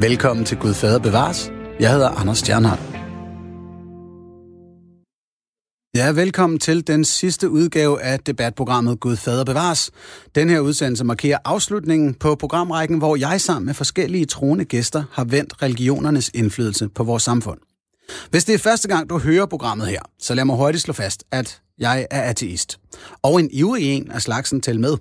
Velkommen 0.00 0.44
til 0.44 0.58
Gud 0.58 0.74
Fader 0.74 0.98
Bevares. 0.98 1.52
Jeg 1.80 1.92
hedder 1.92 2.08
Anders 2.08 2.38
Stjernhardt. 2.38 2.80
Ja, 5.96 6.12
velkommen 6.12 6.58
til 6.58 6.86
den 6.86 7.04
sidste 7.04 7.50
udgave 7.50 8.02
af 8.02 8.20
debatprogrammet 8.20 9.00
Gud 9.00 9.16
Fader 9.16 9.44
Bevares. 9.44 9.90
Den 10.34 10.50
her 10.50 10.60
udsendelse 10.60 11.04
markerer 11.04 11.38
afslutningen 11.44 12.14
på 12.14 12.34
programrækken, 12.34 12.98
hvor 12.98 13.16
jeg 13.16 13.40
sammen 13.40 13.66
med 13.66 13.74
forskellige 13.74 14.24
troende 14.24 14.64
gæster 14.64 15.04
har 15.12 15.24
vendt 15.24 15.62
religionernes 15.62 16.30
indflydelse 16.34 16.88
på 16.88 17.04
vores 17.04 17.22
samfund. 17.22 17.58
Hvis 18.30 18.44
det 18.44 18.54
er 18.54 18.58
første 18.58 18.88
gang, 18.88 19.10
du 19.10 19.18
hører 19.18 19.46
programmet 19.46 19.86
her, 19.86 20.00
så 20.18 20.34
lad 20.34 20.44
mig 20.44 20.56
hurtigt 20.56 20.82
slå 20.82 20.92
fast, 20.92 21.24
at 21.30 21.60
jeg 21.78 22.06
er 22.10 22.22
ateist. 22.22 22.78
Og 23.22 23.40
en 23.40 23.50
ivrig 23.52 23.96
en 23.96 24.10
af 24.10 24.22
slagsen 24.22 24.60
til 24.60 24.80
med. 24.80 24.96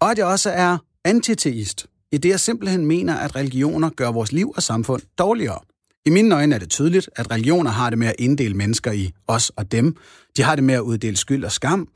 Og 0.00 0.10
at 0.10 0.18
jeg 0.18 0.26
også 0.26 0.50
er 0.50 0.78
antiteist, 1.04 1.86
i 2.12 2.18
det 2.18 2.28
jeg 2.28 2.40
simpelthen 2.40 2.86
mener, 2.86 3.14
at 3.14 3.36
religioner 3.36 3.90
gør 3.90 4.10
vores 4.10 4.32
liv 4.32 4.52
og 4.56 4.62
samfund 4.62 5.02
dårligere. 5.18 5.58
I 6.06 6.10
mine 6.10 6.34
øjne 6.34 6.54
er 6.54 6.58
det 6.58 6.70
tydeligt, 6.70 7.10
at 7.16 7.30
religioner 7.30 7.70
har 7.70 7.90
det 7.90 7.98
med 7.98 8.06
at 8.06 8.14
inddele 8.18 8.54
mennesker 8.54 8.92
i 8.92 9.12
os 9.26 9.50
og 9.50 9.72
dem. 9.72 9.96
De 10.36 10.42
har 10.42 10.54
det 10.54 10.64
med 10.64 10.74
at 10.74 10.80
uddele 10.80 11.16
skyld 11.16 11.44
og 11.44 11.52
skam. 11.52 11.88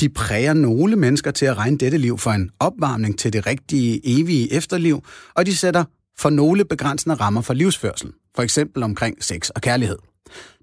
De 0.00 0.08
præger 0.08 0.52
nogle 0.52 0.96
mennesker 0.96 1.30
til 1.30 1.46
at 1.46 1.56
regne 1.58 1.78
dette 1.78 1.98
liv 1.98 2.18
for 2.18 2.30
en 2.30 2.50
opvarmning 2.60 3.18
til 3.18 3.32
det 3.32 3.46
rigtige, 3.46 4.00
evige 4.04 4.52
efterliv, 4.52 5.04
og 5.34 5.46
de 5.46 5.56
sætter 5.56 5.84
for 6.18 6.30
nogle 6.30 6.64
begrænsende 6.64 7.14
rammer 7.14 7.40
for 7.40 7.54
livsførsel, 7.54 8.12
for 8.36 8.42
eksempel 8.42 8.82
omkring 8.82 9.24
sex 9.24 9.48
og 9.48 9.60
kærlighed. 9.60 9.98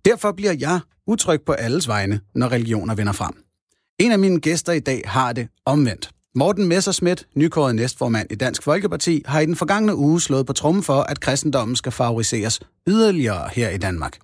Derfor 0.06 0.32
bliver 0.32 0.56
jeg 0.60 0.80
utryg 1.08 1.42
på 1.46 1.52
alles 1.52 1.88
vegne, 1.88 2.20
når 2.36 2.52
religioner 2.52 2.96
vinder 2.96 3.14
frem. 3.14 3.34
En 4.00 4.12
af 4.12 4.20
mine 4.20 4.40
gæster 4.40 4.74
i 4.74 4.80
dag 4.80 5.02
har 5.06 5.34
det 5.34 5.48
omvendt. 5.66 6.10
Morten 6.36 6.68
Messerschmidt, 6.68 7.28
nykåret 7.36 7.76
næstformand 7.76 8.28
i 8.32 8.36
Dansk 8.36 8.64
Folkeparti, 8.64 9.24
har 9.26 9.40
i 9.40 9.46
den 9.46 9.56
forgangne 9.56 9.96
uge 9.96 10.22
slået 10.22 10.46
på 10.46 10.54
trummen 10.54 10.84
for, 10.84 11.02
at 11.02 11.20
kristendommen 11.20 11.76
skal 11.76 11.92
favoriseres 11.92 12.60
yderligere 12.88 13.50
her 13.54 13.70
i 13.70 13.78
Danmark. 13.78 14.18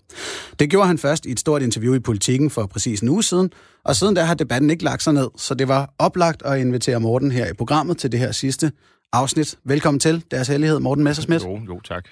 Det 0.59 0.69
gjorde 0.69 0.87
han 0.87 0.97
først 0.97 1.25
i 1.25 1.31
et 1.31 1.39
stort 1.39 1.61
interview 1.61 1.93
i 1.93 1.99
Politiken 1.99 2.49
for 2.49 2.65
præcis 2.65 2.99
en 2.99 3.09
uge 3.09 3.23
siden, 3.23 3.51
og 3.85 3.95
siden 3.95 4.15
da 4.15 4.23
har 4.23 4.33
debatten 4.33 4.69
ikke 4.69 4.83
lagt 4.83 5.03
sig 5.03 5.13
ned, 5.13 5.27
så 5.37 5.53
det 5.53 5.67
var 5.67 5.93
oplagt 5.99 6.41
at 6.45 6.59
invitere 6.59 6.99
Morten 6.99 7.31
her 7.31 7.49
i 7.49 7.53
programmet 7.53 7.97
til 7.97 8.11
det 8.11 8.19
her 8.19 8.31
sidste 8.31 8.71
afsnit. 9.13 9.55
Velkommen 9.63 9.99
til, 9.99 10.23
deres 10.31 10.47
hellighed, 10.47 10.79
Morten 10.79 11.03
Messersmith. 11.03 11.45
Jo, 11.45 11.59
jo, 11.67 11.79
tak. 11.79 12.05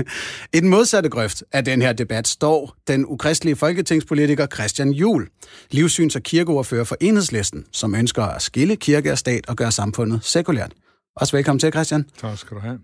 I 0.54 0.60
den 0.60 0.68
modsatte 0.68 1.08
grøft 1.08 1.44
af 1.52 1.64
den 1.64 1.82
her 1.82 1.92
debat 1.92 2.28
står 2.28 2.76
den 2.88 3.06
ukristelige 3.06 3.56
folketingspolitiker 3.56 4.46
Christian 4.46 4.90
Juhl, 4.90 5.28
livssyns- 5.74 6.16
og 6.16 6.22
kirkeordfører 6.22 6.84
for 6.84 6.96
Enhedslisten, 7.00 7.64
som 7.72 7.94
ønsker 7.94 8.22
at 8.22 8.42
skille 8.42 8.76
kirke 8.76 9.12
og 9.12 9.18
stat 9.18 9.48
og 9.48 9.56
gøre 9.56 9.72
samfundet 9.72 10.24
sekulært. 10.24 10.72
Også 11.16 11.36
velkommen 11.36 11.60
til, 11.60 11.72
Christian. 11.72 12.04
Tak 12.20 12.38
skal 12.38 12.56
du 12.56 12.60
have. 12.60 12.78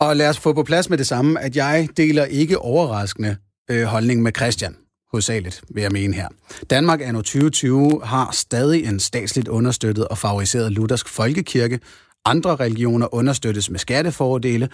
Og 0.00 0.16
lad 0.16 0.28
os 0.28 0.38
få 0.38 0.52
på 0.52 0.62
plads 0.62 0.90
med 0.90 0.98
det 0.98 1.06
samme, 1.06 1.40
at 1.40 1.56
jeg 1.56 1.88
deler 1.96 2.24
ikke 2.24 2.58
overraskende 2.58 3.36
øh, 3.70 3.84
holdning 3.84 4.22
med 4.22 4.32
Christian 4.36 4.76
hovedsageligt, 5.16 5.62
vil 5.68 5.82
jeg 5.82 5.92
mene 5.92 6.14
her. 6.14 6.28
Danmark 6.70 7.00
anno 7.00 7.18
2020 7.18 8.00
har 8.04 8.30
stadig 8.32 8.84
en 8.84 9.00
statsligt 9.00 9.48
understøttet 9.48 10.08
og 10.08 10.18
favoriseret 10.18 10.72
luthersk 10.72 11.08
folkekirke, 11.08 11.80
andre 12.26 12.56
religioner 12.56 13.14
understøttes 13.14 13.70
med 13.70 13.78
skattefordele, 13.78 14.68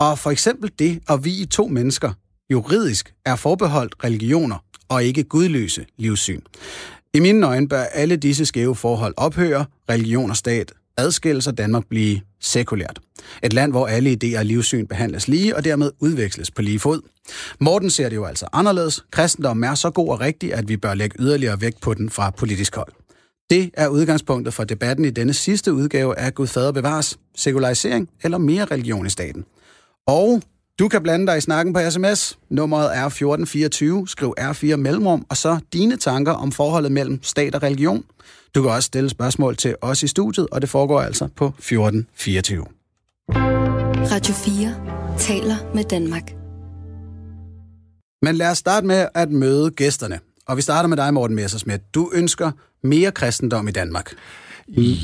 og 0.00 0.18
for 0.18 0.30
eksempel 0.30 0.70
det 0.78 1.00
at 1.08 1.24
vi 1.24 1.46
to 1.50 1.66
mennesker 1.66 2.12
juridisk 2.50 3.14
er 3.24 3.36
forbeholdt 3.36 3.94
religioner 4.04 4.58
og 4.88 5.04
ikke 5.04 5.24
gudløse 5.24 5.86
livssyn. 5.98 6.40
I 7.14 7.20
mine 7.20 7.46
øjne 7.46 7.68
bør 7.68 7.82
alle 7.82 8.16
disse 8.16 8.46
skæve 8.46 8.74
forhold 8.74 9.14
ophøre, 9.16 9.64
religion 9.90 10.30
og 10.30 10.36
stat 10.36 10.72
adskilles 10.96 11.46
og 11.46 11.58
Danmark 11.58 11.86
blive 11.88 12.20
sekulært. 12.40 12.98
Et 13.42 13.52
land, 13.52 13.72
hvor 13.72 13.86
alle 13.86 14.18
idéer 14.24 14.38
og 14.38 14.44
livssyn 14.44 14.86
behandles 14.86 15.28
lige 15.28 15.56
og 15.56 15.64
dermed 15.64 15.90
udveksles 16.00 16.50
på 16.50 16.62
lige 16.62 16.78
fod. 16.78 17.00
Morten 17.60 17.90
ser 17.90 18.08
det 18.08 18.16
jo 18.16 18.24
altså 18.24 18.46
anderledes. 18.52 19.04
Kristendommen 19.10 19.64
er 19.64 19.74
så 19.74 19.90
god 19.90 20.08
og 20.08 20.20
rigtig, 20.20 20.54
at 20.54 20.68
vi 20.68 20.76
bør 20.76 20.94
lægge 20.94 21.16
yderligere 21.18 21.60
vægt 21.60 21.80
på 21.80 21.94
den 21.94 22.10
fra 22.10 22.30
politisk 22.30 22.76
hold. 22.76 22.92
Det 23.50 23.70
er 23.74 23.88
udgangspunktet 23.88 24.54
for 24.54 24.64
debatten 24.64 25.04
i 25.04 25.10
denne 25.10 25.34
sidste 25.34 25.72
udgave 25.72 26.18
af 26.18 26.34
Gud 26.34 26.46
Fader 26.46 26.72
Bevares, 26.72 27.18
sekularisering 27.36 28.08
eller 28.24 28.38
mere 28.38 28.64
religion 28.64 29.06
i 29.06 29.10
staten. 29.10 29.44
Og 30.06 30.42
du 30.78 30.88
kan 30.88 31.02
blande 31.02 31.26
dig 31.26 31.38
i 31.38 31.40
snakken 31.40 31.74
på 31.74 31.80
sms. 31.90 32.38
Nummeret 32.50 32.84
er 32.84 33.06
1424, 33.06 34.08
skriv 34.08 34.34
R4 34.40 34.76
mellemrum, 34.76 35.26
og 35.28 35.36
så 35.36 35.58
dine 35.72 35.96
tanker 35.96 36.32
om 36.32 36.52
forholdet 36.52 36.92
mellem 36.92 37.22
stat 37.22 37.54
og 37.54 37.62
religion. 37.62 38.04
Du 38.54 38.62
kan 38.62 38.70
også 38.70 38.86
stille 38.86 39.10
spørgsmål 39.10 39.56
til 39.56 39.74
os 39.80 40.02
i 40.02 40.06
studiet, 40.06 40.46
og 40.52 40.60
det 40.60 40.68
foregår 40.68 41.00
altså 41.00 41.28
på 41.36 41.46
1424. 41.46 42.64
Radio 44.12 44.34
4 44.34 45.18
taler 45.18 45.74
med 45.74 45.84
Danmark. 45.84 46.32
Men 48.22 48.36
lad 48.36 48.50
os 48.50 48.58
starte 48.58 48.86
med 48.86 49.06
at 49.14 49.30
møde 49.30 49.70
gæsterne. 49.70 50.20
Og 50.48 50.56
vi 50.56 50.62
starter 50.62 50.88
med 50.88 50.96
dig, 50.96 51.14
Morten 51.14 51.36
Messersmith. 51.36 51.80
Du 51.94 52.10
ønsker 52.14 52.50
mere 52.82 53.12
kristendom 53.12 53.68
i 53.68 53.70
Danmark. 53.70 54.12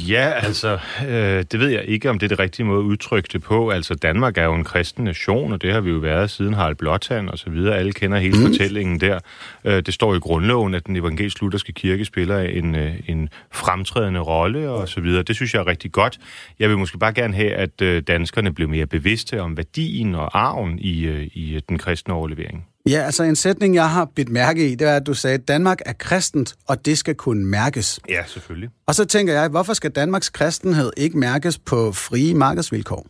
Ja, 0.08 0.30
altså, 0.30 0.78
øh, 1.08 1.44
det 1.52 1.60
ved 1.60 1.68
jeg 1.68 1.84
ikke, 1.84 2.10
om 2.10 2.18
det 2.18 2.26
er 2.26 2.28
det 2.28 2.38
rigtige 2.38 2.66
måde 2.66 2.78
at 2.78 2.84
udtrykke 2.84 3.28
det 3.32 3.42
på. 3.42 3.70
Altså, 3.70 3.94
Danmark 3.94 4.38
er 4.38 4.44
jo 4.44 4.54
en 4.54 4.64
kristen 4.64 5.04
nation, 5.04 5.52
og 5.52 5.62
det 5.62 5.72
har 5.72 5.80
vi 5.80 5.90
jo 5.90 5.98
været 5.98 6.30
siden 6.30 6.54
Harald 6.54 6.76
Blåtand 6.76 7.28
og 7.28 7.38
så 7.38 7.50
videre. 7.50 7.76
Alle 7.76 7.92
kender 7.92 8.18
hele 8.18 8.38
mm. 8.38 8.46
fortællingen 8.46 9.00
der. 9.00 9.18
Øh, 9.64 9.82
det 9.86 9.94
står 9.94 10.14
i 10.14 10.18
grundloven, 10.18 10.74
at 10.74 10.86
den 10.86 10.96
evangelisk-lutherske 10.96 11.72
kirke 11.72 12.04
spiller 12.04 12.38
en, 12.38 12.74
øh, 12.74 12.94
en 13.06 13.28
fremtrædende 13.52 14.20
rolle 14.20 14.70
og 14.70 14.88
så 14.88 15.00
videre. 15.00 15.22
Det 15.22 15.36
synes 15.36 15.54
jeg 15.54 15.60
er 15.60 15.66
rigtig 15.66 15.92
godt. 15.92 16.18
Jeg 16.58 16.68
vil 16.68 16.78
måske 16.78 16.98
bare 16.98 17.12
gerne 17.12 17.34
have, 17.34 17.52
at 17.52 17.82
øh, 17.82 18.02
danskerne 18.02 18.54
bliver 18.54 18.70
mere 18.70 18.86
bevidste 18.86 19.40
om 19.40 19.56
værdien 19.56 20.14
og 20.14 20.38
arven 20.38 20.78
i, 20.78 21.04
øh, 21.04 21.22
i 21.22 21.60
den 21.68 21.78
kristne 21.78 22.14
overlevering. 22.14 22.66
Ja, 22.88 22.98
altså 22.98 23.22
en 23.22 23.36
sætning, 23.36 23.74
jeg 23.74 23.90
har 23.90 24.04
bidt 24.04 24.28
mærke 24.28 24.68
i, 24.72 24.74
det 24.74 24.88
er, 24.88 24.96
at 24.96 25.06
du 25.06 25.14
sagde, 25.14 25.34
at 25.34 25.48
Danmark 25.48 25.78
er 25.86 25.92
kristent, 25.92 26.54
og 26.68 26.86
det 26.86 26.98
skal 26.98 27.14
kunne 27.14 27.44
mærkes. 27.44 28.00
Ja, 28.08 28.24
selvfølgelig. 28.26 28.70
Og 28.86 28.94
så 28.94 29.04
tænker 29.04 29.32
jeg, 29.32 29.48
hvorfor 29.48 29.72
skal 29.74 29.90
Danmarks 29.90 30.28
kristenhed 30.30 30.92
ikke 30.96 31.18
mærkes 31.18 31.58
på 31.58 31.92
frie 31.92 32.34
markedsvilkår? 32.34 33.06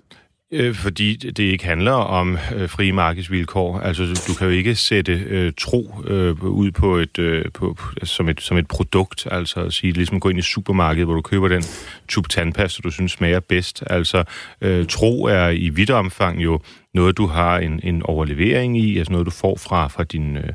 Øh, 0.54 0.74
fordi 0.74 1.16
det 1.16 1.38
ikke 1.38 1.64
handler 1.64 1.92
om 1.92 2.38
øh, 2.54 2.68
frie 2.68 2.92
markedsvilkår. 2.92 3.78
Altså, 3.78 4.24
du 4.28 4.34
kan 4.34 4.46
jo 4.46 4.52
ikke 4.52 4.74
sætte 4.74 5.12
øh, 5.12 5.52
tro 5.58 5.94
øh, 6.06 6.44
ud 6.44 6.70
på 6.70 6.96
et, 6.96 7.18
øh, 7.18 7.44
på, 7.54 7.76
altså, 8.00 8.14
som, 8.14 8.28
et, 8.28 8.40
som 8.40 8.56
et 8.56 8.68
produkt. 8.68 9.26
Altså 9.30 9.60
at 9.60 9.72
sige, 9.72 9.92
ligesom 9.92 10.20
gå 10.20 10.28
ind 10.28 10.38
i 10.38 10.42
supermarkedet, 10.42 11.06
hvor 11.06 11.14
du 11.14 11.20
køber 11.20 11.48
den 11.48 11.62
tube 12.08 12.28
tandpasta, 12.28 12.80
du 12.84 12.90
synes 12.90 13.12
smager 13.12 13.40
bedst. 13.40 13.82
Altså, 13.86 14.24
øh, 14.60 14.86
tro 14.86 15.24
er 15.24 15.48
i 15.48 15.68
vidt 15.68 15.90
omfang 15.90 16.42
jo 16.42 16.60
noget, 16.94 17.16
du 17.16 17.26
har 17.26 17.58
en, 17.58 17.80
en 17.82 18.02
overlevering 18.02 18.78
i, 18.78 18.98
altså 18.98 19.12
noget, 19.12 19.26
du 19.26 19.30
får 19.30 19.58
fra, 19.58 19.88
fra 19.88 20.04
din, 20.04 20.36
øh, 20.36 20.52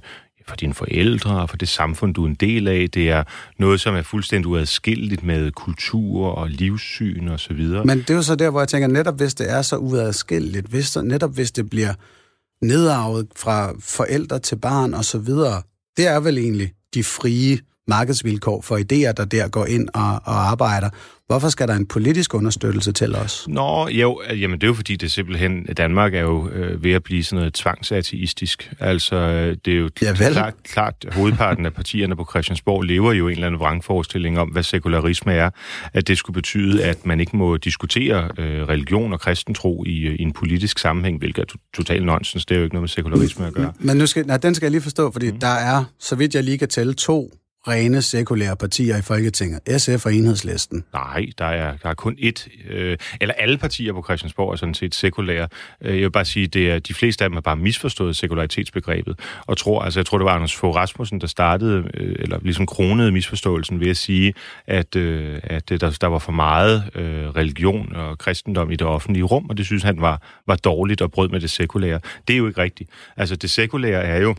for 0.48 0.56
dine 0.56 0.74
forældre 0.74 1.42
og 1.42 1.50
for 1.50 1.58
det 1.58 1.70
samfund, 1.70 2.14
du 2.14 2.24
er 2.24 2.28
en 2.28 2.36
del 2.36 2.68
af. 2.68 2.88
Det 2.94 3.10
er 3.10 3.24
noget, 3.58 3.82
som 3.82 3.96
er 3.96 4.02
fuldstændig 4.02 4.48
uadskilleligt 4.48 5.24
med 5.24 5.52
kultur 5.52 6.28
og 6.28 6.50
livssyn 6.50 7.28
og 7.28 7.40
så 7.40 7.54
videre. 7.54 7.86
Men 7.86 7.98
det 7.98 8.10
er 8.10 8.14
jo 8.16 8.22
så 8.22 8.36
der, 8.36 8.50
hvor 8.50 8.62
jeg 8.62 8.68
tænker, 8.68 8.88
netop 8.88 9.18
hvis 9.18 9.34
det 9.34 9.52
er 9.52 9.62
så 9.62 9.78
uadskilleligt, 9.78 10.68
hvis, 10.68 10.98
netop 11.04 11.34
hvis 11.34 11.52
det 11.52 11.70
bliver 11.70 11.94
nedarvet 12.62 13.28
fra 13.36 13.74
forældre 13.80 14.40
til 14.40 14.56
barn 14.56 14.94
og 14.94 15.06
så 15.06 15.18
videre, 15.18 15.62
det 15.98 16.08
er 16.08 16.20
vel 16.20 16.38
egentlig 16.38 16.72
de 16.94 17.04
frie 17.04 17.60
markedsvilkår 17.88 18.62
for 18.62 18.78
idéer, 18.78 19.12
der 19.12 19.26
der 19.26 19.48
går 19.48 19.66
ind 19.66 19.90
og, 19.94 20.12
og 20.12 20.50
arbejder. 20.50 20.90
Hvorfor 21.28 21.50
skal 21.50 21.68
der 21.68 21.76
en 21.76 21.86
politisk 21.86 22.34
understøttelse 22.34 22.92
til 22.92 23.16
os? 23.16 23.46
Nå, 23.48 23.88
jo, 23.88 24.22
jamen 24.30 24.62
det 24.62 24.64
er 24.64 24.68
jo 24.68 24.74
fordi, 24.74 24.96
det 24.96 25.12
simpelthen, 25.12 25.66
Danmark 25.66 26.14
er 26.14 26.22
jo 26.22 26.50
øh, 26.50 26.84
ved 26.84 26.92
at 26.92 27.04
blive 27.04 27.24
sådan 27.24 27.38
noget 27.38 27.54
tvangsateistisk. 27.54 28.74
Altså, 28.80 29.16
øh, 29.16 29.58
det 29.66 29.74
er 29.74 29.78
jo 29.78 29.90
ja, 30.02 30.14
klart, 30.14 30.54
klart, 30.64 31.06
hovedparten 31.12 31.66
af 31.66 31.74
partierne 31.74 32.16
på 32.16 32.26
Christiansborg 32.30 32.82
lever 32.82 33.14
jo 33.14 33.28
en 33.28 33.34
eller 33.34 33.48
anden 33.48 33.60
vrangforestilling 33.60 34.40
om, 34.40 34.48
hvad 34.48 34.64
sekularisme 34.64 35.34
er. 35.34 35.50
At 35.94 36.08
det 36.08 36.18
skulle 36.18 36.34
betyde, 36.34 36.84
at 36.84 37.06
man 37.06 37.20
ikke 37.20 37.38
må 37.38 37.58
diskutere 37.58 38.30
øh, 38.38 38.64
religion 38.64 39.14
og 39.14 39.20
kristentro 39.20 39.84
i, 39.88 40.00
øh, 40.00 40.16
i 40.16 40.22
en 40.22 40.34
politisk 40.34 40.80
sammenhæng, 40.80 41.18
hvilket 41.18 41.42
er 41.42 41.56
totalt 41.76 42.06
nonsens. 42.06 42.46
Det 42.46 42.56
er 42.56 42.60
jo 42.60 42.64
ikke 42.64 42.76
noget 42.76 42.84
med 42.84 42.90
sekularisme 42.90 43.48
at 43.48 43.54
gøre. 43.54 43.74
Men 43.80 43.98
nu 43.98 44.06
skal, 44.06 44.26
nej, 44.26 44.38
den 44.38 44.56
skal 44.56 44.66
jeg 44.66 44.72
lige 44.72 44.82
forstå, 44.82 45.12
fordi 45.12 45.32
mm. 45.32 45.40
der 45.40 45.48
er, 45.48 45.84
så 46.00 46.16
vidt 46.16 46.36
jeg 46.36 46.44
lige 46.44 46.58
kan 46.58 46.68
tælle, 46.68 46.94
to 46.94 47.32
rene 47.68 48.02
sekulære 48.02 48.56
partier 48.56 48.98
i 48.98 49.02
Folketinget. 49.02 49.82
SF 49.82 50.06
og 50.06 50.14
Enhedslisten. 50.14 50.84
Nej, 50.94 51.26
der 51.38 51.46
er, 51.46 51.78
der 51.84 51.90
er 51.90 51.94
kun 51.94 52.18
ét, 52.20 52.70
øh, 52.70 52.98
eller 53.22 53.34
alle 53.34 53.58
partier 53.58 53.94
på 53.94 54.04
Christiansborg 54.04 54.52
er 54.52 54.56
sådan 54.56 54.74
set 54.74 54.96
sekulære. 54.96 55.48
Øh, 55.82 55.96
jeg 55.96 56.04
vil 56.04 56.12
bare 56.12 56.26
sige, 56.26 56.48
det 56.48 56.72
er, 56.72 56.80
de 56.80 56.94
fleste 56.94 57.24
af 57.24 57.30
dem 57.30 57.34
har 57.36 57.42
bare 57.42 57.56
misforstået 57.56 58.16
sekularitetsbegrebet, 58.16 59.20
og 59.48 59.58
tror, 59.58 59.82
altså 59.82 60.00
jeg 60.00 60.06
tror, 60.06 60.18
det 60.18 60.26
var 60.26 60.32
Anders 60.32 60.56
Fogh 60.56 60.76
Rasmussen, 60.76 61.22
der 61.22 61.28
startede, 61.28 61.84
øh, 61.94 62.16
eller 62.20 62.40
ligesom 62.42 62.66
kronede 62.66 63.12
misforståelsen 63.12 63.80
ved 63.80 63.90
at 63.90 63.98
sige, 63.98 64.34
at, 64.68 64.96
øh, 64.96 65.40
at 65.44 65.72
øh, 65.72 65.80
der, 65.80 65.98
der 66.02 66.08
var 66.08 66.20
for 66.20 66.32
meget 66.32 66.84
øh, 66.96 67.30
religion 67.30 67.96
og 67.96 68.18
kristendom 68.18 68.72
i 68.72 68.76
det 68.76 68.88
offentlige 68.88 69.24
rum, 69.24 69.46
og 69.50 69.58
det 69.58 69.66
synes 69.66 69.84
han 69.84 70.02
var, 70.02 70.22
var 70.48 70.56
dårligt 70.56 71.02
og 71.02 71.12
brød 71.12 71.30
med 71.30 71.40
det 71.40 71.50
sekulære. 71.50 72.00
Det 72.28 72.34
er 72.34 72.38
jo 72.38 72.48
ikke 72.48 72.62
rigtigt. 72.62 72.90
Altså 73.18 73.36
det 73.36 73.50
sekulære 73.50 74.04
er 74.04 74.22
jo 74.22 74.36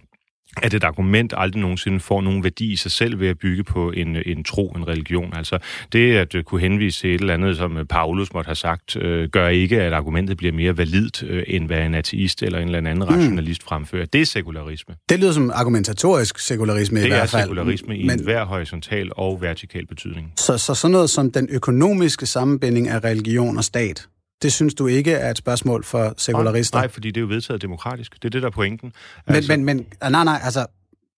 at 0.56 0.74
et 0.74 0.84
argument 0.84 1.34
aldrig 1.36 1.60
nogensinde 1.60 2.00
får 2.00 2.20
nogen 2.20 2.44
værdi 2.44 2.72
i 2.72 2.76
sig 2.76 2.90
selv 2.90 3.20
ved 3.20 3.28
at 3.28 3.38
bygge 3.38 3.64
på 3.64 3.90
en, 3.90 4.16
en 4.26 4.44
tro, 4.44 4.68
en 4.68 4.88
religion. 4.88 5.32
Altså 5.36 5.58
det 5.92 6.16
at 6.16 6.34
uh, 6.34 6.42
kunne 6.42 6.60
henvise 6.60 7.00
til 7.00 7.14
et 7.14 7.20
eller 7.20 7.34
andet, 7.34 7.56
som 7.56 7.86
Paulus 7.88 8.32
måtte 8.32 8.48
have 8.48 8.54
sagt, 8.54 8.96
uh, 8.96 9.24
gør 9.24 9.48
ikke, 9.48 9.82
at 9.82 9.92
argumentet 9.92 10.36
bliver 10.36 10.52
mere 10.52 10.76
validt, 10.76 11.22
uh, 11.22 11.40
end 11.46 11.66
hvad 11.66 11.86
en 11.86 11.94
ateist 11.94 12.42
eller 12.42 12.58
en 12.58 12.64
eller 12.64 12.78
anden 12.78 12.98
mm. 12.98 13.14
rationalist 13.14 13.62
fremfører. 13.62 14.06
Det 14.06 14.20
er 14.20 14.26
sekularisme. 14.26 14.94
Det 15.08 15.20
lyder 15.20 15.32
som 15.32 15.50
argumentatorisk 15.54 16.38
sekularisme 16.38 17.00
det 17.00 17.06
i 17.06 17.08
hvert 17.08 17.30
fald. 17.30 17.42
Det 17.42 17.50
er 17.50 17.54
sekularisme 17.54 17.98
i 17.98 18.06
Men... 18.06 18.22
hver 18.22 18.44
horisontal 18.44 19.10
og 19.16 19.42
vertikal 19.42 19.86
betydning. 19.86 20.32
Så, 20.36 20.58
så 20.58 20.74
sådan 20.74 20.92
noget 20.92 21.10
som 21.10 21.32
den 21.32 21.48
økonomiske 21.50 22.26
sammenbinding 22.26 22.88
af 22.88 23.04
religion 23.04 23.56
og 23.56 23.64
stat, 23.64 24.06
det 24.42 24.52
synes 24.52 24.74
du 24.74 24.86
ikke 24.86 25.12
er 25.12 25.30
et 25.30 25.38
spørgsmål 25.38 25.84
for 25.84 26.14
sekularister? 26.16 26.76
Nej, 26.76 26.82
nej 26.82 26.92
fordi 26.92 27.08
det 27.08 27.16
er 27.16 27.20
jo 27.20 27.26
vedtaget 27.26 27.62
demokratisk. 27.62 28.14
Det 28.14 28.24
er 28.24 28.30
det, 28.30 28.42
der 28.42 28.48
er 28.48 28.52
pointen. 28.52 28.92
Men, 29.26 29.36
altså... 29.36 29.52
men, 29.52 29.64
men 29.64 29.86
nej, 30.10 30.24
nej, 30.24 30.40
altså, 30.42 30.66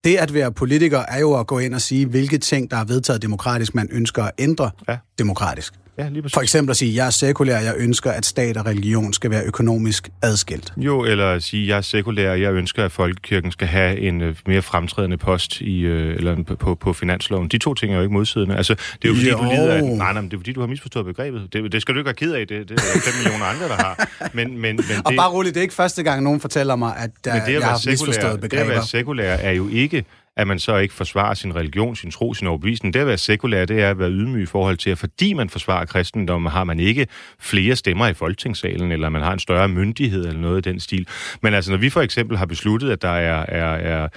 det 0.05 0.17
at 0.17 0.35
være 0.35 0.53
politiker 0.53 0.99
er 0.99 1.21
jo 1.21 1.41
at 1.41 1.47
gå 1.47 1.59
ind 1.59 1.75
og 1.75 1.81
sige, 1.81 2.07
hvilke 2.07 2.39
ting, 2.39 2.71
der 2.71 2.77
er 2.77 2.85
vedtaget 2.85 3.23
demokratisk, 3.23 3.75
man 3.75 3.89
ønsker 3.93 4.25
at 4.25 4.33
ændre 4.39 4.71
ja. 4.89 4.97
demokratisk. 5.19 5.75
Ja, 6.01 6.09
lige 6.09 6.23
præcis. 6.23 6.35
For 6.35 6.41
eksempel 6.41 6.71
at 6.71 6.77
sige, 6.77 6.95
jeg 6.97 7.07
er 7.07 7.11
sekulær, 7.11 7.59
jeg 7.59 7.75
ønsker, 7.77 8.11
at 8.11 8.27
stat 8.27 8.57
og 8.57 8.67
religion 8.67 9.13
skal 9.13 9.31
være 9.31 9.45
økonomisk 9.45 10.09
adskilt. 10.23 10.73
Jo, 10.77 11.05
eller 11.05 11.27
at 11.27 11.43
sige, 11.43 11.69
jeg 11.69 11.77
er 11.77 11.81
sekulær, 11.81 12.35
jeg 12.35 12.53
ønsker, 12.53 12.85
at 12.85 12.93
folkekirken 12.93 13.53
skal 13.53 13.69
have 13.69 13.99
en 13.99 14.21
uh, 14.21 14.35
mere 14.47 14.63
fremtrædende 14.63 15.17
post 15.17 15.61
i, 15.61 15.87
uh, 15.87 15.93
eller 15.93 16.43
på, 16.59 16.75
på, 16.75 16.93
finansloven. 16.93 17.49
De 17.49 17.59
to 17.59 17.75
ting 17.75 17.93
er 17.93 17.97
jo 17.97 18.03
ikke 18.03 18.13
modsidende. 18.13 18.57
Altså, 18.57 18.75
det 18.75 19.05
er 19.05 19.09
jo 19.09 19.15
fordi, 19.15 19.31
jo. 19.31 19.37
du 19.39 19.43
lider 19.43 19.75
af, 19.75 19.83
nej, 19.83 20.13
nej, 20.13 20.23
det 20.23 20.33
er 20.33 20.39
fordi, 20.39 20.53
du 20.53 20.61
har 20.61 20.67
misforstået 20.67 21.07
begrebet. 21.07 21.49
Det, 21.53 21.73
det 21.73 21.83
skal 21.83 21.95
du 21.95 22.01
ikke 22.01 22.07
være 22.07 22.15
ked 22.15 22.33
af, 22.33 22.47
det, 22.49 22.69
det 22.69 22.79
er 22.79 23.01
5 23.05 23.15
millioner 23.23 23.45
andre, 23.45 23.69
der 23.69 23.75
har. 23.75 24.09
Men, 24.35 24.49
men, 24.49 24.61
men 24.61 24.77
det, 24.79 24.87
og 25.05 25.13
bare 25.17 25.31
roligt, 25.31 25.55
det 25.55 25.61
er 25.61 25.63
ikke 25.63 25.75
første 25.75 26.03
gang, 26.03 26.23
nogen 26.23 26.41
fortæller 26.41 26.77
mig, 26.77 26.97
at, 26.97 27.11
uh, 27.27 27.33
men 27.33 27.43
det 27.47 27.55
at 27.55 27.61
jeg 27.61 27.69
har 27.69 27.77
sekulær, 27.77 27.93
misforstået 27.93 28.41
begreber. 28.41 28.65
Det 28.65 28.71
at 28.71 28.77
være 28.77 28.87
sekulær 28.87 29.35
er 29.35 29.53
jo 29.53 29.69
ikke 29.69 29.90
at 30.37 30.47
man 30.47 30.59
så 30.59 30.77
ikke 30.77 30.95
forsvarer 30.95 31.35
sin 31.35 31.57
religion, 31.57 31.97
sin 31.97 32.11
tro, 32.11 32.35
sin 32.35 32.47
overbevisning. 32.47 32.95
Det 32.95 33.01
at 33.01 33.07
være 33.07 33.19
sekulær, 33.19 33.65
det 33.65 33.83
er 33.83 33.91
at 33.91 33.99
være 33.99 34.11
ydmyg 34.11 34.43
i 34.43 34.47
forhold 34.47 34.77
til, 34.77 34.91
at 34.91 34.99
fordi 34.99 35.33
man 35.33 35.51
forsvarer 35.51 35.85
kristendommen, 35.85 36.53
har 36.53 36.65
man 36.65 36.81
ikke 36.81 37.07
flere 37.39 37.77
stemmer 37.77 38.07
i 38.07 38.15
folketingssalen, 38.15 38.93
eller 38.93 39.09
man 39.09 39.23
har 39.23 39.33
en 39.33 39.39
større 39.39 39.69
myndighed 39.69 40.27
eller 40.27 40.41
noget 40.41 40.67
i 40.67 40.71
den 40.71 40.81
stil. 40.81 41.07
Men 41.43 41.55
altså, 41.55 41.71
når 41.71 41.79
vi 41.79 41.91
for 41.91 42.01
eksempel 42.01 42.37
har 42.37 42.47
besluttet, 42.47 42.91
at 42.91 43.03
der 43.03 43.09
er, 43.09 43.47
er, 43.49 43.75
er 43.75 44.09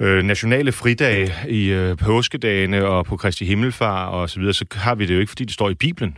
øh, 0.00 0.22
nationale 0.24 0.72
fridage 0.72 1.34
i 1.48 1.68
øh, 1.68 1.96
påskedagene 1.96 2.86
og 2.86 3.04
på 3.06 3.16
Kristi 3.16 3.44
Himmelfar 3.44 4.06
og 4.06 4.30
så 4.30 4.38
videre, 4.38 4.54
så 4.54 4.64
har 4.72 4.94
vi 4.94 5.06
det 5.06 5.14
jo 5.14 5.20
ikke, 5.20 5.30
fordi 5.30 5.44
det 5.44 5.54
står 5.54 5.70
i 5.70 5.74
Bibelen. 5.74 6.16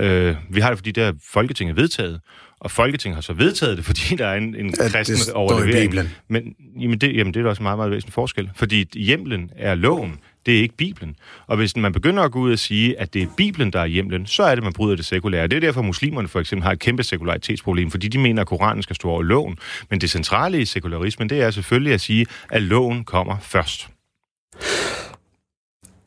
Øh, 0.00 0.36
vi 0.50 0.60
har 0.60 0.68
det, 0.68 0.78
fordi 0.78 0.92
det 0.92 1.04
er 1.04 1.12
Folketinget 1.32 1.76
vedtaget. 1.76 2.20
Og 2.60 2.70
Folketinget 2.70 3.14
har 3.14 3.22
så 3.22 3.32
vedtaget 3.32 3.76
det, 3.76 3.84
fordi 3.90 4.16
der 4.16 4.26
er 4.26 4.36
en, 4.36 4.54
en 4.54 4.74
ja, 4.80 4.88
kristen 4.88 5.34
overlevering. 5.34 5.94
Men 6.28 6.54
jamen 6.80 6.98
det, 6.98 7.16
jamen 7.16 7.34
det 7.34 7.46
er 7.46 7.48
også 7.48 7.60
en 7.60 7.64
meget, 7.64 7.78
meget 7.78 7.90
væsentlig 7.90 8.14
forskel. 8.14 8.50
Fordi 8.54 8.88
hjemlen 8.98 9.50
er 9.56 9.74
loven, 9.74 10.18
det 10.46 10.58
er 10.58 10.62
ikke 10.62 10.76
Bibelen. 10.76 11.16
Og 11.46 11.56
hvis 11.56 11.76
man 11.76 11.92
begynder 11.92 12.22
at 12.22 12.32
gå 12.32 12.38
ud 12.38 12.52
og 12.52 12.58
sige, 12.58 13.00
at 13.00 13.14
det 13.14 13.22
er 13.22 13.26
Bibelen, 13.36 13.72
der 13.72 13.80
er 13.80 13.86
hjemlen, 13.86 14.26
så 14.26 14.42
er 14.42 14.54
det, 14.54 14.64
man 14.64 14.72
bryder 14.72 14.96
det 14.96 15.04
sekulære. 15.04 15.46
Det 15.46 15.56
er 15.56 15.60
derfor, 15.60 15.82
muslimerne 15.82 16.28
for 16.28 16.40
eksempel 16.40 16.64
har 16.64 16.72
et 16.72 16.78
kæmpe 16.78 17.02
sekularitetsproblem, 17.02 17.90
fordi 17.90 18.08
de 18.08 18.18
mener, 18.18 18.42
at 18.42 18.48
Koranen 18.48 18.82
skal 18.82 18.96
stå 18.96 19.08
over 19.08 19.22
loven. 19.22 19.58
Men 19.90 20.00
det 20.00 20.10
centrale 20.10 20.60
i 20.60 20.64
sekularismen, 20.64 21.28
det 21.28 21.40
er 21.40 21.50
selvfølgelig 21.50 21.94
at 21.94 22.00
sige, 22.00 22.26
at 22.50 22.62
loven 22.62 23.04
kommer 23.04 23.36
først. 23.40 23.88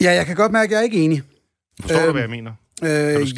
Ja, 0.01 0.11
jeg 0.11 0.25
kan 0.25 0.35
godt 0.35 0.51
mærke, 0.51 0.65
at 0.65 0.71
jeg 0.71 0.79
er 0.79 0.83
ikke 0.83 1.03
enig. 1.03 1.21
Forstår 1.81 1.97
øhm, 1.97 2.05
du, 2.05 2.11
hvad 2.11 2.21
jeg 2.21 2.29
mener? 2.29 2.51
Øh, 2.84 2.90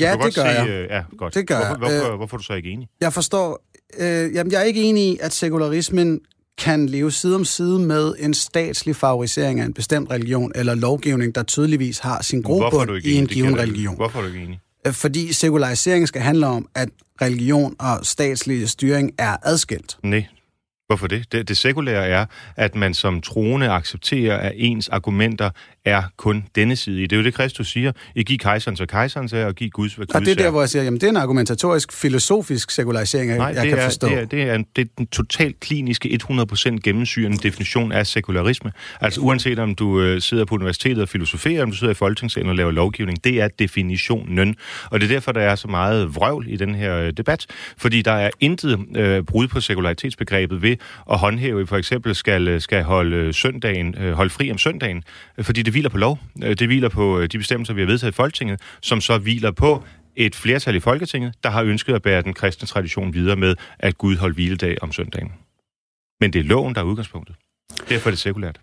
ja, 0.02 0.14
det 0.14 0.22
gør 0.22 0.30
se, 0.30 0.42
jeg. 0.42 0.70
Øh, 0.70 0.88
ja, 0.90 1.04
godt. 1.18 1.34
Det 1.34 1.48
gør 1.48 1.56
hvorfor, 1.56 1.70
jeg. 1.70 1.78
Hvorfor, 1.78 2.12
øh, 2.12 2.18
hvorfor 2.18 2.36
er 2.36 2.38
du 2.38 2.44
så 2.44 2.54
ikke 2.54 2.70
enig? 2.70 2.88
Jeg 3.02 3.14
forstår... 3.14 3.66
Øh, 4.00 4.36
jamen, 4.36 4.52
jeg 4.52 4.60
er 4.60 4.64
ikke 4.64 4.82
enig 4.82 5.04
i, 5.04 5.18
at 5.22 5.34
sekularismen 5.34 6.20
kan 6.58 6.86
leve 6.86 7.12
side 7.12 7.36
om 7.36 7.46
side 7.46 7.80
med 7.80 8.14
en 8.20 8.34
statslig 8.34 8.96
favorisering 8.96 9.60
af 9.60 9.66
en 9.66 9.74
bestemt 9.74 10.12
religion 10.12 10.52
eller 10.56 10.76
lovgivning, 10.76 11.36
der 11.36 11.44
tydeligvis 11.44 12.00
har 12.00 12.22
sin 12.22 12.42
grobund 12.42 12.92
i 13.04 13.14
en 13.14 13.28
given 13.28 13.58
religion. 13.58 13.96
Hvorfor 13.96 14.20
er 14.20 14.24
du 14.24 14.28
ikke 14.28 14.44
enig? 14.44 14.60
Øh, 14.88 14.94
fordi 14.94 15.34
sekularisering 15.34 16.08
skal 16.08 16.22
handle 16.22 16.48
om, 16.48 16.68
at 16.76 16.90
religion 17.22 17.76
og 17.80 18.06
statslig 18.06 18.70
styring 18.70 19.12
er 19.18 19.38
adskilt. 19.44 19.98
Nej, 20.04 20.26
Hvorfor 20.88 21.08
det? 21.08 21.32
det? 21.32 21.48
Det 21.48 21.58
sekulære 21.58 22.08
er, 22.08 22.26
at 22.56 22.76
man 22.76 22.94
som 22.94 23.22
troende 23.22 23.70
accepterer, 23.70 24.38
at 24.38 24.52
ens 24.56 24.90
argumenter 24.90 25.50
er 25.86 26.04
kun 26.18 26.46
denne 26.56 26.76
side. 26.76 27.02
Det 27.02 27.12
er 27.12 27.18
jo 27.18 27.24
det, 27.24 27.34
Kristus 27.34 27.72
siger. 27.72 27.92
I 28.16 28.24
giv 28.24 28.38
kejseren 28.38 28.78
så 28.78 28.86
kejseren 28.86 29.30
er, 29.34 29.46
og 29.46 29.56
giv 29.56 29.70
Guds 29.70 29.94
hvad 29.94 30.06
Guds 30.06 30.16
Og 30.16 30.22
det 30.22 30.32
er 30.32 30.36
der, 30.36 30.50
hvor 30.50 30.62
jeg 30.62 30.70
siger, 30.70 30.84
jamen 30.84 31.00
det 31.00 31.08
er 31.08 31.10
en 31.10 31.18
argumentatorisk, 31.18 31.92
filosofisk 31.92 32.72
sekularisering, 32.72 33.38
Nej, 33.38 33.54
jeg 33.56 33.68
kan 33.68 33.78
er, 33.78 33.84
forstå. 33.84 34.08
det 34.08 34.18
er, 34.18 34.26
det 34.26 34.42
er, 34.42 34.56
en, 34.56 34.66
det 34.76 34.82
er 34.82 34.86
den 34.98 35.08
totalt 35.08 35.60
kliniske, 35.60 36.20
100% 36.30 36.78
gennemsyrende 36.84 37.38
definition 37.38 37.92
af 37.92 38.08
sekularisme. 38.08 38.72
Altså 39.02 39.22
uanset 39.22 39.60
om 39.60 39.76
du 39.76 40.02
øh, 40.02 40.22
sidder 40.22 40.46
på 40.46 40.56
universitetet 40.56 41.02
og 41.02 41.10
filosoferer, 41.10 41.64
om 41.64 41.72
du 41.72 41.78
sidder 41.78 41.92
i 41.92 41.96
folketingssalen 41.96 42.50
og 42.50 42.56
laver 42.56 42.72
lovgivning, 42.72 43.24
det 43.24 43.42
er 43.42 43.48
definitionen. 43.48 44.56
Og 44.92 45.02
det 45.02 45.10
er 45.10 45.14
derfor, 45.14 45.32
der 45.32 45.42
er 45.42 45.56
så 45.56 45.68
meget 45.68 46.16
vrøvl 46.16 46.46
i 46.50 46.58
den 46.58 46.76
her 46.76 46.98
øh, 46.98 47.14
debat, 47.18 47.46
fordi 47.78 48.02
der 48.02 48.12
er 48.12 48.30
intet 48.40 48.80
øh, 48.96 49.24
brud 49.24 49.48
på 49.48 49.62
sekularitetsbegrebet 49.62 50.62
ved 50.62 50.75
at 51.12 51.20
håndhæve, 51.20 51.68
for 51.68 51.78
eksempel 51.78 52.16
skal, 52.16 52.48
øh, 52.48 52.62
skal 52.62 52.84
holde 52.84 53.16
øh, 53.16 53.34
søndagen, 53.34 53.96
øh, 53.98 54.14
holde 54.14 54.30
fri 54.30 54.52
om 54.52 54.58
søndagen, 54.58 55.04
fordi 55.42 55.62
det 55.62 55.74
hviler 55.74 55.90
på 55.90 55.98
lov. 55.98 56.20
Det 56.36 56.68
hviler 56.68 56.90
på 56.90 57.26
de 57.26 57.38
bestemmelser, 57.38 57.74
vi 57.74 57.82
har 57.82 57.88
vedtaget 57.88 58.12
i 58.12 58.16
Folketinget, 58.16 58.62
som 58.82 59.02
så 59.02 59.18
hviler 59.18 59.52
på 59.52 59.84
et 60.16 60.36
flertal 60.36 60.76
i 60.76 60.80
Folketinget, 60.80 61.34
der 61.44 61.50
har 61.50 61.64
ønsket 61.64 61.94
at 61.94 62.02
bære 62.02 62.22
den 62.22 62.34
kristne 62.34 62.68
tradition 62.68 63.14
videre 63.14 63.36
med, 63.36 63.56
at 63.80 63.98
Gud 63.98 64.18
holdt 64.18 64.36
hviledag 64.36 64.78
om 64.82 64.92
søndagen. 64.92 65.32
Men 66.22 66.34
det 66.34 66.40
er 66.40 66.44
loven, 66.44 66.76
der 66.76 66.82
er 66.82 66.86
udgangspunktet. 66.86 67.36
Derfor 67.90 68.10
er 68.10 68.12
det 68.12 68.20
sekulært. 68.20 68.60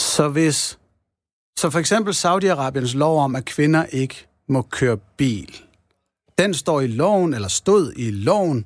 Så 0.00 0.28
hvis... 0.28 0.78
Så 1.58 1.70
for 1.70 1.78
eksempel 1.78 2.12
Saudi-Arabiens 2.12 2.96
lov 2.96 3.24
om, 3.24 3.36
at 3.36 3.44
kvinder 3.44 3.84
ikke 3.84 4.26
må 4.48 4.62
køre 4.62 4.96
bil, 4.96 5.56
den 6.38 6.54
står 6.54 6.80
i 6.80 6.86
loven, 6.86 7.34
eller 7.34 7.48
stod 7.48 7.92
i 7.96 8.10
loven, 8.10 8.64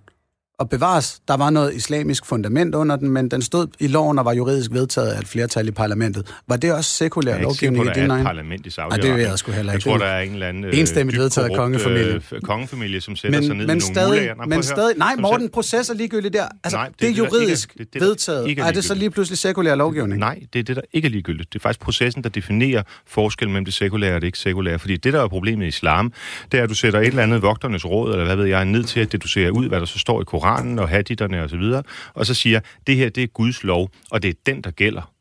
og 0.58 0.68
bevares, 0.68 1.20
der 1.28 1.36
var 1.36 1.50
noget 1.50 1.74
islamisk 1.74 2.26
fundament 2.26 2.74
under 2.74 2.96
den, 2.96 3.10
men 3.10 3.28
den 3.28 3.42
stod 3.42 3.66
i 3.80 3.86
loven 3.86 4.18
og 4.18 4.24
var 4.24 4.32
juridisk 4.32 4.70
vedtaget 4.72 5.08
af 5.08 5.20
et 5.20 5.28
flertal 5.28 5.68
i 5.68 5.70
parlamentet. 5.70 6.34
Var 6.48 6.56
det 6.56 6.72
også 6.72 6.90
sekulær 6.90 7.40
lovgivning 7.40 7.86
i 7.86 8.00
din 8.00 8.10
egen? 8.10 8.24
parlament 8.24 8.66
i 8.66 8.68
Saudi-Arabien. 8.68 9.02
det 9.02 9.14
vil 9.14 9.22
jeg 9.22 9.38
sgu 9.38 9.52
heller 9.52 9.72
ikke. 9.72 9.88
Jeg 9.88 9.98
tror, 9.98 10.06
der 10.06 10.12
er 10.12 10.20
en 10.20 10.32
eller 10.32 10.46
anden 10.46 10.64
øh, 10.64 10.78
enstemmigt 10.78 11.18
vedtaget 11.18 11.50
af 11.50 11.56
kongefamilien. 11.56 12.22
Øh, 12.32 12.40
kongefamilie, 12.40 13.00
som 13.00 13.16
sætter 13.16 13.38
men, 13.38 13.46
sig 13.46 13.56
ned 13.56 13.66
men 13.66 13.76
i 13.76 13.80
stadig, 13.80 14.26
nogle 14.36 14.48
Men 14.48 14.62
stadig, 14.62 14.96
nej, 14.96 15.16
Morten, 15.18 15.48
proces 15.48 15.90
er 15.90 15.94
ligegyldigt 15.94 16.34
der. 16.34 16.46
Altså, 16.64 16.76
nej, 16.76 16.88
det, 16.88 17.00
det 17.00 17.08
er 17.08 17.12
juridisk 17.12 17.78
det, 17.78 17.94
det, 17.94 18.02
vedtaget. 18.02 18.48
Ikke 18.48 18.62
er, 18.62 18.66
er 18.66 18.72
det 18.72 18.84
så 18.84 18.94
lige 18.94 19.10
pludselig 19.10 19.38
sekulær 19.38 19.74
lovgivning? 19.74 20.20
Nej, 20.20 20.40
det 20.52 20.58
er 20.58 20.62
det, 20.62 20.76
der 20.76 20.82
ikke 20.92 21.06
er 21.06 21.10
ligegyldigt. 21.10 21.52
Det 21.52 21.58
er 21.58 21.62
faktisk 21.62 21.80
processen, 21.80 22.22
der 22.22 22.28
definerer 22.28 22.82
forskellen 23.06 23.52
mellem 23.52 23.64
det 23.64 23.74
sekulære 23.74 24.14
og 24.14 24.20
det 24.20 24.26
ikke 24.26 24.38
sekulære. 24.38 24.78
Fordi 24.78 24.96
det, 24.96 25.12
der 25.12 25.22
er 25.22 25.28
problemet 25.28 25.64
i 25.64 25.68
islam, 25.68 26.12
det 26.52 26.60
er, 26.60 26.62
at 26.62 26.68
du 26.68 26.74
sætter 26.74 27.00
et 27.00 27.06
eller 27.06 27.22
andet 27.22 27.42
vogternes 27.42 27.84
råd, 27.86 28.12
eller 28.12 28.24
hvad 28.24 28.36
ved 28.36 28.46
jeg, 28.46 28.64
ned 28.64 28.84
til, 28.84 29.00
at 29.00 29.12
det 29.12 29.22
du 29.22 29.28
ser 29.28 29.50
ud, 29.50 29.68
hvad 29.68 29.80
der 29.80 29.86
så 29.86 29.98
står 29.98 30.20
i 30.20 30.24
Koranen 30.48 30.78
og 30.78 30.88
haditterne 30.88 31.38
osv., 31.38 31.44
og 31.44 31.50
så 31.50 31.56
videre, 31.56 31.82
og 32.14 32.26
så 32.26 32.34
siger, 32.34 32.60
det 32.86 32.96
her 32.96 33.08
det 33.08 33.22
er 33.22 33.26
Guds 33.26 33.64
lov, 33.64 33.90
og 34.10 34.22
det 34.22 34.28
er 34.28 34.34
den, 34.46 34.62
der 34.62 34.70
gælder. 34.70 35.12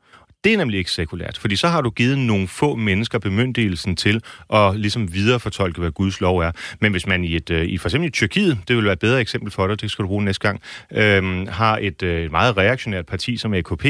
Det 0.44 0.54
er 0.54 0.58
nemlig 0.58 0.78
ikke 0.78 0.92
sekulært, 0.92 1.38
fordi 1.38 1.56
så 1.56 1.68
har 1.68 1.82
du 1.82 1.90
givet 1.90 2.18
nogle 2.18 2.48
få 2.48 2.76
mennesker 2.76 3.20
bemyndigelsen 3.20 3.96
til 3.96 4.22
at 4.54 4.80
ligesom 4.80 5.14
viderefortolke, 5.14 5.80
hvad 5.80 5.92
Guds 5.92 6.22
lov 6.22 6.40
er. 6.40 6.52
Men 6.82 6.92
hvis 6.92 7.08
man 7.08 7.24
i, 7.24 7.36
et, 7.36 7.50
øh, 7.50 7.66
i 7.66 7.78
for 7.78 7.88
eksempel 7.88 8.08
i 8.08 8.12
Tyrkiet, 8.12 8.58
det 8.68 8.76
vil 8.76 8.84
være 8.84 8.94
et 8.94 9.00
bedre 9.00 9.22
eksempel 9.22 9.52
for 9.52 9.68
dig, 9.68 9.82
det 9.82 9.92
skal 9.92 10.04
du 10.04 10.08
bruge 10.08 10.24
næste 10.24 10.48
gang, 10.48 10.62
øhm, 10.92 11.48
har 11.48 11.78
et, 11.82 12.04
øh, 12.04 12.26
et 12.26 12.32
meget 12.32 12.58
reaktionært 12.58 13.06
parti 13.06 13.38
som 13.38 13.54
AKP, 13.54 13.86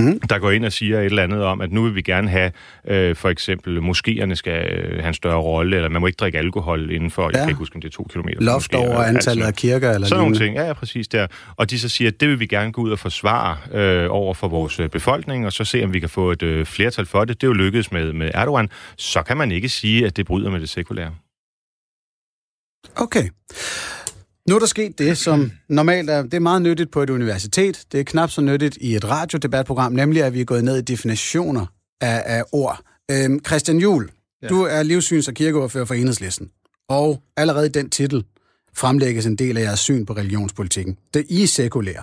mm. 0.00 0.20
der 0.20 0.38
går 0.38 0.50
ind 0.50 0.64
og 0.64 0.72
siger 0.72 0.98
et 0.98 1.04
eller 1.04 1.22
andet 1.22 1.44
om, 1.44 1.60
at 1.60 1.72
nu 1.72 1.82
vil 1.82 1.94
vi 1.94 2.02
gerne 2.02 2.28
have, 2.28 2.52
øh, 2.88 3.16
for 3.16 3.28
eksempel, 3.28 3.78
moskéerne 3.78 4.34
skal 4.34 4.72
øh, 4.72 4.98
have 4.98 5.08
en 5.08 5.14
større 5.14 5.40
rolle, 5.40 5.76
eller 5.76 5.88
man 5.88 6.00
må 6.00 6.06
ikke 6.06 6.16
drikke 6.16 6.38
alkohol 6.38 6.90
inden 6.90 7.10
for, 7.10 7.22
ja. 7.22 7.28
jeg 7.28 7.38
kan 7.38 7.48
ikke 7.48 7.58
huske, 7.58 7.74
om 7.74 7.80
det 7.80 7.88
er 7.88 7.92
to 7.92 8.06
kilometer. 8.10 8.40
Loft 8.40 8.74
over 8.74 9.02
antallet 9.02 9.42
altså, 9.42 9.46
af 9.46 9.54
kirker, 9.54 9.90
eller 9.90 10.08
Sådan 10.08 10.22
nogle 10.22 10.36
ting, 10.36 10.56
ja, 10.56 10.66
ja, 10.66 10.72
præcis 10.72 11.08
der. 11.08 11.26
Og 11.56 11.70
de 11.70 11.78
så 11.78 11.88
siger, 11.88 12.10
at 12.10 12.20
det 12.20 12.28
vil 12.28 12.40
vi 12.40 12.46
gerne 12.46 12.72
gå 12.72 12.82
ud 12.82 12.90
og 12.90 12.98
forsvare 12.98 13.56
øh, 13.72 14.06
over 14.10 14.34
for 14.34 14.48
vores 14.48 14.80
øh, 14.80 14.88
befolkning, 14.88 15.46
og 15.46 15.52
så 15.52 15.64
se, 15.64 15.84
om 15.84 15.92
vi 15.92 16.00
kan 16.00 16.08
få 16.08 16.30
et 16.30 16.42
øh, 16.42 16.66
flertal 16.66 17.06
for 17.06 17.24
det. 17.24 17.40
Det 17.40 17.46
er 17.46 17.48
jo 17.48 17.54
lykkedes 17.54 17.92
med, 17.92 18.12
med 18.12 18.30
Erdogan. 18.34 18.68
Så 18.96 19.22
kan 19.22 19.36
man 19.36 19.52
ikke 19.52 19.68
sige, 19.68 20.06
at 20.06 20.16
det 20.16 20.26
bryder 20.26 20.50
med 20.50 20.60
det 20.60 20.68
sekulære. 20.68 21.10
Okay. 22.96 23.28
Nu 24.48 24.54
er 24.54 24.58
der 24.58 24.66
sket 24.66 24.98
det, 24.98 25.18
som 25.18 25.52
normalt 25.68 26.10
er, 26.10 26.22
det 26.22 26.34
er 26.34 26.40
meget 26.40 26.62
nyttigt 26.62 26.90
på 26.90 27.02
et 27.02 27.10
universitet. 27.10 27.84
Det 27.92 28.00
er 28.00 28.04
knap 28.04 28.30
så 28.30 28.40
nyttigt 28.40 28.78
i 28.80 28.96
et 28.96 29.08
radiodebatprogram, 29.08 29.92
nemlig 29.92 30.22
at 30.22 30.34
vi 30.34 30.40
er 30.40 30.44
gået 30.44 30.64
ned 30.64 30.78
i 30.78 30.82
definitioner 30.82 31.66
af, 32.00 32.22
af 32.26 32.44
ord. 32.52 32.80
Øhm, 33.10 33.40
Christian 33.46 33.78
Juhl, 33.78 34.10
ja. 34.42 34.48
du 34.48 34.62
er 34.62 34.82
livssyns- 34.82 35.28
og 35.28 35.34
kirkeordfører 35.34 35.84
for 35.84 35.94
Enhedslisten. 35.94 36.50
Og 36.88 37.22
allerede 37.36 37.66
i 37.66 37.70
den 37.70 37.90
titel 37.90 38.24
fremlægges 38.76 39.26
en 39.26 39.36
del 39.36 39.56
af 39.56 39.62
jeres 39.62 39.80
syn 39.80 40.06
på 40.06 40.12
religionspolitikken. 40.12 40.96
Det 41.14 41.20
er 41.20 41.24
I 41.28 41.46
sekulære. 41.46 42.02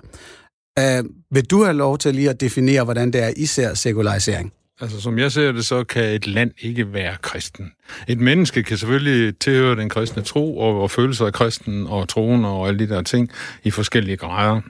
Øh, 0.80 1.04
vil 1.32 1.46
du 1.46 1.64
have 1.64 1.78
lov 1.78 1.98
til 1.98 2.16
lige 2.16 2.30
at 2.30 2.42
definere, 2.42 2.84
hvordan 2.84 3.14
det 3.14 3.24
er, 3.24 3.32
I 3.36 3.46
ser 3.46 3.74
sekularisering? 3.74 4.54
Altså, 4.82 5.02
som 5.02 5.20
jeg 5.20 5.32
ser 5.32 5.52
det, 5.52 5.66
så 5.66 5.84
kan 5.84 6.04
et 6.04 6.28
land 6.28 6.52
ikke 6.62 6.94
være 6.94 7.18
kristen. 7.22 7.72
Et 8.08 8.20
menneske 8.20 8.64
kan 8.64 8.78
selvfølgelig 8.78 9.40
tilhøre 9.40 9.76
den 9.76 9.90
kristne 9.90 10.24
tro 10.24 10.58
og, 10.58 10.82
og 10.82 10.92
føle 10.92 11.16
sig 11.16 11.34
kristen 11.34 11.88
og 11.88 12.10
troen 12.10 12.46
og 12.46 12.68
alle 12.68 12.80
de 12.80 12.90
der 12.90 13.02
ting 13.02 13.32
i 13.64 13.72
forskellige 13.72 14.18
grader. 14.18 14.62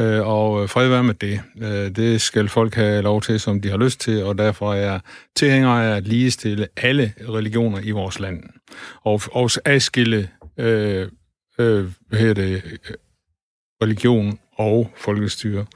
Øh, 0.00 0.28
og 0.28 0.62
øh, 0.62 0.68
fred 0.68 0.88
være 0.88 1.04
med 1.04 1.14
det. 1.14 1.40
Øh, 1.62 1.96
det 1.96 2.20
skal 2.20 2.48
folk 2.48 2.74
have 2.74 3.02
lov 3.02 3.22
til, 3.22 3.40
som 3.40 3.60
de 3.60 3.70
har 3.70 3.76
lyst 3.76 4.00
til, 4.00 4.24
og 4.24 4.38
derfor 4.38 4.74
er 4.74 4.80
jeg 4.80 5.00
tilhænger 5.36 5.68
af 5.68 5.96
at 5.96 6.06
ligestille 6.06 6.68
alle 6.76 7.12
religioner 7.28 7.80
i 7.80 7.90
vores 7.90 8.20
land. 8.20 8.42
Og, 9.02 9.20
og 9.32 9.50
adskille 9.64 10.28
øh, 10.58 11.08
øh, 11.58 11.86
hvad 12.08 12.18
hedder 12.18 12.34
det, 12.34 12.62
øh, 12.64 12.94
religion 13.82 14.38
og 14.56 14.90
folkestyre 14.96 15.66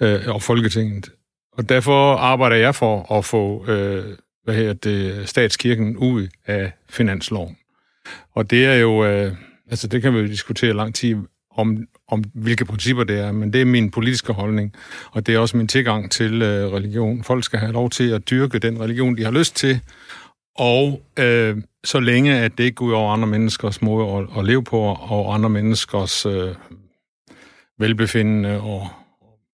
øh, 0.00 0.20
og 0.26 0.42
Folketinget. 0.42 1.10
Og 1.52 1.68
derfor 1.68 2.16
arbejder 2.16 2.56
jeg 2.56 2.74
for 2.74 3.18
at 3.18 3.24
få 3.24 3.66
øh, 3.68 4.16
hvad 4.44 4.54
hedder 4.54 4.72
det, 4.72 5.28
statskirken 5.28 5.96
ud 5.96 6.28
af 6.46 6.72
finansloven. 6.88 7.56
Og 8.34 8.50
det 8.50 8.66
er 8.66 8.74
jo, 8.74 9.04
øh, 9.04 9.32
altså 9.70 9.86
det 9.86 10.02
kan 10.02 10.14
vi 10.14 10.18
jo 10.18 10.26
diskutere 10.26 10.72
lang 10.72 10.94
tid 10.94 11.16
om, 11.56 11.86
om 12.08 12.24
hvilke 12.34 12.64
principper 12.64 13.04
det 13.04 13.20
er, 13.20 13.32
men 13.32 13.52
det 13.52 13.60
er 13.60 13.64
min 13.64 13.90
politiske 13.90 14.32
holdning, 14.32 14.74
og 15.10 15.26
det 15.26 15.34
er 15.34 15.38
også 15.38 15.56
min 15.56 15.68
tilgang 15.68 16.10
til 16.10 16.42
øh, 16.42 16.72
religion. 16.72 17.24
Folk 17.24 17.44
skal 17.44 17.58
have 17.58 17.72
lov 17.72 17.90
til 17.90 18.10
at 18.10 18.30
dyrke 18.30 18.58
den 18.58 18.80
religion, 18.80 19.16
de 19.16 19.24
har 19.24 19.30
lyst 19.30 19.56
til, 19.56 19.80
og 20.54 21.02
øh, 21.18 21.56
så 21.84 22.00
længe, 22.00 22.38
at 22.38 22.58
det 22.58 22.64
ikke 22.64 22.74
går 22.74 22.86
ud 22.86 22.92
over 22.92 23.12
andre 23.12 23.28
menneskers 23.28 23.82
måde 23.82 24.08
at, 24.16 24.38
at 24.38 24.44
leve 24.44 24.64
på, 24.64 24.80
og 24.80 25.34
andre 25.34 25.50
menneskers 25.50 26.26
øh, 26.26 26.54
velbefindende, 27.78 28.60
og 28.60 28.88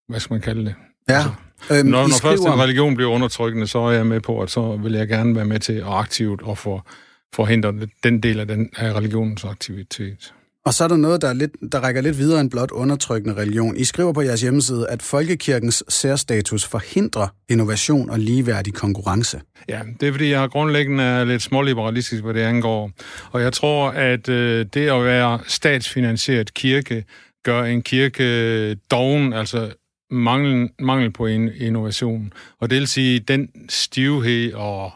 hvad 0.08 0.20
skal 0.20 0.34
man 0.34 0.40
kalde 0.40 0.64
det? 0.64 0.74
Ja. 1.08 1.14
Altså, 1.14 1.30
Øhm, 1.70 1.86
når, 1.88 2.02
når 2.08 2.16
skriver- 2.16 2.32
først 2.32 2.42
en 2.42 2.60
religion 2.60 2.94
bliver 2.94 3.10
undertrykkende, 3.10 3.66
så 3.66 3.78
er 3.78 3.90
jeg 3.90 4.06
med 4.06 4.20
på, 4.20 4.40
at 4.40 4.50
så 4.50 4.76
vil 4.82 4.92
jeg 4.92 5.08
gerne 5.08 5.36
være 5.36 5.44
med 5.44 5.60
til 5.60 5.72
at 5.72 5.84
aktivt 5.86 6.42
og 6.42 6.58
for, 6.58 6.86
forhindre 7.34 7.72
den 8.04 8.22
del 8.22 8.40
af, 8.40 8.46
den, 8.48 8.70
af 8.76 8.92
religionens 8.92 9.44
aktivitet. 9.44 10.32
Og 10.66 10.74
så 10.74 10.84
er 10.84 10.88
der 10.88 10.96
noget, 10.96 11.22
der, 11.22 11.28
er 11.28 11.32
lidt, 11.32 11.50
der 11.72 11.80
rækker 11.80 12.00
lidt 12.00 12.18
videre 12.18 12.40
end 12.40 12.50
blot 12.50 12.70
undertrykkende 12.70 13.36
religion. 13.36 13.76
I 13.76 13.84
skriver 13.84 14.12
på 14.12 14.20
jeres 14.22 14.40
hjemmeside, 14.40 14.88
at 14.88 15.02
folkekirkens 15.02 15.84
særstatus 15.88 16.64
forhindrer 16.64 17.28
innovation 17.48 18.10
og 18.10 18.18
ligeværdig 18.18 18.74
konkurrence. 18.74 19.40
Ja, 19.68 19.80
det 20.00 20.08
er 20.08 20.12
fordi, 20.12 20.30
jeg 20.30 20.48
grundlæggende 20.50 21.04
er 21.04 21.24
lidt 21.24 21.42
småliberalistisk, 21.42 22.22
hvad 22.22 22.34
det 22.34 22.40
angår. 22.40 22.90
Og 23.32 23.42
jeg 23.42 23.52
tror, 23.52 23.90
at 23.90 24.28
øh, 24.28 24.66
det 24.74 24.88
at 24.88 25.04
være 25.04 25.38
statsfinansieret 25.46 26.54
kirke 26.54 27.04
gør 27.44 27.62
en 27.64 27.82
kirke 27.82 28.74
doven, 28.74 29.32
altså 29.32 29.70
mangel, 30.10 30.70
mangel 30.78 31.10
på 31.10 31.26
in, 31.26 31.50
innovation. 31.56 32.32
Og 32.58 32.70
det 32.70 32.78
vil 32.78 32.88
sige, 32.88 33.18
den 33.20 33.50
stivhed 33.68 34.52
og 34.52 34.92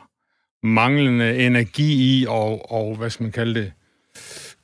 manglende 0.62 1.38
energi 1.46 2.20
i, 2.20 2.26
og, 2.28 2.72
og 2.72 2.96
hvad 2.96 3.10
skal 3.10 3.24
man 3.24 3.32
kalde 3.32 3.60
det, 3.60 3.72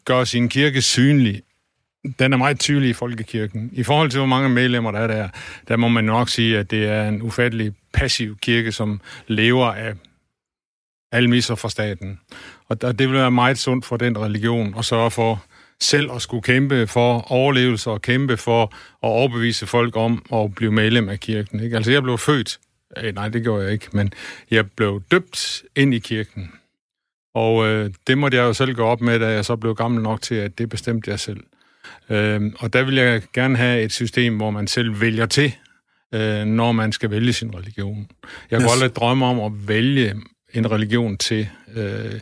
gøre 0.04 0.26
sin 0.26 0.48
kirke 0.48 0.82
synlig, 0.82 1.42
den 2.18 2.32
er 2.32 2.36
meget 2.36 2.60
tydelig 2.60 2.90
i 2.90 2.92
folkekirken. 2.92 3.70
I 3.72 3.82
forhold 3.82 4.10
til, 4.10 4.18
hvor 4.18 4.26
mange 4.26 4.48
medlemmer 4.48 4.90
der 4.90 4.98
er 4.98 5.06
der, 5.06 5.28
der 5.68 5.76
må 5.76 5.88
man 5.88 6.04
nok 6.04 6.28
sige, 6.28 6.58
at 6.58 6.70
det 6.70 6.86
er 6.86 7.08
en 7.08 7.22
ufattelig 7.22 7.72
passiv 7.92 8.38
kirke, 8.38 8.72
som 8.72 9.00
lever 9.26 9.66
af 9.66 9.94
almisser 11.12 11.54
fra 11.54 11.70
staten. 11.70 12.20
Og 12.68 12.82
det 12.82 12.98
vil 12.98 13.12
være 13.12 13.30
meget 13.30 13.58
sundt 13.58 13.84
for 13.84 13.96
den 13.96 14.18
religion 14.18 14.74
at 14.78 14.84
sørge 14.84 15.10
for 15.10 15.44
selv 15.82 16.12
at 16.12 16.22
skulle 16.22 16.42
kæmpe 16.42 16.86
for 16.86 17.32
overlevelse 17.32 17.90
og 17.90 18.02
kæmpe 18.02 18.36
for 18.36 18.62
at 18.62 18.68
overbevise 19.00 19.66
folk 19.66 19.96
om 19.96 20.24
at 20.32 20.54
blive 20.54 20.72
medlem 20.72 21.08
af 21.08 21.20
kirken. 21.20 21.60
Ikke? 21.60 21.76
Altså, 21.76 21.90
jeg 21.92 22.02
blev 22.02 22.18
født, 22.18 22.58
eh, 22.96 23.14
nej, 23.14 23.28
det 23.28 23.42
gjorde 23.42 23.64
jeg 23.64 23.72
ikke, 23.72 23.88
men 23.92 24.12
jeg 24.50 24.70
blev 24.70 25.02
døbt 25.10 25.62
ind 25.76 25.94
i 25.94 25.98
kirken. 25.98 26.52
Og 27.34 27.66
øh, 27.66 27.90
det 28.06 28.18
måtte 28.18 28.36
jeg 28.36 28.42
jo 28.42 28.52
selv 28.52 28.74
gå 28.74 28.84
op 28.84 29.00
med, 29.00 29.18
da 29.20 29.28
jeg 29.30 29.44
så 29.44 29.56
blev 29.56 29.74
gammel 29.74 30.02
nok 30.02 30.22
til, 30.22 30.34
at 30.34 30.58
det 30.58 30.68
bestemte 30.68 31.10
jeg 31.10 31.20
selv. 31.20 31.40
Øh, 32.10 32.40
og 32.58 32.72
der 32.72 32.82
vil 32.82 32.94
jeg 32.94 33.22
gerne 33.32 33.56
have 33.56 33.82
et 33.82 33.92
system, 33.92 34.36
hvor 34.36 34.50
man 34.50 34.66
selv 34.66 35.00
vælger 35.00 35.26
til, 35.26 35.54
øh, 36.14 36.44
når 36.44 36.72
man 36.72 36.92
skal 36.92 37.10
vælge 37.10 37.32
sin 37.32 37.54
religion. 37.54 38.10
Jeg 38.50 38.58
kunne 38.60 38.64
Yes. 38.66 38.74
aldrig 38.74 38.96
drømme 38.96 39.26
om 39.26 39.40
at 39.40 39.68
vælge 39.68 40.14
en 40.54 40.70
religion 40.70 41.18
til. 41.18 41.48
Øh, 41.74 42.20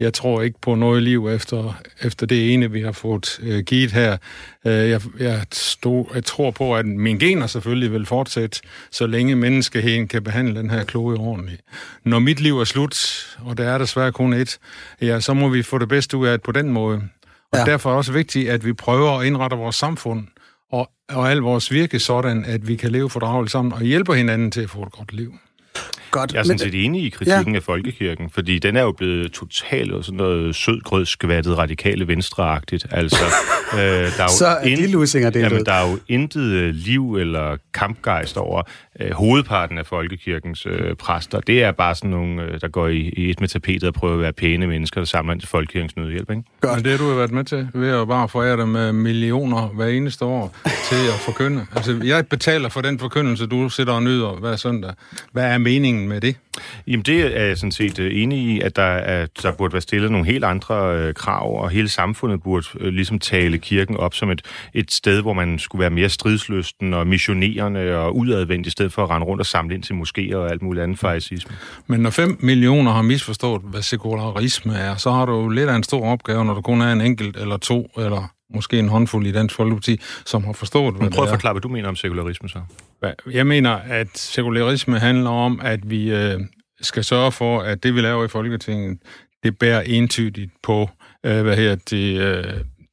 jeg 0.00 0.14
tror 0.14 0.42
ikke 0.42 0.60
på 0.60 0.74
noget 0.74 1.02
liv 1.02 1.28
efter, 1.28 1.80
efter 2.02 2.26
det 2.26 2.52
ene, 2.54 2.70
vi 2.70 2.80
har 2.80 2.92
fået 2.92 3.38
øh, 3.42 3.62
givet 3.64 3.92
her. 3.92 4.16
Øh, 4.66 4.72
jeg, 4.90 5.00
jeg, 5.18 5.44
stod, 5.52 6.04
jeg 6.14 6.24
tror 6.24 6.50
på, 6.50 6.74
at 6.76 6.86
mine 6.86 7.18
gener 7.18 7.46
selvfølgelig 7.46 7.92
vil 7.92 8.06
fortsætte, 8.06 8.60
så 8.90 9.06
længe 9.06 9.36
menneskeheden 9.36 10.08
kan 10.08 10.22
behandle 10.22 10.60
den 10.60 10.70
her 10.70 10.84
klode 10.84 11.18
ordentligt. 11.18 11.60
Når 12.04 12.18
mit 12.18 12.40
liv 12.40 12.60
er 12.60 12.64
slut, 12.64 12.96
og 13.44 13.58
der 13.58 13.64
er 13.68 13.78
desværre 13.78 14.12
kun 14.12 14.32
et, 14.32 14.58
ja, 15.00 15.20
så 15.20 15.34
må 15.34 15.48
vi 15.48 15.62
få 15.62 15.78
det 15.78 15.88
bedste 15.88 16.16
ud 16.16 16.26
af 16.26 16.32
det 16.38 16.42
på 16.42 16.52
den 16.52 16.68
måde. 16.70 17.02
Og 17.52 17.58
Ja. 17.58 17.64
derfor 17.64 17.90
er 17.90 17.92
det 17.94 17.98
også 17.98 18.12
vigtigt, 18.12 18.50
at 18.50 18.64
vi 18.64 18.72
prøver 18.72 19.18
at 19.18 19.26
indrette 19.26 19.56
vores 19.56 19.76
samfund 19.76 20.26
og, 20.72 20.90
og 21.08 21.30
al 21.30 21.38
vores 21.38 21.72
virke 21.72 21.98
sådan, 21.98 22.44
at 22.44 22.68
vi 22.68 22.76
kan 22.76 22.90
leve 22.90 23.10
fordrageligt 23.10 23.52
sammen 23.52 23.72
og 23.72 23.82
hjælpe 23.82 24.14
hinanden 24.14 24.50
til 24.50 24.60
at 24.60 24.70
få 24.70 24.82
et 24.82 24.92
godt 24.92 25.12
liv. 25.12 25.34
Godt. 26.10 26.32
Jeg 26.32 26.38
er 26.38 26.42
sådan 26.42 26.58
set 26.58 26.84
enig 26.84 27.04
i 27.04 27.08
kritikken 27.08 27.54
ja. 27.54 27.56
af 27.56 27.62
folkekirken, 27.62 28.30
fordi 28.30 28.58
den 28.58 28.76
er 28.76 28.82
jo 28.82 28.92
blevet 28.92 29.32
totalt 29.32 29.92
og 29.92 30.04
sådan 30.04 30.16
noget 30.16 30.56
sødgrød 30.56 31.06
skvattet 31.06 31.58
radikale 31.58 32.08
venstreagtigt. 32.08 32.86
Altså, 32.90 33.24
øh, 33.74 33.78
der 33.78 33.84
er 33.84 34.22
jo 34.22 34.28
Så 34.28 34.46
er 34.46 34.76
de 34.76 34.86
lusinger 34.86 35.30
jamen, 35.34 35.64
der 35.64 35.72
er 35.72 35.90
jo 35.90 35.98
intet 36.08 36.42
øh, 36.42 36.74
liv 36.74 37.16
eller 37.16 37.56
kampgejst 37.74 38.36
over 38.36 38.62
øh, 39.00 39.12
hovedparten 39.12 39.78
af 39.78 39.86
folkekirkens 39.86 40.66
øh, 40.66 40.94
præster. 40.94 41.40
Det 41.40 41.62
er 41.62 41.72
bare 41.72 41.94
sådan 41.94 42.10
nogle, 42.10 42.42
øh, 42.42 42.60
der 42.60 42.68
går 42.68 42.88
i, 42.88 42.98
i 42.98 43.30
et 43.30 43.40
med 43.40 43.48
tapetet 43.48 43.84
og 43.84 43.94
prøver 43.94 44.14
at 44.14 44.20
være 44.20 44.32
pæne 44.32 44.66
mennesker, 44.66 45.00
der 45.00 45.06
samler 45.06 45.32
ind 45.32 45.40
til 45.40 45.48
folkekirkens 45.48 45.96
nødhjælp, 45.96 46.30
ikke? 46.30 46.42
Godt. 46.60 46.76
Men 46.76 46.84
det 46.84 46.90
har 46.90 46.98
du 46.98 47.08
jo 47.10 47.16
været 47.16 47.32
med 47.32 47.44
til, 47.44 47.68
ved 47.74 47.90
at 47.90 48.08
bare 48.08 48.28
forære 48.28 48.56
dem 48.56 48.68
med 48.68 48.92
millioner 48.92 49.66
hver 49.66 49.86
eneste 49.86 50.24
år 50.24 50.56
til 50.64 50.96
at 50.96 51.20
forkynde. 51.24 51.66
Altså, 51.76 52.00
jeg 52.04 52.26
betaler 52.26 52.68
for 52.68 52.80
den 52.80 52.98
forkyndelse, 52.98 53.46
du 53.46 53.68
sidder 53.68 53.92
og 53.92 54.02
nyder 54.02 54.40
hver 54.40 54.56
søndag. 54.56 54.94
Hvad 55.32 55.44
er 55.44 55.58
meningen 55.58 56.08
med 56.08 56.20
det? 56.20 56.36
Jamen 56.86 57.02
det 57.02 57.36
er 57.36 57.44
jeg 57.44 57.58
sådan 57.58 57.72
set 57.72 57.98
øh, 57.98 58.22
enig 58.22 58.38
i, 58.38 58.60
at 58.60 58.76
der, 58.76 58.82
er, 58.82 59.26
der 59.42 59.52
burde 59.52 59.72
være 59.72 59.80
stillet 59.80 60.10
nogle 60.10 60.26
helt 60.26 60.44
andre 60.44 60.96
øh, 60.96 61.14
krav, 61.14 61.62
og 61.62 61.70
hele 61.70 61.88
samfundet 61.88 62.42
burde 62.42 62.66
øh, 62.80 62.92
ligesom 62.92 63.18
tale 63.18 63.58
kirken 63.58 63.96
op 63.96 64.14
som 64.14 64.30
et, 64.30 64.42
et 64.74 64.92
sted, 64.92 65.22
hvor 65.22 65.32
man 65.32 65.58
skulle 65.58 65.80
være 65.80 65.90
mere 65.90 66.08
stridslysten 66.08 66.94
og 66.94 67.06
missionerende 67.06 67.96
og 67.96 68.16
udadvendt, 68.16 68.66
i 68.66 68.70
stedet 68.70 68.85
for 68.92 69.04
at 69.04 69.10
rende 69.10 69.26
rundt 69.26 69.40
og 69.40 69.46
samle 69.46 69.74
ind 69.74 69.82
til 69.82 69.94
moskéer 69.94 70.36
og 70.36 70.50
alt 70.50 70.62
muligt 70.62 70.82
andet 70.82 70.98
farisisme. 70.98 71.56
Men 71.86 72.00
når 72.00 72.10
5 72.10 72.38
millioner 72.40 72.92
har 72.92 73.02
misforstået, 73.02 73.62
hvad 73.64 73.82
sekularisme 73.82 74.74
er, 74.74 74.96
så 74.96 75.10
har 75.10 75.26
du 75.26 75.32
jo 75.32 75.48
lidt 75.48 75.68
af 75.68 75.76
en 75.76 75.82
stor 75.82 76.06
opgave, 76.06 76.44
når 76.44 76.54
der 76.54 76.60
kun 76.60 76.80
er 76.80 76.92
en 76.92 77.00
enkelt 77.00 77.36
eller 77.36 77.56
to, 77.56 77.90
eller 77.98 78.32
måske 78.54 78.78
en 78.78 78.88
håndfuld 78.88 79.26
i 79.26 79.32
Dansk 79.32 79.54
Folkeparti, 79.54 80.00
som 80.26 80.44
har 80.44 80.52
forstået, 80.52 80.94
hvad 80.94 81.02
Men 81.02 81.12
prøv 81.12 81.24
at 81.24 81.30
forklare, 81.30 81.52
hvad 81.52 81.62
du 81.62 81.68
mener 81.68 81.88
om 81.88 81.96
sekularisme 81.96 82.48
så. 82.48 82.58
Jeg 83.32 83.46
mener, 83.46 83.70
at 83.70 84.18
sekularisme 84.18 84.98
handler 84.98 85.30
om, 85.30 85.60
at 85.62 85.90
vi 85.90 86.10
øh, 86.10 86.40
skal 86.80 87.04
sørge 87.04 87.32
for, 87.32 87.60
at 87.60 87.82
det, 87.82 87.94
vi 87.94 88.00
laver 88.00 88.24
i 88.24 88.28
Folketinget, 88.28 88.98
det 89.42 89.58
bærer 89.58 89.80
entydigt 89.80 90.52
på, 90.62 90.90
øh, 91.24 91.42
hvad 91.42 91.56
her 91.56 91.74
det, 91.74 92.20
øh, 92.20 92.44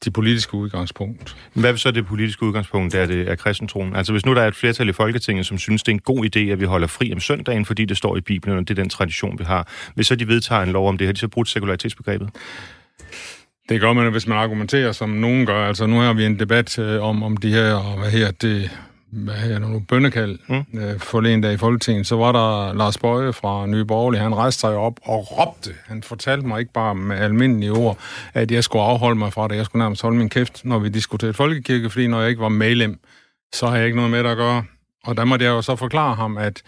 det 0.05 0.13
politiske 0.13 0.53
udgangspunkt. 0.53 1.36
Hvad 1.53 1.72
er 1.72 1.75
så 1.75 1.91
det 1.91 2.05
politiske 2.05 2.43
udgangspunkt, 2.43 2.93
der 2.93 3.05
det 3.05 3.29
er 3.29 3.36
kristentroen? 3.36 3.95
Altså 3.95 4.12
hvis 4.12 4.25
nu 4.25 4.36
der 4.36 4.41
er 4.41 4.48
et 4.48 4.55
flertal 4.55 4.89
i 4.89 4.91
Folketinget, 4.91 5.45
som 5.45 5.57
synes, 5.57 5.83
det 5.83 5.91
er 5.91 5.95
en 5.95 6.00
god 6.00 6.25
idé, 6.25 6.39
at 6.39 6.60
vi 6.60 6.65
holder 6.65 6.88
fri 6.88 7.13
om 7.13 7.19
søndagen, 7.19 7.65
fordi 7.65 7.86
det 7.86 7.98
står 7.98 8.17
i 8.17 8.22
Bibelen, 8.22 8.57
og 8.57 8.67
det 8.67 8.79
er 8.79 8.81
den 8.81 8.89
tradition, 8.89 9.39
vi 9.39 9.43
har. 9.43 9.67
Hvis 9.95 10.07
så 10.07 10.15
de 10.15 10.27
vedtager 10.27 10.62
en 10.62 10.72
lov 10.72 10.88
om 10.88 10.98
det, 10.98 11.07
har 11.07 11.13
de 11.13 11.19
så 11.19 11.27
brudt 11.27 11.50
sekularitetsbegrebet? 11.50 12.29
Det 13.69 13.81
gør 13.81 13.93
man, 13.93 14.12
hvis 14.12 14.27
man 14.27 14.38
argumenterer, 14.38 14.91
som 14.91 15.10
nogen 15.10 15.45
gør. 15.45 15.67
Altså, 15.67 15.86
nu 15.86 16.00
har 16.00 16.13
vi 16.13 16.25
en 16.25 16.39
debat 16.39 16.79
øh, 16.79 17.03
om, 17.03 17.24
om 17.24 17.38
de 17.38 17.50
her, 17.50 17.74
og 17.74 18.00
hvad 18.00 18.12
her 18.12 18.31
det, 18.31 18.72
hvad 19.13 19.34
her 19.34 19.60
nu, 19.60 19.79
bønnekald 19.79 20.39
mm. 20.48 20.79
øh, 20.79 21.00
forleden 21.00 21.41
dag 21.41 21.53
i 21.53 21.58
Folketinget. 21.58 22.08
Så 22.08 22.15
var 22.15 22.32
der 22.32 22.74
Lars 22.74 22.98
Bøje 22.98 23.34
fra 23.34 23.65
Nye 23.65 23.86
Borgerlige, 23.86 24.22
han 24.22 24.36
rejste 24.36 24.60
sig 24.60 24.75
op 24.75 25.00
og 25.03 25.27
råbte. 25.32 25.70
Han 25.86 26.03
fortalte 26.03 26.48
mig 26.48 26.60
ikke 26.60 26.74
bare 26.74 26.96
med 26.96 27.17
almindelige 27.17 27.72
ord, 27.72 27.98
at 28.34 28.51
jeg 28.51 28.63
skulle 28.63 28.84
afholde 28.84 29.20
mig 29.20 29.34
fra 29.34 29.48
det. 29.48 29.55
Jeg 29.55 29.65
skulle 29.65 29.84
nærmest 29.84 30.01
holde 30.01 30.17
min 30.17 30.29
kæft, 30.29 30.65
når 30.65 30.79
vi 30.79 30.89
diskuterede 30.89 31.34
folkekirke, 31.34 31.89
fordi 31.89 32.08
når 32.08 32.22
jeg 32.22 32.29
ikke 32.29 32.41
var 32.41 32.50
medlem, 32.50 33.00
så 33.53 33.67
har 33.67 33.75
jeg 33.75 33.86
ikke 33.86 33.96
noget 33.96 34.12
med 34.12 34.24
det 34.24 34.29
at 34.29 34.38
gøre. 34.38 34.63
Og 35.03 35.17
der 35.17 35.25
måtte 35.25 35.46
jeg 35.46 35.51
jo 35.51 35.62
så 35.62 35.75
forklare 35.75 36.15
ham, 36.15 36.38
at 36.38 36.62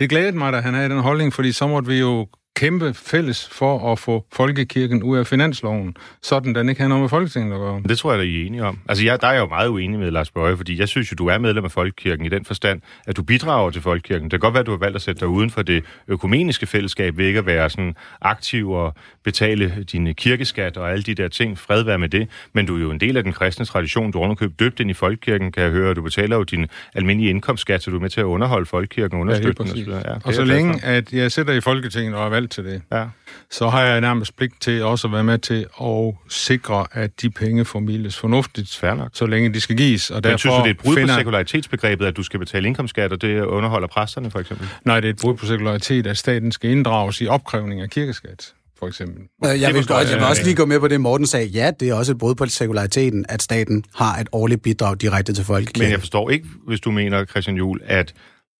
det 0.00 0.10
glædede 0.10 0.38
mig, 0.38 0.54
at 0.54 0.62
han 0.62 0.74
havde 0.74 0.88
den 0.88 1.00
holdning, 1.00 1.32
fordi 1.32 1.52
så 1.52 1.66
måtte 1.66 1.88
vi 1.88 1.98
jo 1.98 2.28
kæmpe 2.58 2.94
fælles 2.94 3.48
for 3.52 3.92
at 3.92 3.98
få 3.98 4.24
folkekirken 4.32 5.02
ud 5.02 5.18
af 5.18 5.26
finansloven, 5.26 5.96
sådan 6.22 6.54
den 6.54 6.68
ikke 6.68 6.80
har 6.80 6.88
noget 6.88 7.00
med 7.02 7.08
Folketinget 7.08 7.52
at 7.52 7.58
gøre. 7.58 7.82
Det 7.88 7.98
tror 7.98 8.12
jeg, 8.12 8.20
at 8.20 8.26
I 8.26 8.42
er 8.42 8.46
enige 8.46 8.64
om. 8.64 8.78
Altså, 8.88 9.04
jeg, 9.04 9.20
der 9.20 9.26
er 9.26 9.32
jeg 9.32 9.40
jo 9.40 9.46
meget 9.46 9.68
uenig 9.68 9.98
med 9.98 10.10
Lars 10.10 10.30
Bøje, 10.30 10.56
fordi 10.56 10.80
jeg 10.80 10.88
synes 10.88 11.12
jo, 11.12 11.14
du 11.14 11.26
er 11.26 11.38
medlem 11.38 11.64
af 11.64 11.70
Folkekirken 11.70 12.26
i 12.26 12.28
den 12.28 12.44
forstand, 12.44 12.80
at 13.06 13.16
du 13.16 13.22
bidrager 13.22 13.70
til 13.70 13.82
Folkekirken. 13.82 14.24
Det 14.24 14.30
kan 14.30 14.40
godt 14.40 14.54
være, 14.54 14.60
at 14.60 14.66
du 14.66 14.70
har 14.70 14.78
valgt 14.78 14.96
at 14.96 15.02
sætte 15.02 15.20
dig 15.20 15.28
uden 15.28 15.50
for 15.50 15.62
det 15.62 15.84
økumeniske 16.08 16.66
fællesskab, 16.66 17.16
ved 17.18 17.26
ikke 17.26 17.38
at 17.38 17.46
være 17.46 17.70
sådan 17.70 17.94
aktiv 18.20 18.70
og 18.70 18.94
betale 19.24 19.86
dine 19.92 20.14
kirkeskat 20.14 20.76
og 20.76 20.90
alle 20.92 21.02
de 21.02 21.14
der 21.14 21.28
ting. 21.28 21.58
Fred 21.58 21.82
være 21.82 21.98
med 21.98 22.08
det. 22.08 22.28
Men 22.52 22.66
du 22.66 22.76
er 22.76 22.80
jo 22.80 22.90
en 22.90 23.00
del 23.00 23.16
af 23.16 23.22
den 23.22 23.32
kristne 23.32 23.64
tradition. 23.64 24.10
Du 24.12 24.18
er 24.18 24.22
underkøbt 24.22 24.60
døbt 24.60 24.80
ind 24.80 24.90
i 24.90 24.94
Folkekirken, 24.94 25.52
kan 25.52 25.62
jeg 25.62 25.70
høre. 25.72 25.94
Du 25.94 26.02
betaler 26.02 26.36
jo 26.36 26.42
din 26.42 26.66
almindelige 26.94 27.30
indkomstskat, 27.30 27.82
så 27.82 27.90
du 27.90 27.96
er 27.96 28.00
med 28.00 28.10
til 28.10 28.20
at 28.20 28.24
underholde 28.24 28.66
Folkekirken 28.66 29.14
og 29.14 29.20
understøtte 29.20 29.64
Ja, 29.64 29.64
den. 29.64 29.72
og 29.72 29.92
så, 29.94 30.08
ja, 30.08 30.14
og 30.24 30.34
så 30.34 30.44
længe, 30.44 30.84
at 30.84 31.12
jeg 31.12 31.32
sidder 31.32 31.52
i 31.52 31.60
Folketinget 31.60 32.14
og 32.14 32.24
er 32.26 32.30
valgt 32.30 32.47
til 32.48 32.64
det, 32.64 32.82
Ja. 32.92 33.04
så 33.50 33.68
har 33.68 33.82
jeg 33.82 34.00
nærmest 34.00 34.36
pligt 34.36 34.60
til 34.60 34.82
også 34.84 35.06
at 35.06 35.12
være 35.12 35.24
med 35.24 35.38
til 35.38 35.66
at 35.82 36.14
sikre, 36.28 36.86
at 36.92 37.10
de 37.22 37.30
penge 37.30 37.64
formidles 37.64 38.18
fornuftigt, 38.18 38.80
nok. 38.82 39.10
så 39.12 39.26
længe 39.26 39.54
de 39.54 39.60
skal 39.60 39.76
gives. 39.76 40.10
Og 40.10 40.16
Men 40.16 40.24
derfor 40.24 40.38
synes 40.38 40.54
du, 40.54 40.58
det 40.58 40.66
er 40.66 40.70
et 40.70 40.78
brud 40.78 40.94
finder... 40.96 41.14
på 41.14 41.18
sekularitetsbegrebet, 41.20 42.06
at 42.06 42.16
du 42.16 42.22
skal 42.22 42.38
betale 42.40 42.66
indkomstskat, 42.68 43.12
og 43.12 43.22
det 43.22 43.40
underholder 43.42 43.88
præsterne, 43.88 44.30
for 44.30 44.38
eksempel? 44.38 44.68
Nej, 44.84 45.00
det 45.00 45.08
er 45.08 45.12
et 45.12 45.18
brud 45.20 45.34
på 45.34 45.46
sekularitet, 45.46 46.06
at 46.06 46.18
staten 46.18 46.52
skal 46.52 46.70
inddrages 46.70 47.20
i 47.20 47.26
opkrævning 47.26 47.80
af 47.80 47.90
kirkeskat, 47.90 48.52
for 48.78 48.86
eksempel. 48.88 49.22
Øh, 49.44 49.60
Jeg 49.60 49.74
vil, 49.74 49.86
godt, 49.86 50.10
jeg. 50.10 50.16
vil 50.18 50.26
også 50.26 50.44
lige 50.44 50.56
gå 50.56 50.64
med 50.64 50.80
på 50.80 50.88
det, 50.88 51.00
Morten 51.00 51.26
sagde. 51.26 51.46
Ja, 51.46 51.70
det 51.80 51.88
er 51.88 51.94
også 51.94 52.12
et 52.12 52.18
brud 52.18 52.34
på 52.34 52.46
sekulariteten, 52.46 53.26
at 53.28 53.42
staten 53.42 53.84
har 53.96 54.16
et 54.20 54.28
årligt 54.32 54.62
bidrag 54.62 54.96
direkte 55.00 55.32
til 55.32 55.40
Men 55.42 55.46
folkekirken. 55.46 55.90
jeg 55.92 56.00
forstår 56.00 56.30
ikke, 56.30 56.46
hvis 56.66 56.80
du 56.80 56.90
mener, 56.90 57.24
Christian 57.24 57.56
Juhl, 57.56 57.80
at, 57.84 58.14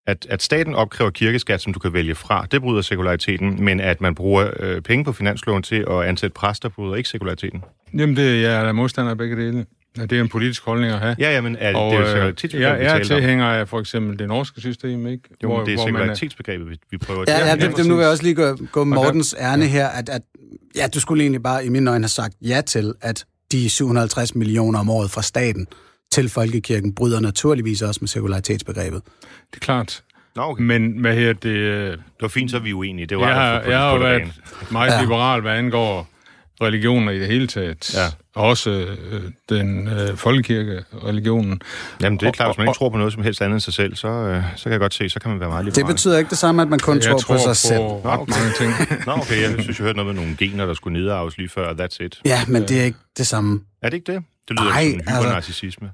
at, 0.08 0.26
at 0.30 0.42
staten 0.42 0.74
opkræver 0.74 1.10
kirkeskat, 1.10 1.60
som 1.60 1.72
du 1.72 1.78
kan 1.78 1.92
vælge 1.92 2.14
fra. 2.14 2.46
Det 2.50 2.62
bryder 2.62 2.82
sekulariteten, 2.82 3.64
men 3.64 3.80
at 3.80 4.00
man 4.00 4.14
bruger 4.14 4.50
øh, 4.60 4.82
penge 4.82 5.04
på 5.04 5.12
finansloven 5.12 5.62
til 5.62 5.84
at 5.90 6.02
ansætte 6.02 6.34
præster, 6.34 6.68
bryder 6.68 6.94
ikke 6.94 7.08
sekulariteten. 7.08 7.64
Jamen, 7.94 8.16
det, 8.16 8.42
jeg 8.42 8.54
er 8.54 8.64
da 8.64 8.72
modstander 8.72 9.10
af 9.10 9.18
begge 9.18 9.36
dele. 9.36 9.66
Ja, 9.98 10.02
det 10.02 10.18
er 10.18 10.22
en 10.22 10.28
politisk 10.28 10.64
holdning 10.64 10.92
at 10.92 10.98
have. 10.98 11.16
Ja, 11.18 11.34
ja, 11.34 11.40
men 11.40 11.56
er, 11.60 11.76
og, 11.76 11.92
det 11.92 11.96
er 11.96 12.00
jo 12.00 12.06
øh, 12.06 12.10
sekularitetsbegrebet, 12.10 12.84
jeg, 12.84 12.98
er 12.98 13.04
tilhænger 13.04 13.46
af 13.46 13.68
for 13.68 13.80
eksempel 13.80 14.18
det 14.18 14.28
norske 14.28 14.60
system, 14.60 15.06
ikke? 15.06 15.22
Jo, 15.42 15.56
men 15.56 15.66
det 15.66 15.72
er 15.72 15.76
man 15.76 15.86
sekularitetsbegrebet, 15.86 16.70
vi, 16.70 16.76
vi 16.90 16.98
prøver 16.98 17.24
Ja, 17.28 17.38
ja, 17.38 17.46
Jamen, 17.46 17.68
det, 17.68 17.76
det, 17.76 17.86
nu 17.86 17.94
vil 17.94 18.02
jeg 18.02 18.10
også 18.10 18.22
lige 18.22 18.34
gå, 18.34 18.56
gå 18.72 18.84
Mortens 18.84 19.34
ærne 19.38 19.66
her, 19.66 19.88
at, 19.88 20.08
at 20.08 20.22
ja, 20.76 20.86
du 20.94 21.00
skulle 21.00 21.22
egentlig 21.22 21.42
bare 21.42 21.66
i 21.66 21.68
mine 21.68 21.90
øjne 21.90 22.04
have 22.04 22.08
sagt 22.08 22.34
ja 22.42 22.60
til, 22.60 22.94
at 23.00 23.24
de 23.52 23.70
750 23.70 24.34
millioner 24.34 24.78
om 24.78 24.90
året 24.90 25.10
fra 25.10 25.22
staten 25.22 25.66
til 26.12 26.28
folkekirken 26.28 26.94
bryder 26.94 27.20
naturligvis 27.20 27.82
også 27.82 27.98
med 28.02 28.08
sekularitetsbegrebet. 28.08 29.02
Det 29.50 29.56
er 29.56 29.60
klart. 29.60 30.02
Nå, 30.36 30.42
okay. 30.42 30.62
Men 30.62 30.98
hvad 31.00 31.14
her 31.14 31.32
det... 31.32 31.48
øh, 31.48 31.90
Det 31.90 31.98
var 32.20 32.28
fint, 32.28 32.50
så 32.50 32.56
er 32.56 32.60
vi 32.60 32.72
uenige. 32.72 33.06
Det 33.06 33.18
var 33.18 33.26
Jeg 33.26 33.34
har, 33.36 33.62
på 33.64 33.70
jeg 33.70 33.78
har 33.78 33.92
jo 33.92 33.98
været 34.00 34.22
meget 34.70 34.90
Ja. 34.92 35.00
liberal, 35.00 35.40
hvad 35.40 35.52
angår 35.52 36.08
religioner 36.62 37.12
i 37.12 37.18
det 37.18 37.26
hele 37.26 37.46
taget. 37.46 37.94
Ja. 37.94 38.00
Også 38.34 38.70
øh, 38.70 39.20
den 39.48 39.88
øh, 39.88 40.16
folkekirke, 40.16 40.84
religionen. 41.04 41.60
Jamen, 42.02 42.18
det 42.20 42.26
er 42.28 42.30
klart, 42.32 42.48
hvis 42.48 42.58
man 42.58 42.68
og- 42.68 42.72
ikke 42.72 42.78
tror 42.78 42.88
på 42.90 42.96
noget 42.96 43.12
som 43.12 43.22
helst 43.22 43.42
andet 43.42 43.54
end 43.54 43.60
sig 43.60 43.72
selv, 43.74 43.96
så, 43.96 44.08
øh, 44.08 44.42
så 44.56 44.62
kan 44.62 44.72
jeg 44.72 44.80
godt 44.80 44.94
se, 44.94 45.08
så 45.08 45.20
kan 45.20 45.30
man 45.30 45.40
være 45.40 45.48
meget 45.48 45.66
Det 45.66 45.76
liberal. 45.76 45.92
betyder 45.94 46.18
ikke 46.18 46.30
det 46.30 46.38
samme, 46.38 46.62
at 46.62 46.68
man 46.68 46.78
kun 46.78 46.96
Jeg 46.96 47.02
tror, 47.04 47.18
tror 47.18 47.34
på 47.34 47.40
sig 47.42 47.56
selv. 47.56 47.78
på 47.78 48.00
ret 48.04 48.28
mange 48.28 48.52
ting. 48.58 48.72
Nå, 49.06 49.12
okay, 49.12 49.42
jeg 49.42 49.50
synes, 49.62 49.78
jeg 49.78 49.84
hørte 49.84 49.96
noget 49.96 50.14
med 50.14 50.22
nogle 50.22 50.36
gener, 50.38 50.66
der 50.66 50.74
skulle 50.74 51.00
nedarves 51.00 51.36
lige 51.38 51.48
før, 51.48 51.72
that's 51.72 52.04
it. 52.04 52.20
Ja, 52.24 52.40
men 52.48 52.62
det 52.62 52.80
er 52.80 52.84
ikke 52.84 52.98
det 53.18 53.26
samme. 53.26 53.60
Er 53.82 53.88
det 53.90 53.96
ikke 53.96 54.12
det? 54.12 54.22
Det 54.48 54.60
lyder 54.60 54.70
Nej, 54.70 54.82
som 54.84 54.92
en 54.92 55.00
altså-. 55.08 55.88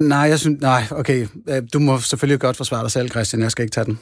Nej, 0.00 0.18
jeg 0.18 0.38
synes, 0.38 0.60
nej, 0.60 0.82
okay. 0.90 1.26
Øh, 1.48 1.62
Du 1.72 1.78
må 1.78 1.98
selvfølgelig 1.98 2.40
godt 2.40 2.56
forsvare 2.56 2.82
dig 2.82 2.90
selv, 2.90 3.08
Christian. 3.10 3.42
Jeg 3.42 3.50
skal 3.50 3.62
ikke 3.62 3.72
tage 3.74 3.84
den. 3.84 3.98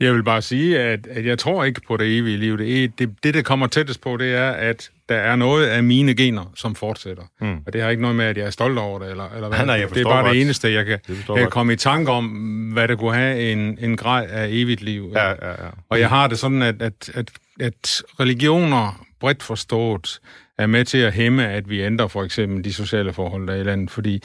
Jeg 0.00 0.14
vil 0.14 0.22
bare 0.24 0.42
sige, 0.42 0.80
at, 0.80 1.06
at 1.06 1.26
jeg 1.26 1.38
tror 1.38 1.64
ikke 1.64 1.80
på 1.88 1.96
det 1.96 2.18
evige 2.18 2.36
liv. 2.36 2.58
Det, 2.58 2.84
er- 2.84 2.88
det, 2.98 3.10
det, 3.22 3.34
der 3.34 3.42
kommer 3.42 3.66
tættest 3.66 4.00
på, 4.00 4.16
det 4.16 4.34
er, 4.34 4.50
at 4.50 4.90
der 5.08 5.16
er 5.16 5.36
noget 5.36 5.66
af 5.66 5.82
mine 5.84 6.14
gener, 6.14 6.52
som 6.54 6.74
fortsætter. 6.74 7.22
Mm. 7.40 7.56
Og 7.66 7.72
det 7.72 7.82
har 7.82 7.90
ikke 7.90 8.02
noget 8.02 8.16
med, 8.16 8.24
at 8.24 8.36
jeg 8.36 8.46
er 8.46 8.50
stolt 8.50 8.78
over 8.78 8.98
det, 8.98 9.10
eller, 9.10 9.28
eller 9.34 9.48
hvad. 9.48 9.58
Nej, 9.58 9.66
nej, 9.66 9.74
jeg 9.74 9.88
det 9.94 10.00
er 10.00 10.04
bare 10.04 10.22
godt. 10.22 10.32
det 10.34 10.40
eneste, 10.42 10.72
jeg 10.72 10.86
kan, 10.86 10.98
Det 11.06 11.18
jeg 11.18 11.24
kan 11.26 11.36
godt. 11.36 11.50
komme 11.50 11.72
i 11.72 11.76
tanke 11.76 12.10
om, 12.10 12.26
hvad 12.72 12.88
der 12.88 12.96
kunne 12.96 13.14
have 13.14 13.52
en, 13.52 13.78
en 13.80 13.96
grad 13.96 14.26
af 14.28 14.46
evigt 14.50 14.82
liv. 14.82 15.10
Ja, 15.14 15.28
ja, 15.28 15.48
ja. 15.50 15.54
Og 15.90 16.00
jeg 16.00 16.08
har 16.08 16.26
det 16.26 16.38
sådan, 16.38 16.62
at, 16.62 16.82
at, 16.82 17.10
at, 17.14 17.30
at 17.60 18.02
religioner 18.20 19.04
bredt 19.20 19.42
forstået 19.42 20.20
er 20.58 20.66
med 20.66 20.84
til 20.84 20.98
at 20.98 21.12
hæmme, 21.12 21.48
at 21.48 21.70
vi 21.70 21.82
ændrer 21.82 22.08
for 22.08 22.22
eksempel 22.22 22.64
de 22.64 22.72
sociale 22.72 23.12
forhold 23.12 23.46
der 23.46 23.54
er 23.54 23.60
i 23.60 23.62
landet, 23.62 23.90
fordi 23.90 24.22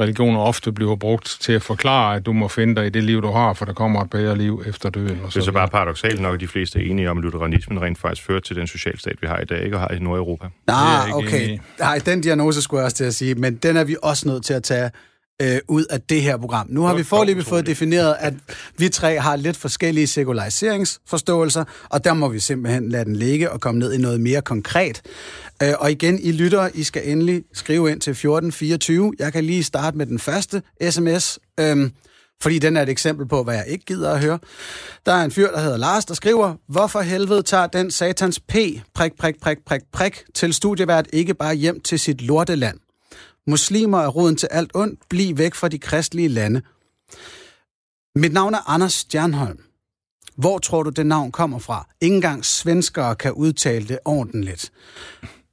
religioner 0.00 0.40
ofte 0.40 0.72
bliver 0.72 0.96
brugt 0.96 1.36
til 1.40 1.52
at 1.52 1.62
forklare, 1.62 2.16
at 2.16 2.26
du 2.26 2.32
må 2.32 2.48
finde 2.48 2.76
dig 2.76 2.86
i 2.86 2.90
det 2.90 3.02
liv, 3.02 3.22
du 3.22 3.30
har, 3.30 3.52
for 3.52 3.64
der 3.64 3.72
kommer 3.72 4.02
et 4.02 4.10
bedre 4.10 4.38
liv 4.38 4.62
efter 4.66 4.90
døden. 4.90 5.20
Og 5.24 5.28
Det 5.28 5.36
er 5.36 5.40
så 5.40 5.52
bare 5.52 5.68
paradoxalt 5.68 6.20
nok, 6.20 6.34
at 6.34 6.40
de 6.40 6.48
fleste 6.48 6.78
er 6.78 6.90
enige 6.90 7.10
om, 7.10 7.18
at 7.18 7.24
lutheranismen 7.24 7.82
rent 7.82 7.98
faktisk 7.98 8.26
fører 8.26 8.40
til 8.40 8.56
den 8.56 8.66
socialstat, 8.66 9.16
vi 9.22 9.26
har 9.26 9.38
i 9.38 9.44
dag, 9.44 9.64
ikke? 9.64 9.76
og 9.76 9.80
har 9.80 9.88
i 9.88 9.98
Nordeuropa. 9.98 10.46
Nej, 10.66 11.04
enig 11.04 11.14
okay. 11.14 11.48
i. 11.48 11.60
Nej, 11.78 12.00
den 12.06 12.20
diagnose 12.20 12.62
skulle 12.62 12.78
jeg 12.78 12.84
også 12.84 12.96
til 12.96 13.04
at 13.04 13.14
sige, 13.14 13.34
men 13.34 13.56
den 13.56 13.76
er 13.76 13.84
vi 13.84 13.96
også 14.02 14.28
nødt 14.28 14.44
til 14.44 14.54
at 14.54 14.62
tage 14.62 14.90
øh, 15.42 15.58
ud 15.68 15.84
af 15.90 16.00
det 16.00 16.22
her 16.22 16.36
program. 16.36 16.66
Nu 16.70 16.82
har 16.82 16.94
vi 16.94 17.02
forløbig 17.02 17.44
fået 17.44 17.66
defineret, 17.66 18.16
at 18.18 18.34
vi 18.78 18.88
tre 18.88 19.18
har 19.18 19.36
lidt 19.36 19.56
forskellige 19.56 20.06
sekulariseringsforståelser, 20.06 21.64
og 21.90 22.04
der 22.04 22.14
må 22.14 22.28
vi 22.28 22.40
simpelthen 22.40 22.88
lade 22.88 23.04
den 23.04 23.16
ligge 23.16 23.50
og 23.50 23.60
komme 23.60 23.78
ned 23.78 23.92
i 23.92 23.98
noget 23.98 24.20
mere 24.20 24.42
konkret. 24.42 25.02
Øh, 25.62 25.72
og 25.78 25.90
igen, 25.90 26.18
I 26.18 26.32
lytter, 26.32 26.68
I 26.74 26.82
skal 26.82 27.02
endelig 27.04 27.42
skrive 27.52 27.90
ind 27.90 28.00
til 28.00 28.10
1424. 28.10 29.12
Jeg 29.18 29.32
kan 29.32 29.44
lige 29.44 29.64
starte 29.64 29.96
med 29.96 30.06
den 30.06 30.18
første 30.18 30.62
sms. 30.90 31.38
Øhm, 31.60 31.92
fordi 32.42 32.58
den 32.58 32.76
er 32.76 32.82
et 32.82 32.88
eksempel 32.88 33.28
på, 33.28 33.42
hvad 33.42 33.54
jeg 33.54 33.64
ikke 33.68 33.84
gider 33.84 34.12
at 34.12 34.20
høre. 34.20 34.38
Der 35.06 35.12
er 35.12 35.24
en 35.24 35.30
fyr, 35.30 35.50
der 35.50 35.60
hedder 35.60 35.76
Lars, 35.76 36.04
der 36.04 36.14
skriver, 36.14 36.54
hvorfor 36.68 37.00
helvede 37.00 37.42
tager 37.42 37.66
den 37.66 37.90
satans 37.90 38.40
P, 38.40 38.54
prik, 38.94 39.12
prik, 39.18 39.34
prik, 39.40 39.58
prik, 39.66 39.80
prik, 39.92 40.24
til 40.34 40.54
studievært 40.54 41.06
ikke 41.12 41.34
bare 41.34 41.54
hjem 41.54 41.80
til 41.80 41.98
sit 41.98 42.22
lorteland? 42.22 42.78
Muslimer 43.46 43.98
er 43.98 44.08
roden 44.08 44.36
til 44.36 44.48
alt 44.50 44.70
ondt, 44.74 45.08
bliv 45.08 45.38
væk 45.38 45.54
fra 45.54 45.68
de 45.68 45.78
kristelige 45.78 46.28
lande. 46.28 46.62
Mit 48.16 48.32
navn 48.32 48.54
er 48.54 48.70
Anders 48.70 48.92
Stjernholm. 48.92 49.58
Hvor 50.36 50.58
tror 50.58 50.82
du, 50.82 50.90
det 50.90 51.06
navn 51.06 51.32
kommer 51.32 51.58
fra? 51.58 51.88
Ingen 52.00 52.20
gang 52.20 52.44
svenskere 52.44 53.16
kan 53.16 53.32
udtale 53.32 53.88
det 53.88 53.98
ordentligt. 54.04 54.72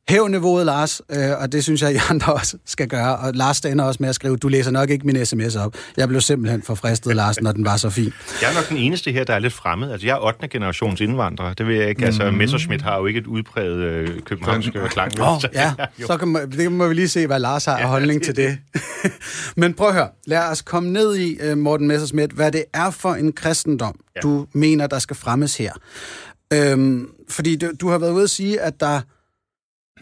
Hæv 0.09 0.27
niveauet, 0.27 0.65
Lars, 0.65 1.01
øh, 1.09 1.41
og 1.41 1.51
det 1.51 1.63
synes 1.63 1.81
jeg, 1.81 1.93
I 1.93 1.97
andre 2.09 2.33
også 2.33 2.57
skal 2.65 2.87
gøre. 2.87 3.17
Og 3.17 3.33
Lars 3.33 3.57
stander 3.57 3.83
også 3.83 3.97
med 3.99 4.09
at 4.09 4.15
skrive, 4.15 4.37
du 4.37 4.47
læser 4.47 4.71
nok 4.71 4.89
ikke 4.89 5.05
min 5.05 5.25
sms 5.25 5.55
op. 5.55 5.75
Jeg 5.97 6.07
blev 6.07 6.21
simpelthen 6.21 6.61
for 6.61 6.75
fristet, 6.75 7.15
Lars, 7.15 7.41
når 7.41 7.51
den 7.51 7.65
var 7.65 7.77
så 7.77 7.89
fin. 7.89 8.13
Jeg 8.41 8.49
er 8.49 8.53
nok 8.53 8.69
den 8.69 8.77
eneste 8.77 9.11
her, 9.11 9.23
der 9.23 9.33
er 9.33 9.39
lidt 9.39 9.53
fremmed. 9.53 9.91
Altså, 9.91 10.07
jeg 10.07 10.13
er 10.13 10.25
8. 10.25 10.47
generations 10.47 11.01
indvandrer. 11.01 11.53
Det 11.53 11.67
ved 11.67 11.75
jeg 11.75 11.89
ikke. 11.89 12.05
Altså, 12.05 12.31
Messerschmidt 12.31 12.81
har 12.81 12.97
jo 12.97 13.05
ikke 13.05 13.19
et 13.19 13.27
udpræget 13.27 13.77
øh, 13.77 14.19
københavnsk 14.19 14.69
øh, 14.75 14.89
klang. 14.89 15.21
Åh, 15.21 15.33
oh, 15.33 15.41
ja, 15.53 15.73
så 16.07 16.17
kan 16.17 16.27
man, 16.27 16.51
det 16.51 16.71
må 16.71 16.87
vi 16.87 16.93
lige 16.93 17.09
se, 17.09 17.27
hvad 17.27 17.39
Lars 17.39 17.65
har 17.65 17.77
af 17.77 17.87
holdning 17.87 18.23
til 18.23 18.35
det. 18.35 18.57
Men 19.61 19.73
prøv 19.73 19.87
at 19.87 19.93
høre, 19.93 20.09
lad 20.25 20.51
os 20.51 20.61
komme 20.61 20.89
ned 20.89 21.15
i, 21.15 21.37
øh, 21.41 21.57
Morten 21.57 21.87
Messersmith, 21.87 22.35
hvad 22.35 22.51
det 22.51 22.63
er 22.73 22.91
for 22.91 23.13
en 23.13 23.33
kristendom, 23.33 23.99
ja. 24.15 24.19
du 24.21 24.47
mener, 24.53 24.87
der 24.87 24.99
skal 24.99 25.15
fremmes 25.15 25.57
her. 25.57 25.73
Øhm, 26.53 27.09
fordi 27.29 27.55
du, 27.55 27.71
du 27.81 27.89
har 27.89 27.97
været 27.97 28.11
ude 28.11 28.23
at 28.23 28.29
sige, 28.29 28.61
at 28.61 28.79
der... 28.79 29.01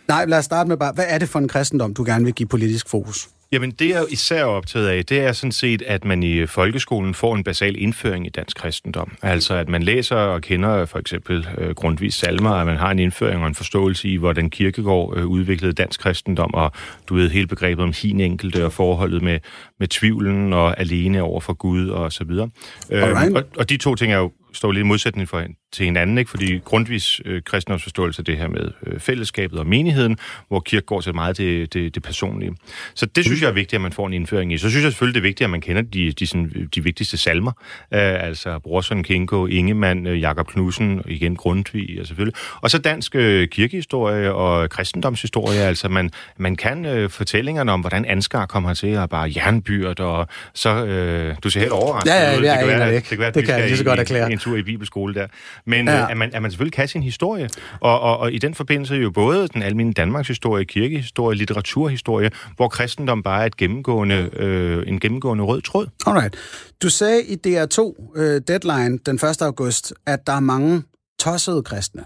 Nej, 0.09 0.25
lad 0.25 0.37
os 0.37 0.45
starte 0.45 0.67
med 0.67 0.77
bare, 0.77 0.91
hvad 0.93 1.05
er 1.07 1.17
det 1.17 1.29
for 1.29 1.39
en 1.39 1.47
kristendom, 1.47 1.93
du 1.93 2.03
gerne 2.03 2.25
vil 2.25 2.33
give 2.33 2.49
politisk 2.49 2.89
fokus? 2.89 3.29
Jamen, 3.51 3.71
det 3.71 3.89
jeg 3.89 4.05
især 4.09 4.39
er 4.39 4.45
optaget 4.45 4.87
af, 4.87 5.05
det 5.05 5.19
er 5.19 5.31
sådan 5.31 5.51
set, 5.51 5.81
at 5.81 6.05
man 6.05 6.23
i 6.23 6.45
folkeskolen 6.45 7.13
får 7.13 7.35
en 7.35 7.43
basal 7.43 7.75
indføring 7.81 8.25
i 8.25 8.29
dansk 8.29 8.57
kristendom. 8.57 9.11
Altså, 9.21 9.53
at 9.53 9.69
man 9.69 9.83
læser 9.83 10.15
og 10.15 10.41
kender 10.41 10.85
for 10.85 10.99
eksempel 10.99 11.47
øh, 11.57 11.75
grundvis 11.75 12.15
salmer, 12.15 12.49
at 12.49 12.65
man 12.65 12.77
har 12.77 12.91
en 12.91 12.99
indføring 12.99 13.41
og 13.41 13.47
en 13.47 13.55
forståelse 13.55 14.09
i, 14.09 14.15
hvordan 14.15 14.49
kirkegård 14.49 15.17
øh, 15.17 15.25
udviklede 15.25 15.73
dansk 15.73 15.99
kristendom, 15.99 16.53
og 16.53 16.71
du 17.09 17.15
ved, 17.15 17.29
hele 17.29 17.47
begrebet 17.47 17.83
om 17.83 17.93
hin 18.01 18.19
enkelte 18.19 18.65
og 18.65 18.73
forholdet 18.73 19.21
med, 19.21 19.39
med 19.79 19.87
tvivlen 19.87 20.53
og 20.53 20.79
alene 20.79 21.21
over 21.21 21.39
for 21.39 21.53
Gud 21.53 21.89
og 21.89 22.11
så 22.11 22.23
videre. 22.23 22.49
Alright. 22.91 23.37
og, 23.37 23.43
og 23.57 23.69
de 23.69 23.77
to 23.77 23.95
ting 23.95 24.13
er 24.13 24.17
jo 24.17 24.31
står 24.53 24.71
lidt 24.71 24.83
i 24.83 24.87
modsætning 24.87 25.29
for, 25.29 25.43
til 25.71 25.85
hinanden, 25.85 26.17
ikke? 26.17 26.29
fordi 26.31 26.59
grundvis 26.65 27.21
øh, 27.25 27.41
kristendomsforståelse 27.45 28.23
det 28.23 28.37
her 28.37 28.47
med 28.47 28.71
øh, 28.87 28.99
fællesskabet 28.99 29.59
og 29.59 29.67
menigheden, 29.67 30.17
hvor 30.47 30.59
kirke 30.59 30.85
går 30.85 31.01
til 31.01 31.15
meget 31.15 31.37
det, 31.37 31.73
det, 31.73 31.95
det 31.95 32.03
personlige. 32.03 32.51
Så 32.95 33.05
det 33.05 33.25
synes 33.25 33.41
jeg 33.41 33.47
er 33.47 33.51
vigtigt, 33.51 33.73
at 33.73 33.81
man 33.81 33.91
får 33.91 34.07
en 34.07 34.13
indføring 34.13 34.53
i. 34.53 34.57
Så 34.57 34.69
synes 34.69 34.83
jeg 34.83 34.91
selvfølgelig, 34.91 35.13
det 35.21 35.27
er 35.27 35.29
vigtigt, 35.29 35.45
at 35.45 35.49
man 35.51 35.61
kender 35.61 35.81
de, 35.81 36.11
de, 36.11 36.27
sådan, 36.27 36.69
de 36.75 36.83
vigtigste 36.83 37.17
salmer, 37.17 37.51
øh, 37.93 38.23
altså 38.23 38.59
Brorson, 38.59 39.03
Kinko, 39.03 39.45
Ingemann, 39.45 40.07
øh, 40.07 40.21
Jakob 40.21 40.47
Knudsen, 40.47 41.01
igen 41.07 41.35
Grundtvig 41.35 41.97
og 42.01 42.07
selvfølgelig. 42.07 42.35
Og 42.61 42.69
så 42.71 42.77
dansk 42.77 43.15
øh, 43.15 43.47
kirkehistorie 43.47 44.33
og 44.33 44.69
kristendomshistorie, 44.69 45.59
altså 45.59 45.89
man, 45.89 46.09
man 46.37 46.55
kan 46.55 46.85
øh, 46.85 47.09
fortællingerne 47.09 47.71
om, 47.71 47.79
hvordan 47.79 48.05
Ansgar 48.05 48.45
kommer 48.45 48.73
til 48.73 48.87
at 48.87 49.09
bare 49.09 49.31
jernbyrd, 49.35 49.99
og 49.99 50.27
så, 50.53 50.85
øh, 50.85 51.35
du 51.43 51.49
ser 51.49 51.59
helt 51.59 51.71
overrasket 51.71 52.11
Ja, 52.11 52.31
ja, 52.31 52.37
ud. 52.39 52.43
jeg 52.43 52.57
kan 52.59 52.67
være, 52.67 52.93
det. 52.93 53.35
Det, 53.35 53.45
kan 53.45 53.53
Det 53.55 53.59
jeg 53.59 53.67
lige 53.67 53.77
så 53.77 53.83
godt 53.83 53.99
erklære. 53.99 54.29
i 54.29 54.33
en 54.33 54.39
tur 54.39 54.57
i 54.57 54.63
bibelskole 54.63 55.13
der. 55.13 55.27
Men 55.65 55.87
Ja. 55.87 56.01
øh, 56.03 56.11
at, 56.11 56.17
man, 56.17 56.29
at 56.33 56.41
man 56.41 56.51
selvfølgelig 56.51 56.73
kan 56.73 56.87
sin 56.87 57.03
historie. 57.03 57.49
Og, 57.79 57.99
og, 58.01 58.17
og 58.17 58.33
i 58.33 58.37
den 58.37 58.53
forbindelse 58.53 58.95
jo 58.95 59.11
både 59.11 59.47
den 59.47 59.61
almindelige 59.61 59.93
Danmarks 60.01 60.27
historie, 60.27 60.65
kirkehistorie, 60.65 61.37
litteraturhistorie, 61.37 62.31
hvor 62.55 62.67
kristendom 62.67 63.23
bare 63.23 63.41
er 63.41 63.45
et 63.45 63.57
gennemgående, 63.57 64.29
øh, 64.33 64.83
en 64.87 64.99
gennemgående 64.99 65.43
rød 65.43 65.61
tråd. 65.61 65.87
Alright. 66.05 66.35
Du 66.81 66.89
sagde 66.89 67.23
i 67.23 67.37
DR2 67.47 68.11
øh, 68.15 68.41
Deadline 68.47 68.99
den 69.05 69.15
1. 69.15 69.41
august, 69.41 69.93
at 70.05 70.27
der 70.27 70.33
er 70.33 70.39
mange 70.39 70.83
tossede 71.19 71.63
kristne. 71.63 72.03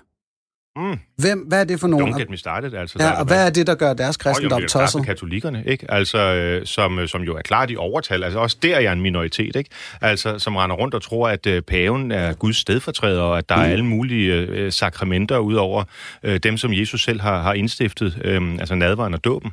Mm. 0.75 0.99
Hvem, 1.17 1.39
hvad 1.39 1.59
er 1.59 1.63
det 1.63 1.79
for 1.79 1.87
nogen? 1.87 2.13
Don't 2.13 2.19
get 2.19 2.29
me 2.29 2.37
started, 2.37 2.73
altså. 2.73 2.97
Ja, 2.99 3.05
der 3.05 3.11
og 3.11 3.25
hvad 3.25 3.45
er 3.45 3.49
det, 3.49 3.67
der 3.67 3.75
gør 3.75 3.93
deres 3.93 4.17
kristendom 4.17 4.61
det 4.61 4.71
klart 4.71 4.83
tosset? 4.85 5.05
katolikkerne, 5.05 5.63
ikke? 5.67 5.91
Altså, 5.91 6.17
øh, 6.17 6.65
som, 6.65 6.99
øh, 6.99 7.07
som 7.07 7.21
jo 7.21 7.35
er 7.37 7.41
klart 7.41 7.71
i 7.71 7.75
overtal. 7.75 8.23
Altså, 8.23 8.39
også 8.39 8.57
der 8.63 8.75
er 8.75 8.79
jeg 8.79 8.93
en 8.93 9.01
minoritet, 9.01 9.55
ikke? 9.55 9.69
Altså, 10.01 10.39
som 10.39 10.55
render 10.55 10.75
rundt 10.75 10.93
og 10.93 11.01
tror, 11.01 11.29
at 11.29 11.45
øh, 11.47 11.61
paven 11.61 12.11
er 12.11 12.33
Guds 12.33 12.57
stedfortræder, 12.57 13.21
og 13.21 13.37
at 13.37 13.49
der 13.49 13.55
Mm. 13.55 13.61
er 13.61 13.65
alle 13.65 13.85
mulige 13.85 14.33
øh, 14.33 14.71
sakramenter 14.71 15.37
ud 15.37 15.53
over 15.53 15.83
øh, 16.23 16.37
dem, 16.37 16.57
som 16.57 16.73
Jesus 16.73 17.03
selv 17.03 17.21
har, 17.21 17.41
har 17.41 17.53
indstiftet, 17.53 18.21
øh, 18.23 18.41
altså 18.59 18.75
nadveren 18.75 19.13
og 19.13 19.23
dåben. 19.23 19.51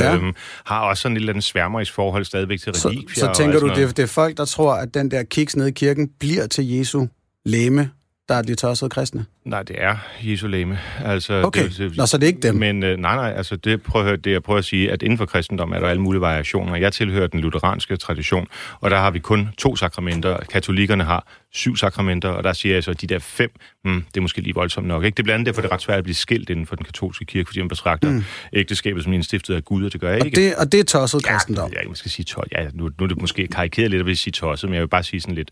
Ja. 0.00 0.14
Øhm, 0.14 0.34
har 0.64 0.80
også 0.80 1.00
sådan 1.00 1.16
et 1.16 1.20
eller 1.20 1.32
andet 1.32 1.44
sværmerisk 1.44 1.92
forhold 1.92 2.24
stadigvæk 2.24 2.60
til 2.60 2.74
Så, 2.74 2.88
relikvier. 2.88 3.14
så 3.14 3.28
og 3.28 3.36
tænker 3.36 3.60
du, 3.60 3.68
det, 3.68 3.96
det 3.96 4.02
er 4.02 4.06
folk, 4.06 4.36
der 4.36 4.44
tror, 4.44 4.74
at 4.74 4.94
den 4.94 5.10
der 5.10 5.22
kiks 5.22 5.56
nede 5.56 5.68
i 5.68 5.72
kirken 5.72 6.08
bliver 6.20 6.46
til 6.46 6.68
Jesu 6.70 7.06
læme, 7.44 7.90
der 8.28 8.34
er 8.34 8.42
de 8.42 8.54
tossede 8.54 8.90
kristne? 8.90 9.24
Nej, 9.44 9.62
det 9.62 9.76
er 9.78 9.96
Jesu 10.22 10.46
læme. 10.46 10.78
Altså, 11.04 11.42
Okay, 11.42 11.68
det, 11.68 11.78
det, 11.78 11.96
Nå, 11.96 12.06
så 12.06 12.16
det 12.18 12.22
er 12.22 12.26
ikke 12.26 12.40
dem. 12.40 12.54
Men 12.54 12.82
øh, 12.82 12.98
nej, 12.98 13.16
nej, 13.16 13.32
altså 13.36 13.56
det, 13.56 13.82
prøv 13.82 14.02
at 14.02 14.06
høre, 14.08 14.16
det 14.16 14.32
jeg 14.32 14.42
prøver 14.42 14.58
at 14.58 14.64
sige, 14.64 14.92
at 14.92 15.02
inden 15.02 15.18
for 15.18 15.26
kristendom 15.26 15.72
er 15.72 15.80
der 15.80 15.86
alle 15.88 16.02
mulige 16.02 16.20
variationer. 16.20 16.76
Jeg 16.76 16.92
tilhører 16.92 17.26
den 17.26 17.40
lutheranske 17.40 17.96
tradition, 17.96 18.46
og 18.80 18.90
der 18.90 18.96
har 18.96 19.10
vi 19.10 19.18
kun 19.18 19.48
to 19.58 19.76
sakramenter. 19.76 20.36
Katolikkerne 20.52 21.04
har 21.04 21.26
syv 21.52 21.76
sakramenter, 21.76 22.28
og 22.28 22.44
der 22.44 22.52
siger 22.52 22.74
jeg 22.74 22.84
så, 22.84 22.90
at 22.90 23.00
de 23.00 23.06
der 23.06 23.18
fem, 23.18 23.50
hmm, 23.84 24.02
det 24.02 24.16
er 24.16 24.20
måske 24.20 24.40
lige 24.40 24.54
voldsomt 24.54 24.86
nok. 24.86 25.04
Ikke? 25.04 25.14
Det 25.16 25.22
er 25.22 25.24
blandt 25.24 25.34
andet 25.34 25.46
derfor, 25.46 25.62
det 25.62 25.68
er 25.68 25.72
ret 25.72 25.82
svært 25.82 25.98
at 25.98 26.04
blive 26.04 26.14
skilt 26.14 26.50
inden 26.50 26.66
for 26.66 26.76
den 26.76 26.84
katolske 26.84 27.24
kirke, 27.24 27.46
fordi 27.46 27.60
man 27.60 27.68
betragter 27.68 28.10
mm. 28.10 28.24
ægteskabet 28.52 29.04
som 29.04 29.12
indstiftet 29.12 29.54
af 29.54 29.64
Gud, 29.64 29.84
og 29.84 29.92
det 29.92 30.00
gør 30.00 30.10
jeg 30.10 30.20
Og 30.20 30.26
ikke. 30.26 30.40
det, 30.40 30.54
og 30.54 30.72
det 30.72 30.80
er 30.80 30.84
tosset 30.84 31.24
kristendom. 31.24 31.70
Ja, 31.72 31.78
jeg 31.80 31.88
måske 31.88 32.08
sige 32.08 32.24
tosset. 32.24 32.52
Ja, 32.52 32.68
nu, 32.72 32.90
nu 32.98 33.04
er 33.04 33.06
det 33.06 33.20
måske 33.20 33.46
karikeret 33.46 33.90
lidt 33.90 34.08
at 34.08 34.18
sige 34.18 34.32
tosset, 34.32 34.70
men 34.70 34.74
jeg 34.74 34.80
vil 34.80 34.88
bare 34.88 35.02
sige 35.02 35.20
sådan 35.20 35.34
lidt, 35.34 35.50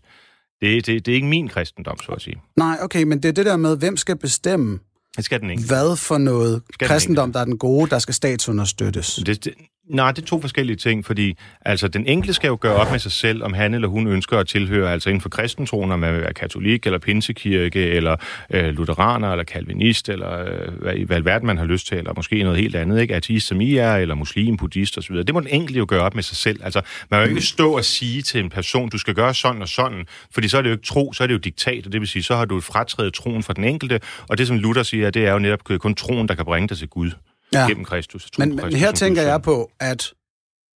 det, 0.63 0.85
det, 0.85 1.05
det 1.05 1.11
er 1.11 1.15
ikke 1.15 1.27
min 1.27 1.47
kristendom, 1.47 1.97
så 2.01 2.11
at 2.11 2.21
sige. 2.21 2.41
Nej, 2.57 2.77
okay, 2.81 3.03
men 3.03 3.23
det 3.23 3.29
er 3.29 3.33
det 3.33 3.45
der 3.45 3.57
med, 3.57 3.77
hvem 3.77 3.97
skal 3.97 4.15
bestemme, 4.17 4.79
Det 5.17 5.25
skal 5.25 5.39
den 5.41 5.49
ikke. 5.49 5.63
hvad 5.63 5.97
for 5.97 6.17
noget 6.17 6.61
Skal 6.73 6.87
kristendom, 6.87 7.33
der 7.33 7.39
er 7.39 7.45
den 7.45 7.57
gode, 7.57 7.89
der 7.89 7.99
skal 7.99 8.13
statsunderstøttes. 8.13 9.15
Det, 9.25 9.45
det, 9.45 9.53
nej, 9.93 10.11
det 10.11 10.21
er 10.21 10.25
to 10.25 10.41
forskellige 10.41 10.75
ting, 10.75 11.05
fordi 11.05 11.37
altså, 11.61 11.87
den 11.87 12.07
enkelte 12.07 12.33
skal 12.33 12.47
jo 12.47 12.57
gøre 12.61 12.75
op 12.75 12.91
med 12.91 12.99
sig 12.99 13.11
selv, 13.11 13.43
om 13.43 13.53
han 13.53 13.73
eller 13.73 13.87
hun 13.87 14.07
ønsker 14.07 14.37
at 14.37 14.47
tilhøre, 14.47 14.91
altså 14.91 15.09
inden 15.09 15.21
for 15.21 15.29
kristentroen, 15.29 15.91
om 15.91 15.99
man 15.99 16.13
vil 16.13 16.21
være 16.21 16.33
katolik, 16.33 16.85
eller 16.85 16.99
pinsekirke, 16.99 17.79
eller 17.79 18.15
øh, 18.49 18.65
lutheraner, 18.65 19.31
eller 19.31 19.43
kalvinist, 19.43 20.09
eller 20.09 20.39
øh, 20.39 20.73
hvad, 20.73 20.95
hvad 21.05 21.17
alverden 21.17 21.47
man 21.47 21.57
har 21.57 21.65
lyst 21.65 21.87
til, 21.87 21.97
eller 21.97 22.13
måske 22.15 22.43
noget 22.43 22.59
helt 22.59 22.75
andet, 22.75 23.01
ikke? 23.01 23.15
Ateist 23.15 23.47
som 23.47 23.61
I 23.61 23.75
er, 23.75 23.95
eller 23.95 24.15
muslim, 24.15 24.57
buddhist 24.57 24.97
osv. 24.97 25.15
Det 25.15 25.33
må 25.33 25.39
den 25.39 25.49
enkelte 25.49 25.77
jo 25.77 25.85
gøre 25.89 26.01
op 26.01 26.15
med 26.15 26.23
sig 26.23 26.37
selv. 26.37 26.59
Altså, 26.63 26.81
man 27.09 27.19
kan 27.19 27.29
jo 27.29 27.35
ikke 27.35 27.47
stå 27.47 27.77
og 27.77 27.85
sige 27.85 28.21
til 28.21 28.39
en 28.39 28.49
person, 28.49 28.89
du 28.89 28.97
skal 28.97 29.13
gøre 29.13 29.33
sådan 29.33 29.61
og 29.61 29.69
sådan, 29.69 30.05
fordi 30.31 30.47
så 30.47 30.57
er 30.57 30.61
det 30.61 30.69
jo 30.69 30.73
ikke 30.73 30.85
tro, 30.85 31.13
så 31.13 31.23
er 31.23 31.27
det 31.27 31.33
jo 31.33 31.39
diktat, 31.39 31.85
og 31.85 31.91
det 31.91 32.01
vil 32.01 32.07
sige, 32.07 32.23
så 32.23 32.35
har 32.35 32.45
du 32.45 32.59
fratrædet 32.61 33.13
troen 33.13 33.43
fra 33.43 33.53
den 33.53 33.63
enkelte, 33.63 33.99
og 34.29 34.37
det 34.37 34.47
som 34.47 34.57
Luther 34.57 34.83
siger, 34.83 35.09
det 35.09 35.25
er 35.25 35.31
jo 35.31 35.39
netop 35.39 35.63
kun 35.63 35.95
troen, 35.95 36.27
der 36.27 36.35
kan 36.35 36.45
bringe 36.45 36.67
dig 36.67 36.77
til 36.77 36.87
Gud 36.87 37.11
Ja. 37.53 37.67
gennem 37.67 37.85
Kristus. 37.85 38.29
Men, 38.37 38.49
på 38.49 38.55
men 38.55 38.63
Kristus 38.63 38.79
her 38.79 38.91
tænker 38.91 39.21
jeg 39.21 39.41
på, 39.41 39.71
at 39.79 40.13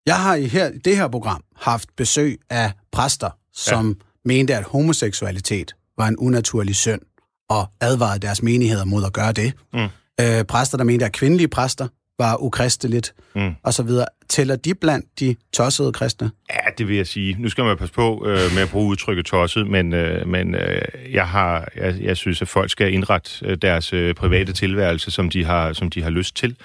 jeg 0.06 0.22
har 0.22 0.36
i 0.36 0.46
her, 0.46 0.72
det 0.86 0.98
her 0.98 1.08
program 1.08 1.44
haft 1.56 1.90
besøg 1.96 2.40
af 2.50 2.72
præster, 2.92 3.30
som 3.54 3.88
ja. 3.88 3.94
mente, 4.26 4.56
at 4.56 4.64
homoseksualitet 4.64 5.76
var 5.98 6.08
en 6.08 6.18
unaturlig 6.18 6.76
synd, 6.76 7.02
og 7.50 7.66
advarede 7.82 8.20
deres 8.20 8.44
menigheder 8.44 8.86
mod 8.86 9.06
at 9.06 9.14
gøre 9.14 9.32
det. 9.32 9.54
Mm. 9.74 9.80
Øh, 10.22 10.46
præster, 10.46 10.78
der 10.78 10.84
mente, 10.84 11.06
at 11.06 11.12
kvindelige 11.12 11.48
præster 11.48 11.88
var 12.20 12.42
ukristeligt, 12.44 13.14
Mm. 13.36 13.52
og 13.64 13.74
så 13.74 13.84
videre. 13.84 14.06
Tæller 14.30 14.56
de 14.56 14.74
blandt 14.76 15.06
de 15.20 15.36
tossede 15.54 15.94
kristne? 15.94 16.32
Ja, 16.50 16.70
det 16.78 16.88
vil 16.88 16.96
jeg 16.96 17.08
sige. 17.08 17.36
Nu 17.40 17.50
skal 17.50 17.64
man 17.64 17.78
passe 17.78 17.94
på 17.94 18.26
øh, 18.28 18.38
med 18.54 18.62
at 18.62 18.70
bruge 18.70 18.88
udtrykket 18.88 19.26
tosset, 19.26 19.68
men, 19.68 19.94
øh, 19.94 20.28
men 20.28 20.56
øh, 20.56 20.82
jeg, 21.12 21.28
har, 21.28 21.68
jeg, 21.76 21.96
jeg 22.02 22.18
synes, 22.18 22.42
at 22.42 22.48
folk 22.48 22.70
skal 22.72 22.94
indrette 22.94 23.46
øh, 23.46 23.58
deres 23.62 23.94
øh, 23.94 24.16
private 24.16 24.54
tilværelse, 24.54 25.12
som 25.12 25.30
de 25.30 25.46
har, 25.46 25.74
som 25.74 25.90
de 25.90 26.04
har 26.04 26.10
lyst 26.10 26.36
til. 26.36 26.56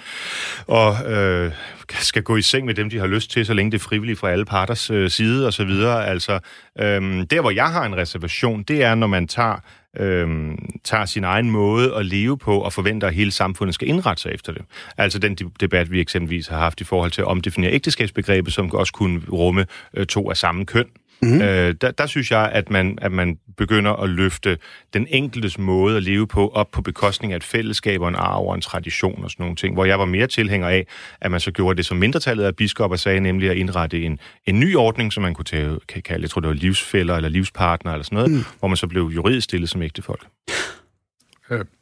Og 0.67 1.13
øh, 1.13 1.53
skal 2.01 2.23
gå 2.23 2.37
i 2.37 2.43
seng 2.43 2.67
med 2.67 2.75
dem, 2.75 2.91
de 2.91 2.99
har 2.99 3.07
lyst 3.07 3.31
til, 3.31 3.47
så 3.47 3.55
længe 3.55 3.73
det 3.73 3.79
er 3.79 3.83
frivilligt 3.83 4.19
fra 4.19 4.31
alle 4.31 4.45
parters 4.45 4.91
øh, 4.91 5.11
side 5.11 5.47
og 5.47 5.53
så 5.53 5.65
videre. 5.65 6.07
Altså, 6.07 6.33
øh, 6.79 7.03
der, 7.31 7.41
hvor 7.41 7.51
jeg 7.51 7.67
har 7.73 7.85
en 7.87 7.97
reservation, 7.97 8.63
det 8.63 8.83
er, 8.83 8.95
når 8.95 9.07
man 9.07 9.29
tager 9.29 9.57
øhm, 9.99 10.59
tager 10.85 11.05
sin 11.05 11.25
egen 11.25 11.51
måde 11.51 11.95
at 11.95 12.07
leve 12.07 12.39
på 12.39 12.59
og 12.59 12.73
forventer, 12.73 13.07
at 13.09 13.15
hele 13.15 13.31
samfundet 13.31 13.75
skal 13.75 13.89
indrette 13.89 14.23
sig 14.23 14.33
efter 14.33 14.53
det. 14.53 14.63
Altså 14.99 15.19
den 15.19 15.35
debat, 15.35 15.91
vi 15.91 16.01
eksempelvis 16.01 16.47
har 16.47 16.59
haft 16.59 16.81
i 16.81 16.85
forhold 16.85 17.11
til 17.11 17.21
at 17.21 17.27
omdefinere 17.27 17.73
ægteskabsbegrebet, 17.73 18.53
som 18.53 18.75
også 18.75 18.93
kunne 18.93 19.23
rumme 19.33 19.67
øh, 19.95 20.07
to 20.07 20.31
af 20.31 20.37
samme 20.37 20.67
køn. 20.67 20.87
Mm-hmm. 21.23 21.43
Øh, 21.43 21.75
der, 21.81 21.91
der 21.91 22.07
synes 22.07 22.31
jeg, 22.31 22.51
at 22.53 22.71
man, 22.71 22.99
at 23.03 23.13
man 23.13 23.39
begynder 23.57 23.93
at 23.93 24.09
løfte 24.09 24.59
den 24.95 25.07
enkeltes 25.11 25.59
måde 25.59 25.97
at 25.97 26.03
leve 26.03 26.27
på 26.27 26.49
op 26.49 26.71
på 26.71 26.83
bekostning 26.83 27.33
af 27.33 27.37
et 27.37 27.45
fællesskab 27.45 28.01
og 28.01 28.09
en 28.09 28.15
arv 28.15 28.47
og 28.47 28.55
en 28.55 28.61
tradition 28.61 29.25
og 29.25 29.31
sådan 29.31 29.45
nogle 29.45 29.57
ting, 29.57 29.75
hvor 29.75 29.85
jeg 29.85 29.99
var 29.99 30.05
mere 30.05 30.27
tilhænger 30.27 30.69
af, 30.69 30.87
at 31.21 31.31
man 31.31 31.41
så 31.41 31.51
gjorde 31.51 31.77
det, 31.77 31.87
som 31.87 31.97
mindretallet 31.97 32.45
af 32.45 32.57
biskopper 32.57 32.97
sagde, 32.97 33.21
nemlig 33.21 33.51
at 33.51 33.57
indrette 33.57 34.03
en, 34.03 34.19
en 34.47 34.61
ny 34.61 34.77
ordning, 34.77 35.13
som 35.13 35.23
man 35.23 35.35
kunne 35.35 35.45
tage, 35.45 35.79
kan 35.89 36.03
kalde, 36.03 36.23
jeg 36.23 36.31
tror 36.31 36.41
det 36.41 36.49
var 36.49 36.55
livsfælder 36.55 37.17
eller 37.17 37.29
livspartner 37.29 37.93
eller 37.93 38.05
sådan 38.05 38.17
noget, 38.17 38.31
mm. 38.31 38.45
hvor 38.59 38.69
man 38.69 38.77
så 38.77 38.87
blev 38.87 39.03
juridisk 39.15 39.45
stillet 39.45 39.69
som 39.71 39.83
ægtefolk. 39.83 40.27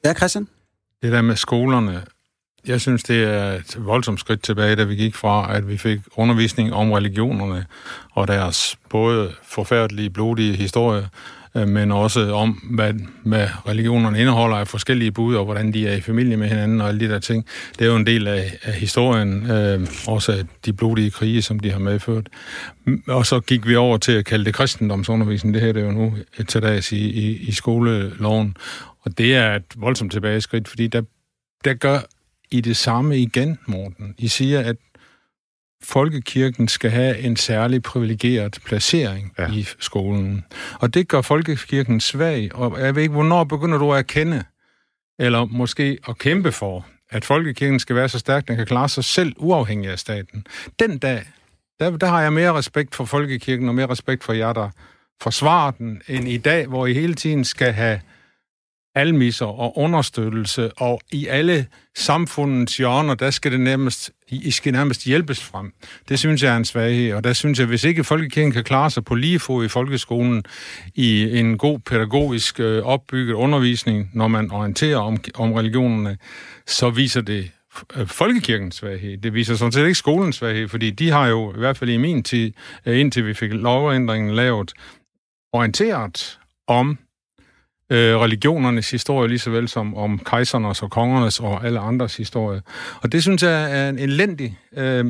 Ja, 0.05 0.15
Christian? 0.15 0.49
Det 1.03 1.13
der 1.13 1.23
med 1.23 1.37
skolerne, 1.37 2.03
jeg 2.67 2.81
synes, 2.81 3.03
det 3.03 3.25
er 3.25 3.53
et 3.53 3.77
voldsomt 3.79 4.21
skridt 4.21 4.43
tilbage, 4.43 4.77
da 4.77 4.85
vi 4.85 4.95
gik 4.95 5.15
fra, 5.15 5.57
at 5.57 5.69
vi 5.69 5.77
fik 5.77 6.01
undervisning 6.17 6.75
om 6.75 6.93
religionerne 6.93 7.67
og 8.13 8.29
deres 8.29 8.77
både 8.89 9.33
forfærdelige, 9.43 10.11
blodige 10.11 10.57
historie, 10.57 11.09
øh, 11.57 11.69
men 11.69 11.93
også 11.93 12.33
om, 12.33 12.51
hvad, 12.51 12.95
hvad 13.25 13.49
religionerne 13.69 14.21
indeholder 14.21 14.57
af 14.57 14.69
forskellige 14.69 15.13
bud, 15.13 15.35
og 15.35 15.45
hvordan 15.45 15.73
de 15.73 15.89
er 15.89 15.97
i 15.97 16.01
familie 16.01 16.37
med 16.37 16.49
hinanden 16.49 16.81
og 16.81 16.89
alle 16.89 17.01
de 17.01 17.13
der 17.13 17.19
ting. 17.19 17.47
Det 17.79 17.85
er 17.85 17.91
jo 17.91 17.97
en 17.97 18.07
del 18.07 18.27
af, 18.27 18.59
af 18.63 18.73
historien, 18.73 19.51
øh, 19.51 19.87
også 20.07 20.33
af 20.33 20.45
de 20.65 20.73
blodige 20.73 21.11
krige, 21.11 21.43
som 21.43 21.61
de 21.61 21.71
har 21.71 21.79
medført. 21.79 22.29
Og 23.09 23.27
så 23.27 23.41
gik 23.41 23.67
vi 23.67 23.77
over 23.77 23.99
til 23.99 24.13
at 24.13 24.25
kalde 24.25 24.45
det 24.45 24.55
kristendomsundervisning. 24.55 25.55
Det 25.55 25.63
her 25.63 25.73
det 25.73 25.83
er 25.83 25.87
jo 25.87 25.93
nu 25.93 26.15
til 26.49 26.63
dags 26.63 26.93
i, 26.93 27.09
i, 27.09 27.37
i 27.37 27.53
skoleloven. 27.53 28.57
Og 29.03 29.19
det 29.19 29.35
er 29.35 29.55
et 29.55 29.65
voldsomt 29.77 30.13
tilbageskridt, 30.13 30.69
fordi 30.69 30.87
der, 30.87 31.03
der 31.65 31.75
gør 31.75 31.99
i 32.53 32.61
det 32.61 32.77
samme 32.77 33.19
igen, 33.19 33.59
Morten. 33.67 34.15
I 34.19 34.29
siger, 34.29 34.61
at 34.61 34.77
folkekirken 35.83 36.69
skal 36.69 36.91
have 36.91 37.19
en 37.19 37.37
særlig 37.37 37.83
privilegeret 37.83 38.59
placering 38.65 39.33
Ja. 39.39 39.53
i 39.53 39.67
skolen. 39.79 40.45
Og 40.81 40.95
det 40.95 41.09
gør 41.09 41.21
folkekirken 41.21 42.01
svag, 42.01 42.55
og 42.55 42.81
jeg 42.81 42.95
ved 42.95 43.03
ikke, 43.03 43.13
hvornår 43.13 43.45
begynder 43.45 43.79
du 43.79 43.93
at 43.93 43.99
erkende, 43.99 44.45
eller 45.19 45.45
måske 45.45 45.99
at 46.09 46.19
kæmpe 46.19 46.53
for, 46.53 46.87
at 47.11 47.25
folkekirken 47.25 47.81
skal 47.81 47.97
være 47.97 48.09
så 48.09 48.19
stærk, 48.19 48.49
den 48.49 48.57
kan 48.57 48.67
klare 48.67 48.89
sig 48.89 49.05
selv 49.05 49.33
uafhængig 49.37 49.91
af 49.91 49.99
staten. 49.99 50.47
Den 50.79 50.99
dag, 50.99 51.23
der, 51.81 51.97
der 51.97 52.07
har 52.07 52.21
jeg 52.23 52.33
mere 52.33 52.53
respekt 52.53 52.95
for 52.95 53.05
folkekirken, 53.05 53.69
og 53.69 53.75
mere 53.75 53.87
respekt 53.87 54.25
for 54.25 54.33
jer, 54.33 54.53
der 54.53 54.71
forsvarer 55.23 55.71
den, 55.71 56.03
end 56.09 56.29
i 56.29 56.37
dag, 56.37 56.67
hvor 56.67 56.87
I 56.87 56.95
hele 56.95 57.15
tiden 57.15 57.45
skal 57.45 57.73
have 57.73 58.01
almisser 59.01 59.47
og 59.47 59.79
understøttelse, 59.79 60.71
og 60.73 61.01
i 61.13 61.27
alle 61.27 61.67
samfundets 61.97 62.77
hjørner, 62.77 63.15
der 63.15 63.31
skal 63.31 63.53
det 63.53 63.61
nærmest, 63.61 64.11
I 64.29 64.51
skal 64.51 64.73
nærmest 64.73 65.05
hjælpes 65.05 65.43
frem. 65.43 65.73
Det 66.09 66.19
synes 66.19 66.43
jeg 66.43 66.53
er 66.53 66.57
en 66.57 66.65
svaghed, 66.65 67.13
og 67.13 67.25
der 67.25 67.33
synes 67.33 67.59
jeg, 67.59 67.67
hvis 67.67 67.85
ikke 67.85 68.05
folkekirken 68.05 68.53
kan 68.53 68.65
klare 68.65 68.91
sig 68.91 69.05
på 69.05 69.15
lige 69.15 69.39
fod 69.39 69.65
i 69.65 69.69
folkeskolen 69.69 70.45
i 70.95 71.39
en 71.39 71.59
god 71.59 71.79
pædagogisk 71.79 72.61
øh, 72.61 72.83
opbygget 72.83 73.35
undervisning, 73.35 74.11
når 74.13 74.29
man 74.29 74.51
orienterer 74.51 74.99
om, 74.99 75.19
om 75.35 75.53
religionerne, 75.53 76.19
så 76.67 76.91
viser 76.91 77.21
det 77.21 77.51
øh, 77.97 78.07
folkekirkens 78.07 78.75
svaghed. 78.75 79.19
Det 79.19 79.35
viser 79.35 79.55
sådan 79.55 79.73
set 79.73 79.83
ikke 79.83 79.95
skolens 79.95 80.37
svaghed, 80.37 80.69
fordi 80.69 80.91
de 80.91 81.11
har 81.11 81.27
jo, 81.27 81.55
i 81.55 81.59
hvert 81.59 81.77
fald 81.77 81.91
i 81.91 81.97
min 81.97 82.23
tid, 82.23 82.53
øh, 82.87 83.01
indtil 83.01 83.27
vi 83.27 83.35
fik 83.35 83.53
lovændringen 83.53 84.35
lavet, 84.35 84.73
orienteret 85.53 86.39
om 86.69 86.99
øh, 87.91 88.17
religionernes 88.17 88.91
historie, 88.91 89.29
lige 89.29 89.39
så 89.39 89.51
vel 89.51 89.69
som 89.69 89.95
om 89.97 90.19
kejsernes 90.19 90.83
og 90.83 90.91
kongernes 90.91 91.41
og 91.41 91.65
alle 91.65 91.81
andres 91.81 92.17
historie. 92.17 92.63
Og 93.03 93.13
det 93.13 93.23
synes 93.23 93.43
jeg 93.43 93.81
er 93.81 93.89
en 93.89 93.99
elendig, 93.99 94.59
øh, 94.77 95.05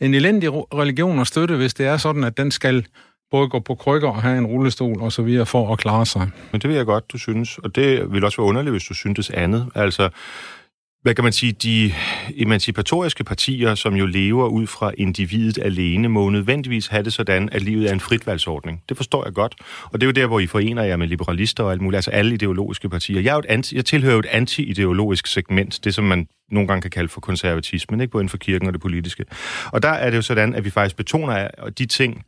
en 0.00 0.14
elendig 0.14 0.50
religion 0.52 1.18
at 1.18 1.26
støtte, 1.26 1.56
hvis 1.56 1.74
det 1.74 1.86
er 1.86 1.96
sådan, 1.96 2.24
at 2.24 2.36
den 2.36 2.50
skal 2.50 2.86
både 3.30 3.48
gå 3.48 3.60
på 3.60 3.74
krykker 3.74 4.08
og 4.08 4.22
have 4.22 4.38
en 4.38 4.46
rullestol 4.46 5.02
og 5.02 5.12
så 5.12 5.22
videre 5.22 5.46
for 5.46 5.72
at 5.72 5.78
klare 5.78 6.06
sig. 6.06 6.30
Men 6.52 6.60
det 6.60 6.68
vil 6.68 6.76
jeg 6.76 6.86
godt, 6.86 7.12
du 7.12 7.18
synes. 7.18 7.58
Og 7.58 7.76
det 7.76 8.12
vil 8.12 8.24
også 8.24 8.42
være 8.42 8.48
underligt, 8.48 8.72
hvis 8.72 8.84
du 8.84 8.94
syntes 8.94 9.30
andet. 9.30 9.66
Altså, 9.74 10.08
hvad 11.06 11.14
kan 11.14 11.24
man 11.24 11.32
sige, 11.32 11.52
de 11.52 11.92
emancipatoriske 12.36 13.24
partier, 13.24 13.74
som 13.74 13.94
jo 13.94 14.06
lever 14.06 14.48
ud 14.48 14.66
fra 14.66 14.92
individet 14.98 15.58
alene, 15.62 16.08
må 16.08 16.30
nødvendigvis 16.30 16.86
have 16.86 17.02
det 17.02 17.12
sådan, 17.12 17.48
at 17.52 17.62
livet 17.62 17.88
er 17.88 17.92
en 17.92 18.00
fritvalgsordning. 18.00 18.82
Det 18.88 18.96
forstår 18.96 19.24
jeg 19.24 19.34
godt. 19.34 19.54
Og 19.84 20.00
det 20.00 20.02
er 20.02 20.06
jo 20.06 20.12
der, 20.12 20.26
hvor 20.26 20.40
I 20.40 20.46
forener 20.46 20.82
jer 20.82 20.96
med 20.96 21.06
liberalister 21.06 21.64
og 21.64 21.72
alt 21.72 21.80
muligt, 21.80 21.96
altså 21.96 22.10
alle 22.10 22.34
ideologiske 22.34 22.88
partier. 22.88 23.20
Jeg, 23.20 23.30
er 23.30 23.34
jo 23.34 23.38
et 23.38 23.46
anti, 23.46 23.76
jeg 23.76 23.84
tilhører 23.84 24.12
jo 24.14 24.18
et 24.18 24.26
anti-ideologisk 24.26 25.26
segment, 25.26 25.84
det 25.84 25.94
som 25.94 26.04
man 26.04 26.26
nogle 26.50 26.68
gange 26.68 26.82
kan 26.82 26.90
kalde 26.90 27.08
for 27.08 27.20
konservatismen, 27.20 28.00
ikke? 28.00 28.10
både 28.10 28.22
inden 28.22 28.30
for 28.30 28.38
kirken 28.38 28.66
og 28.66 28.72
det 28.72 28.82
politiske. 28.82 29.24
Og 29.72 29.82
der 29.82 29.88
er 29.90 30.10
det 30.10 30.16
jo 30.16 30.22
sådan, 30.22 30.54
at 30.54 30.64
vi 30.64 30.70
faktisk 30.70 30.96
betoner 30.96 31.48
de 31.78 31.86
ting, 31.86 32.24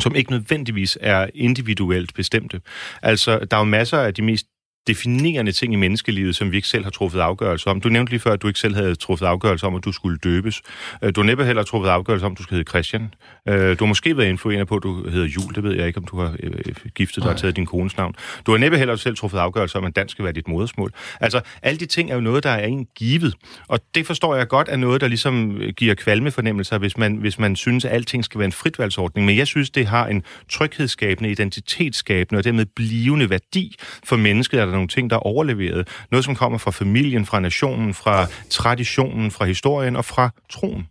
som 0.00 0.14
ikke 0.14 0.30
nødvendigvis 0.30 0.98
er 1.00 1.26
individuelt 1.34 2.14
bestemte. 2.14 2.60
Altså, 3.02 3.38
der 3.50 3.56
er 3.56 3.60
jo 3.60 3.64
masser 3.64 3.98
af 3.98 4.14
de 4.14 4.22
mest 4.22 4.46
definerende 4.86 5.52
ting 5.52 5.72
i 5.72 5.76
menneskelivet, 5.76 6.36
som 6.36 6.52
vi 6.52 6.56
ikke 6.56 6.68
selv 6.68 6.84
har 6.84 6.90
truffet 6.90 7.20
afgørelse 7.20 7.70
om. 7.70 7.80
Du 7.80 7.88
nævnte 7.88 8.12
lige 8.12 8.20
før, 8.20 8.32
at 8.32 8.42
du 8.42 8.46
ikke 8.48 8.60
selv 8.60 8.74
havde 8.74 8.94
truffet 8.94 9.26
afgørelse 9.26 9.66
om, 9.66 9.74
at 9.74 9.84
du 9.84 9.92
skulle 9.92 10.18
døbes. 10.18 10.62
Øh, 11.02 11.12
du 11.14 11.20
har 11.20 11.26
næppe 11.26 11.44
heller 11.44 11.62
truffet 11.62 11.88
afgørelse 11.90 12.26
om, 12.26 12.32
at 12.32 12.38
du 12.38 12.42
skal 12.42 12.54
hedde 12.54 12.68
Christian. 12.68 13.14
Øh, 13.48 13.78
du 13.78 13.84
har 13.84 13.86
måske 13.86 14.16
været 14.16 14.28
influeret 14.28 14.68
på, 14.68 14.76
at 14.76 14.82
du 14.82 15.08
hedder 15.08 15.26
Jul. 15.26 15.54
Det 15.54 15.62
ved 15.62 15.76
jeg 15.76 15.86
ikke, 15.86 15.98
om 15.98 16.04
du 16.04 16.20
har 16.20 16.36
øh, 16.42 16.52
giftet 16.94 17.22
dig 17.22 17.32
og 17.32 17.38
taget 17.38 17.56
din 17.56 17.66
kones 17.66 17.96
navn. 17.96 18.14
Du 18.46 18.50
har 18.50 18.58
næppe 18.58 18.78
heller 18.78 18.96
selv 18.96 19.16
truffet 19.16 19.38
afgørelse 19.38 19.78
om, 19.78 19.84
at 19.84 19.96
dansk 19.96 20.12
skal 20.12 20.24
være 20.24 20.32
dit 20.32 20.48
modersmål. 20.48 20.92
Altså, 21.20 21.40
alle 21.62 21.80
de 21.80 21.86
ting 21.86 22.10
er 22.10 22.14
jo 22.14 22.20
noget, 22.20 22.44
der 22.44 22.50
er 22.50 22.66
en 22.66 22.86
givet. 22.94 23.34
Og 23.68 23.80
det 23.94 24.06
forstår 24.06 24.36
jeg 24.36 24.48
godt 24.48 24.68
er 24.68 24.76
noget, 24.76 25.00
der 25.00 25.08
ligesom 25.08 25.60
giver 25.76 25.94
kvalme 25.94 26.30
fornemmelser, 26.30 26.78
hvis 26.78 26.98
man, 26.98 27.16
hvis 27.16 27.38
man 27.38 27.56
synes, 27.56 27.84
at 27.84 27.92
alting 27.92 28.24
skal 28.24 28.38
være 28.38 28.46
en 28.46 28.52
fritvalgsordning. 28.52 29.26
Men 29.26 29.36
jeg 29.36 29.46
synes, 29.46 29.70
det 29.70 29.86
har 29.86 30.06
en 30.06 30.22
tryghedsskabende, 30.50 31.30
identitetsskabende 31.30 32.38
og 32.38 32.44
dermed 32.44 32.66
blivende 32.76 33.30
værdi 33.30 33.76
for 34.04 34.16
mennesket, 34.16 34.58
at 34.58 34.71
der 34.72 34.78
nogle 34.78 34.88
ting, 34.88 35.10
der 35.10 35.16
er 35.16 35.20
overleveret. 35.20 35.88
Noget, 36.10 36.24
som 36.24 36.34
kommer 36.34 36.58
fra 36.58 36.70
familien, 36.70 37.26
fra 37.26 37.40
nationen, 37.40 37.94
fra 37.94 38.26
traditionen, 38.50 39.30
fra 39.30 39.44
historien 39.44 39.96
og 39.96 40.04
fra 40.04 40.30
troen. 40.50 40.86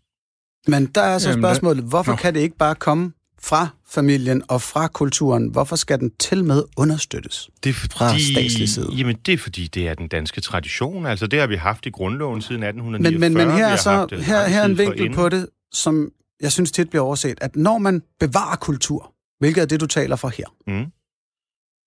Men 0.67 0.85
der 0.85 1.01
er 1.01 1.17
så 1.17 1.33
spørgsmålet, 1.33 1.83
hvorfor 1.83 2.15
kan 2.15 2.33
det 2.33 2.39
ikke 2.39 2.57
bare 2.57 2.75
komme 2.75 3.11
fra 3.41 3.67
familien 3.89 4.43
og 4.47 4.61
fra 4.61 4.87
kulturen? 4.87 5.47
Hvorfor 5.47 5.75
skal 5.75 5.99
den 5.99 6.11
til 6.19 6.43
med 6.43 6.63
understøttes 6.77 7.49
det 7.63 7.69
er 7.69 7.73
fordi, 7.73 7.93
fra 7.97 8.17
statslig 8.19 8.69
side? 8.69 8.89
Jamen, 8.97 9.15
det 9.25 9.33
er 9.33 9.37
fordi, 9.37 9.67
det 9.67 9.87
er 9.87 9.93
den 9.93 10.07
danske 10.07 10.41
tradition. 10.41 11.05
Altså, 11.05 11.27
det 11.27 11.39
har 11.39 11.47
vi 11.47 11.55
haft 11.55 11.85
i 11.85 11.89
grundloven 11.89 12.41
siden 12.41 12.63
1849. 12.63 13.11
Men, 13.11 13.33
men, 13.33 13.47
men 13.47 13.57
her 13.57 13.67
er 13.67 13.75
så 13.75 14.07
her, 14.11 14.47
her 14.47 14.61
er 14.61 14.65
en 14.65 14.77
vinkel 14.77 15.13
på 15.13 15.29
det, 15.29 15.47
som 15.73 16.09
jeg 16.41 16.51
synes 16.51 16.71
tit 16.71 16.89
bliver 16.89 17.03
overset, 17.03 17.37
at 17.41 17.55
når 17.55 17.77
man 17.77 18.01
bevarer 18.19 18.55
kultur, 18.55 19.13
hvilket 19.39 19.61
er 19.61 19.65
det, 19.65 19.81
du 19.81 19.87
taler 19.87 20.15
for 20.15 20.27
her, 20.27 20.45
Mm. 20.67 20.85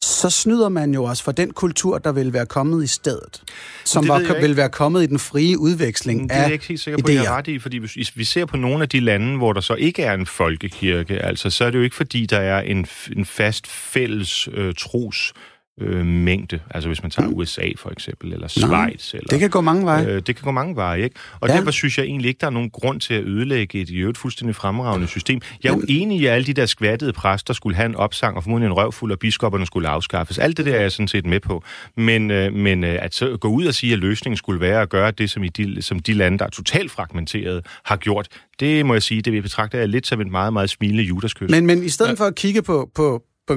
Så 0.04 0.30
snyder 0.30 0.68
man 0.68 0.94
jo 0.94 1.04
også 1.04 1.24
for 1.24 1.32
den 1.32 1.50
kultur, 1.50 1.98
der 1.98 2.12
vil 2.12 2.32
være 2.32 2.46
kommet 2.46 2.84
i 2.84 2.86
stedet. 2.86 3.42
Som 3.84 4.02
Det 4.02 4.08
var, 4.08 4.40
vil 4.40 4.56
være 4.56 4.68
kommet 4.68 5.02
i 5.02 5.06
den 5.06 5.18
frie 5.18 5.58
udveksling 5.58 6.22
Det 6.22 6.36
er 6.36 6.40
jeg 6.40 6.46
af 6.46 6.52
ikke 6.52 6.66
helt 6.66 6.80
sikker 6.80 6.98
på, 7.02 7.08
at 7.08 7.14
jeg 7.14 7.30
ret 7.30 7.48
i, 7.48 7.58
fordi 7.58 7.78
hvis 7.78 8.16
vi 8.16 8.24
ser 8.24 8.44
på 8.44 8.56
nogle 8.56 8.82
af 8.82 8.88
de 8.88 9.00
lande, 9.00 9.36
hvor 9.36 9.52
der 9.52 9.60
så 9.60 9.74
ikke 9.74 10.02
er 10.02 10.14
en 10.14 10.26
folkekirke, 10.26 11.18
altså, 11.18 11.50
så 11.50 11.64
er 11.64 11.70
det 11.70 11.78
jo 11.78 11.82
ikke 11.82 11.96
fordi, 11.96 12.26
der 12.26 12.38
er 12.38 12.60
en, 12.60 12.86
en 13.16 13.24
fast 13.24 13.66
fælles 13.66 14.48
øh, 14.52 14.74
tros 14.78 15.32
øh, 15.80 16.06
mængde. 16.06 16.60
Altså 16.70 16.88
hvis 16.88 17.02
man 17.02 17.10
tager 17.10 17.28
USA 17.28 17.68
for 17.76 17.90
eksempel, 17.90 18.32
eller 18.32 18.48
Schweiz. 18.48 19.14
Eller, 19.14 19.28
Det 19.30 19.40
kan 19.40 19.50
gå 19.50 19.60
mange 19.60 19.84
veje. 19.84 20.06
Øh, 20.06 20.22
det 20.26 20.36
kan 20.36 20.44
gå 20.44 20.50
mange 20.50 20.76
veje, 20.76 21.02
ikke? 21.02 21.16
Og 21.40 21.48
Ja. 21.48 21.52
ja. 21.52 21.58
derfor 21.58 21.70
synes 21.70 21.98
jeg 21.98 22.04
egentlig 22.06 22.28
ikke, 22.28 22.38
der 22.40 22.46
er 22.46 22.50
nogen 22.50 22.70
grund 22.70 23.00
til 23.00 23.14
at 23.14 23.24
ødelægge 23.24 23.80
et 23.80 23.90
i 23.90 23.96
øvrigt 23.96 24.18
fuldstændig 24.18 24.56
fremragende 24.56 25.06
system. 25.06 25.40
Jeg 25.62 25.70
er 25.70 25.74
jo 25.74 25.82
enig 25.88 26.20
i, 26.20 26.26
at 26.26 26.32
alle 26.32 26.46
de 26.46 26.52
der 26.54 26.66
skvattede 26.66 27.12
præster 27.12 27.54
skulle 27.54 27.76
have 27.76 27.86
en 27.86 27.94
opsang, 27.94 28.36
og 28.36 28.42
formodentlig 28.42 28.66
en 28.66 28.72
røvfuld, 28.72 29.12
og 29.12 29.18
biskopperne 29.18 29.66
skulle 29.66 29.88
afskaffes. 29.88 30.38
Alt 30.38 30.56
det 30.56 30.66
der 30.66 30.74
er 30.74 30.80
jeg 30.80 30.92
sådan 30.92 31.08
set 31.08 31.26
med 31.26 31.40
på. 31.40 31.62
Men, 31.96 32.30
øh, 32.30 32.52
men 32.52 32.84
øh, 32.84 32.98
at 33.00 33.14
så 33.14 33.36
gå 33.36 33.48
ud 33.48 33.64
og 33.66 33.74
sige, 33.74 33.92
at 33.92 33.98
løsningen 33.98 34.36
skulle 34.36 34.60
være 34.60 34.82
at 34.82 34.88
gøre 34.88 35.10
det, 35.10 35.30
som, 35.30 35.44
i 35.44 35.48
de, 35.48 35.82
som 35.82 35.98
de 35.98 36.12
lande, 36.12 36.38
der 36.38 36.44
er 36.44 36.50
totalt 36.50 36.90
fragmenterede, 36.90 37.62
har 37.84 37.96
gjort, 37.96 38.28
det 38.60 38.86
må 38.86 38.94
jeg 38.94 39.02
sige, 39.02 39.22
det 39.22 39.42
betragter 39.42 39.78
jeg 39.78 39.88
lidt 39.88 40.06
som 40.06 40.20
et 40.20 40.30
meget, 40.30 40.52
meget 40.52 40.70
smilende 40.70 41.02
judaskys. 41.02 41.50
Men, 41.50 41.66
men 41.66 41.84
i 41.84 41.88
stedet 41.88 42.18
for 42.18 42.24
at 42.24 42.34
kigge 42.34 42.62
på, 42.62 42.90
på, 42.94 43.22
på 43.46 43.56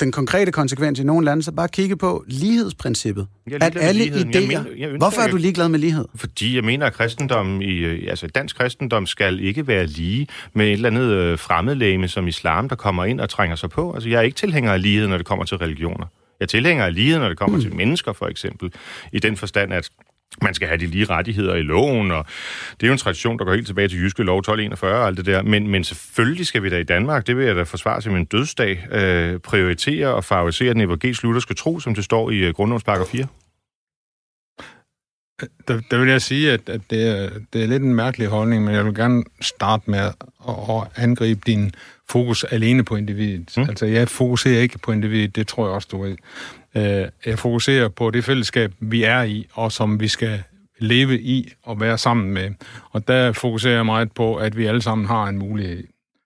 den 0.00 0.12
konkrete 0.12 0.52
konsekvens 0.52 0.98
i 0.98 1.04
nogle 1.04 1.24
lande, 1.24 1.42
så 1.42 1.52
bare 1.52 1.68
kigge 1.68 1.96
på 1.96 2.24
lighedsprincippet. 2.26 3.26
At 3.60 3.76
alle 3.80 4.04
ligheden. 4.04 4.30
idéer... 4.30 4.38
Jeg 4.38 4.48
mener- 4.48 4.88
jeg 4.88 4.96
Hvorfor 4.98 5.20
er 5.20 5.28
du 5.28 5.36
ligeglad 5.36 5.68
med 5.68 5.78
lighed? 5.78 6.04
Fordi 6.14 6.56
jeg 6.56 6.64
mener, 6.64 6.86
at 6.86 6.92
kristendommen 6.92 7.62
i, 7.62 7.72
øh, 7.78 8.10
altså 8.10 8.26
dansk 8.26 8.56
kristendom 8.56 9.06
skal 9.06 9.40
ikke 9.40 9.66
være 9.66 9.86
lige 9.86 10.26
med 10.54 10.66
et 10.66 10.72
eller 10.72 10.88
andet 10.90 11.10
øh, 11.10 11.38
fremmedlæme 11.38 12.08
som 12.08 12.28
islam, 12.28 12.68
der 12.68 12.76
kommer 12.76 13.04
ind 13.04 13.20
og 13.20 13.30
trænger 13.30 13.56
sig 13.56 13.70
på. 13.70 13.92
Altså 13.92 14.08
jeg 14.08 14.18
er 14.18 14.22
ikke 14.22 14.36
tilhænger 14.36 14.72
af 14.72 14.82
lighed, 14.82 15.08
når 15.08 15.16
det 15.16 15.26
kommer 15.26 15.44
til 15.44 15.56
religioner. 15.56 16.06
Jeg 16.40 16.44
er 16.44 16.48
tilhænger 16.48 16.84
af 16.84 16.94
lighed, 16.94 17.18
når 17.18 17.28
det 17.28 17.38
kommer 17.38 17.56
mm. 17.56 17.62
til 17.62 17.74
mennesker, 17.74 18.12
for 18.12 18.26
eksempel. 18.26 18.72
I 19.12 19.18
den 19.18 19.36
forstand, 19.36 19.72
at 19.72 19.88
man 20.42 20.54
skal 20.54 20.68
have 20.68 20.78
de 20.78 20.86
lige 20.86 21.04
rettigheder 21.04 21.54
i 21.54 21.62
loven, 21.62 22.10
og 22.10 22.26
det 22.80 22.82
er 22.82 22.86
jo 22.86 22.92
en 22.92 22.98
tradition, 22.98 23.38
der 23.38 23.44
går 23.44 23.54
helt 23.54 23.66
tilbage 23.66 23.88
til 23.88 23.98
Jyske 23.98 24.22
Lov 24.22 24.38
1241 24.38 25.00
og 25.00 25.06
alt 25.06 25.16
det 25.16 25.26
der. 25.26 25.42
Men, 25.42 25.68
men 25.68 25.84
selvfølgelig 25.84 26.46
skal 26.46 26.62
vi 26.62 26.70
da 26.70 26.78
i 26.78 26.84
Danmark, 26.84 27.26
det 27.26 27.36
vil 27.36 27.46
jeg 27.46 27.56
da 27.56 27.62
forsvare 27.62 28.00
til 28.00 28.12
min 28.12 28.24
dødsdag, 28.24 28.86
øh, 28.92 29.38
prioritere 29.40 30.08
og 30.08 30.24
favorisere 30.24 30.74
den 30.74 30.80
evangelisk-lutherske 30.80 31.54
tro, 31.54 31.80
som 31.80 31.94
det 31.94 32.04
står 32.04 32.30
i 32.30 32.38
øh, 32.38 32.54
grundlovens 32.54 32.84
paragraf 32.84 33.06
4. 33.06 33.26
Øh, 35.42 35.48
der, 35.68 35.80
der 35.90 35.98
vil 35.98 36.08
jeg 36.08 36.22
sige, 36.22 36.52
at, 36.52 36.68
at 36.68 36.80
det, 36.90 37.08
er, 37.08 37.30
det 37.52 37.62
er 37.62 37.66
lidt 37.66 37.82
en 37.82 37.94
mærkelig 37.94 38.28
holdning, 38.28 38.64
men 38.64 38.74
jeg 38.74 38.84
vil 38.84 38.94
gerne 38.94 39.24
starte 39.40 39.90
med 39.90 39.98
at, 39.98 40.14
at 40.48 40.88
angribe 40.96 41.40
din 41.46 41.72
fokus 42.12 42.44
alene 42.44 42.84
på 42.84 42.96
individet. 42.96 43.54
Mm. 43.56 43.62
Altså, 43.62 43.86
jeg 43.86 44.08
fokuserer 44.08 44.60
ikke 44.60 44.78
på 44.78 44.92
individet, 44.92 45.36
det 45.36 45.46
tror 45.48 45.66
jeg 45.66 45.74
også, 45.74 45.88
du 45.92 46.02
ved. 46.02 46.16
Øh, 46.76 47.08
Jeg 47.26 47.38
fokuserer 47.38 47.88
på 47.88 48.10
det 48.10 48.24
fællesskab, 48.24 48.72
vi 48.80 49.02
er 49.02 49.22
i, 49.22 49.46
og 49.52 49.72
som 49.72 50.00
vi 50.00 50.08
skal 50.08 50.42
leve 50.78 51.20
i 51.20 51.52
og 51.62 51.80
være 51.80 51.98
sammen 51.98 52.32
med. 52.32 52.50
Og 52.90 53.08
der 53.08 53.32
fokuserer 53.32 53.74
jeg 53.74 53.86
meget 53.86 54.12
på, 54.12 54.36
at 54.36 54.56
vi 54.56 54.66
alle 54.66 54.82
sammen 54.82 55.06
har 55.06 55.24
en 55.26 55.38
mulighed. 55.38 55.84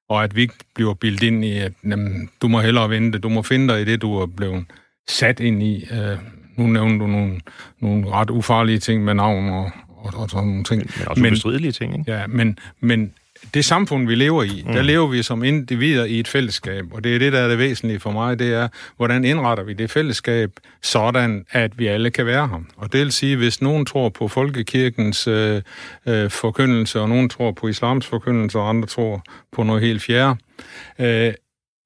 Og 0.08 0.24
at 0.24 0.36
vi 0.36 0.40
ikke 0.40 0.54
bliver 0.74 0.94
bildt 0.94 1.22
ind 1.22 1.44
i, 1.44 1.52
at 1.58 1.72
jamen, 1.84 2.30
du 2.42 2.48
må 2.48 2.60
hellere 2.60 2.90
vente, 2.90 3.18
du 3.18 3.28
må 3.28 3.42
finde 3.42 3.74
dig 3.74 3.80
i 3.80 3.84
det, 3.84 4.02
du 4.02 4.18
er 4.18 4.26
blevet 4.26 4.64
sat 5.08 5.40
ind 5.40 5.62
i. 5.62 5.86
Øh, 5.92 6.18
Nu 6.56 6.66
nævner 6.66 6.98
du 6.98 7.06
nogle, 7.06 7.40
nogle 7.80 8.10
ret 8.10 8.30
ufarlige 8.30 8.78
ting 8.78 9.04
med 9.04 9.14
navn 9.14 9.48
og, 9.48 9.70
og, 9.88 10.12
og 10.16 10.30
sådan 10.30 10.48
nogle 10.48 10.64
ting. 10.64 10.82
Men 10.98 11.08
også 11.08 11.22
men, 11.22 11.72
ting, 11.72 11.98
ikke? 11.98 12.12
Ja, 12.12 12.26
men, 12.26 12.58
men 12.80 13.12
det 13.54 13.64
samfund, 13.64 14.08
vi 14.08 14.14
lever 14.14 14.42
i, 14.42 14.64
mm. 14.66 14.72
der 14.72 14.82
lever 14.82 15.06
vi 15.06 15.22
som 15.22 15.44
individer 15.44 16.04
i 16.04 16.20
et 16.20 16.28
fællesskab, 16.28 16.84
og 16.92 17.04
det 17.04 17.14
er 17.14 17.18
det, 17.18 17.32
der 17.32 17.40
er 17.40 17.48
det 17.48 17.58
væsentlige 17.58 18.00
for 18.00 18.10
mig, 18.10 18.38
det 18.38 18.54
er, 18.54 18.68
hvordan 18.96 19.24
indretter 19.24 19.64
vi 19.64 19.72
det 19.72 19.90
fællesskab, 19.90 20.50
sådan 20.82 21.44
at 21.50 21.78
vi 21.78 21.86
alle 21.86 22.10
kan 22.10 22.26
være 22.26 22.48
her. 22.48 22.60
Og 22.76 22.92
det 22.92 23.00
vil 23.00 23.12
sige, 23.12 23.36
hvis 23.36 23.62
nogen 23.62 23.86
tror 23.86 24.08
på 24.08 24.28
folkekirkens 24.28 25.26
øh, 25.28 25.62
øh, 26.06 26.30
forkyndelse, 26.30 27.00
og 27.00 27.08
nogen 27.08 27.28
tror 27.28 27.52
på 27.52 27.68
islams 27.68 28.06
forkyndelse, 28.06 28.58
og 28.58 28.68
andre 28.68 28.88
tror 28.88 29.22
på 29.52 29.62
noget 29.62 29.82
helt 29.82 30.02
fjerde, 30.02 30.36
øh, 30.98 31.32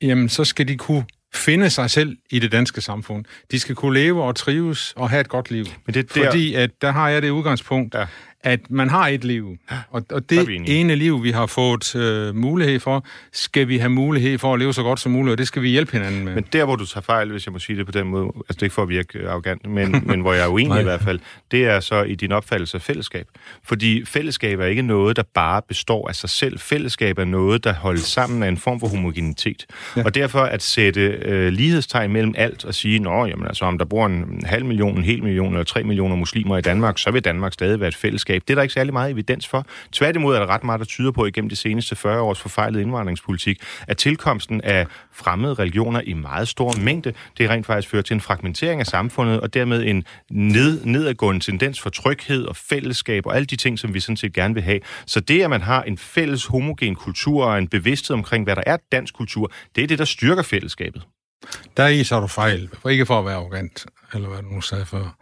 jamen 0.02 0.28
så 0.28 0.44
skal 0.44 0.68
de 0.68 0.76
kunne 0.76 1.04
finde 1.34 1.70
sig 1.70 1.90
selv 1.90 2.16
i 2.30 2.38
det 2.38 2.52
danske 2.52 2.80
samfund. 2.80 3.24
De 3.50 3.60
skal 3.60 3.74
kunne 3.74 3.94
leve 3.94 4.22
og 4.22 4.36
trives 4.36 4.92
og 4.96 5.10
have 5.10 5.20
et 5.20 5.28
godt 5.28 5.50
liv. 5.50 5.64
Men 5.86 5.94
det 5.94 6.10
er 6.10 6.14
der- 6.20 6.24
Fordi 6.30 6.54
at 6.54 6.70
der 6.82 6.90
har 6.90 7.08
jeg 7.08 7.22
det 7.22 7.30
udgangspunkt, 7.30 7.94
Ja. 7.94 8.06
At 8.42 8.70
man 8.70 8.90
har 8.90 9.08
et 9.08 9.24
liv. 9.24 9.56
Og, 9.90 10.02
og 10.10 10.30
det 10.30 10.48
ene 10.66 10.94
liv, 10.94 11.22
vi 11.22 11.30
har 11.30 11.46
fået 11.46 11.96
øh, 11.96 12.36
mulighed 12.36 12.80
for, 12.80 13.06
skal 13.32 13.68
vi 13.68 13.78
have 13.78 13.90
mulighed 13.90 14.38
for 14.38 14.54
at 14.54 14.60
leve 14.60 14.74
så 14.74 14.82
godt 14.82 15.00
som 15.00 15.12
muligt, 15.12 15.32
og 15.32 15.38
det 15.38 15.46
skal 15.46 15.62
vi 15.62 15.68
hjælpe 15.68 15.92
hinanden 15.92 16.24
med. 16.24 16.34
Men 16.34 16.44
der, 16.52 16.64
hvor 16.64 16.76
du 16.76 16.86
tager 16.86 17.02
fejl, 17.02 17.30
hvis 17.30 17.46
jeg 17.46 17.52
må 17.52 17.58
sige 17.58 17.76
det 17.76 17.86
på 17.86 17.92
den 17.92 18.06
måde, 18.06 18.26
altså 18.26 18.44
det 18.48 18.58
er 18.58 18.62
ikke 18.62 18.74
for 18.74 18.82
at 18.82 18.88
virke 18.88 19.18
øh, 19.18 19.30
arrogant, 19.30 19.66
men, 19.66 20.02
men 20.06 20.20
hvor 20.20 20.32
jeg 20.32 20.44
er 20.44 20.48
uenig 20.48 20.80
i 20.80 20.82
hvert 20.82 21.00
fald, 21.00 21.20
det 21.50 21.64
er 21.64 21.80
så 21.80 22.02
i 22.02 22.14
din 22.14 22.32
opfattelse 22.32 22.76
af 22.76 22.82
fællesskab. 22.82 23.26
Fordi 23.64 24.04
fællesskab 24.04 24.60
er 24.60 24.66
ikke 24.66 24.82
noget, 24.82 25.16
der 25.16 25.22
bare 25.34 25.62
består 25.68 26.08
af 26.08 26.14
sig 26.14 26.30
selv. 26.30 26.58
Fællesskab 26.58 27.18
er 27.18 27.24
noget, 27.24 27.64
der 27.64 27.72
holdes 27.72 28.02
sammen 28.02 28.42
af 28.42 28.48
en 28.48 28.56
form 28.56 28.80
for 28.80 28.88
homogenitet. 28.88 29.66
Ja. 29.96 30.04
Og 30.04 30.14
derfor 30.14 30.40
at 30.40 30.62
sætte 30.62 31.00
øh, 31.00 31.52
lighedstegn 31.52 32.12
mellem 32.12 32.34
alt 32.38 32.64
og 32.64 32.74
sige, 32.74 32.98
nå, 32.98 33.26
jamen 33.26 33.46
altså, 33.46 33.64
om 33.64 33.78
der 33.78 33.84
bor 33.84 34.06
en 34.06 34.42
halv 34.44 34.64
million, 34.64 34.96
en 34.96 35.04
hel 35.04 35.22
million 35.22 35.52
eller 35.52 35.64
tre 35.64 35.82
millioner 35.82 36.16
muslimer 36.16 36.58
i 36.58 36.60
Danmark, 36.60 36.98
så 36.98 37.10
vil 37.10 37.24
Danmark 37.24 37.52
stadig 37.52 37.80
være 37.80 37.88
et 37.88 37.96
fællesskab. 37.96 38.29
Det 38.34 38.50
er 38.50 38.54
der 38.54 38.62
ikke 38.62 38.74
særlig 38.74 38.92
meget 38.92 39.10
evidens 39.10 39.48
for. 39.48 39.66
Tværtimod 39.92 40.34
er 40.34 40.38
der 40.38 40.46
ret 40.46 40.64
meget, 40.64 40.78
der 40.78 40.84
tyder 40.84 41.10
på 41.10 41.26
igennem 41.26 41.48
de 41.48 41.56
seneste 41.56 41.96
40 41.96 42.20
års 42.20 42.40
forfejlede 42.40 42.82
indvandringspolitik, 42.82 43.62
at 43.88 43.96
tilkomsten 43.96 44.60
af 44.60 44.86
fremmede 45.12 45.54
religioner 45.54 46.00
i 46.00 46.12
meget 46.12 46.48
stor 46.48 46.74
mængde, 46.80 47.12
det 47.38 47.50
rent 47.50 47.66
faktisk 47.66 47.88
fører 47.88 48.02
til 48.02 48.14
en 48.14 48.20
fragmentering 48.20 48.80
af 48.80 48.86
samfundet, 48.86 49.40
og 49.40 49.54
dermed 49.54 49.86
en 49.86 50.04
ned, 50.30 50.84
nedadgående 50.84 51.44
tendens 51.44 51.80
for 51.80 51.90
tryghed 51.90 52.44
og 52.44 52.56
fællesskab 52.56 53.26
og 53.26 53.36
alle 53.36 53.46
de 53.46 53.56
ting, 53.56 53.78
som 53.78 53.94
vi 53.94 54.00
sådan 54.00 54.16
set 54.16 54.32
gerne 54.32 54.54
vil 54.54 54.62
have. 54.62 54.80
Så 55.06 55.20
det, 55.20 55.42
at 55.42 55.50
man 55.50 55.60
har 55.60 55.82
en 55.82 55.98
fælles 55.98 56.46
homogen 56.46 56.94
kultur 56.94 57.44
og 57.44 57.58
en 57.58 57.68
bevidsthed 57.68 58.14
omkring, 58.14 58.44
hvad 58.44 58.56
der 58.56 58.62
er 58.66 58.76
dansk 58.92 59.14
kultur, 59.14 59.52
det 59.76 59.84
er 59.84 59.88
det, 59.88 59.98
der 59.98 60.04
styrker 60.04 60.42
fællesskabet. 60.42 61.02
Der 61.76 61.88
i 61.88 62.04
så 62.04 62.16
er 62.16 62.20
du 62.20 62.26
fejl. 62.26 62.70
Ikke 62.90 63.06
for 63.06 63.18
at 63.18 63.24
være 63.24 63.34
arrogant, 63.34 63.86
eller 64.14 64.28
hvad 64.28 64.42
du 64.42 64.48
nu 64.48 64.60
sagde 64.60 64.86
før. 64.86 65.16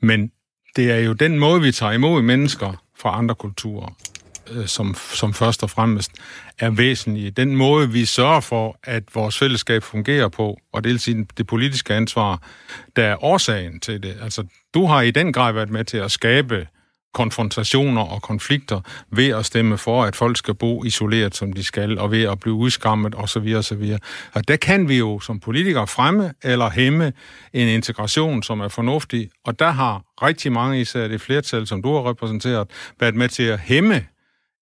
Men 0.00 0.30
det 0.78 0.90
er 0.90 0.98
jo 0.98 1.12
den 1.12 1.38
måde, 1.38 1.60
vi 1.60 1.72
tager 1.72 1.92
imod 1.92 2.22
mennesker 2.22 2.84
fra 2.98 3.18
andre 3.18 3.34
kulturer, 3.34 3.96
øh, 4.50 4.66
som, 4.66 4.94
som 4.94 5.34
først 5.34 5.62
og 5.62 5.70
fremmest 5.70 6.10
er 6.58 6.70
væsentlige. 6.70 7.30
Den 7.30 7.56
måde, 7.56 7.92
vi 7.92 8.04
sørger 8.04 8.40
for, 8.40 8.78
at 8.84 9.02
vores 9.14 9.38
fællesskab 9.38 9.82
fungerer 9.82 10.28
på, 10.28 10.58
og 10.72 10.84
det 10.84 10.92
vil 10.92 11.00
sige 11.00 11.26
det 11.38 11.46
politiske 11.46 11.94
ansvar, 11.94 12.42
der 12.96 13.04
er 13.04 13.24
årsagen 13.24 13.80
til 13.80 14.02
det. 14.02 14.16
Altså, 14.22 14.44
du 14.74 14.86
har 14.86 15.02
i 15.02 15.10
den 15.10 15.32
grad 15.32 15.52
været 15.52 15.70
med 15.70 15.84
til 15.84 15.96
at 15.96 16.10
skabe 16.10 16.66
konfrontationer 17.14 18.02
og 18.02 18.22
konflikter 18.22 18.80
ved 19.10 19.28
at 19.28 19.46
stemme 19.46 19.78
for, 19.78 20.04
at 20.04 20.16
folk 20.16 20.36
skal 20.36 20.54
bo 20.54 20.84
isoleret, 20.84 21.36
som 21.36 21.52
de 21.52 21.64
skal, 21.64 21.98
og 21.98 22.10
ved 22.10 22.22
at 22.22 22.40
blive 22.40 22.54
udskammet 22.54 23.14
osv. 23.14 23.54
osv. 23.56 23.96
Og 24.32 24.48
der 24.48 24.56
kan 24.56 24.88
vi 24.88 24.98
jo 24.98 25.20
som 25.20 25.40
politikere 25.40 25.86
fremme 25.86 26.32
eller 26.42 26.70
hæmme 26.70 27.12
en 27.52 27.68
integration, 27.68 28.42
som 28.42 28.60
er 28.60 28.68
fornuftig, 28.68 29.30
og 29.44 29.58
der 29.58 29.70
har 29.70 30.02
rigtig 30.22 30.52
mange, 30.52 30.80
især 30.80 31.08
det 31.08 31.20
flertal, 31.20 31.66
som 31.66 31.82
du 31.82 31.94
har 31.94 32.10
repræsenteret, 32.10 32.68
været 33.00 33.14
med 33.14 33.28
til 33.28 33.42
at 33.42 33.60
hæmme 33.60 34.06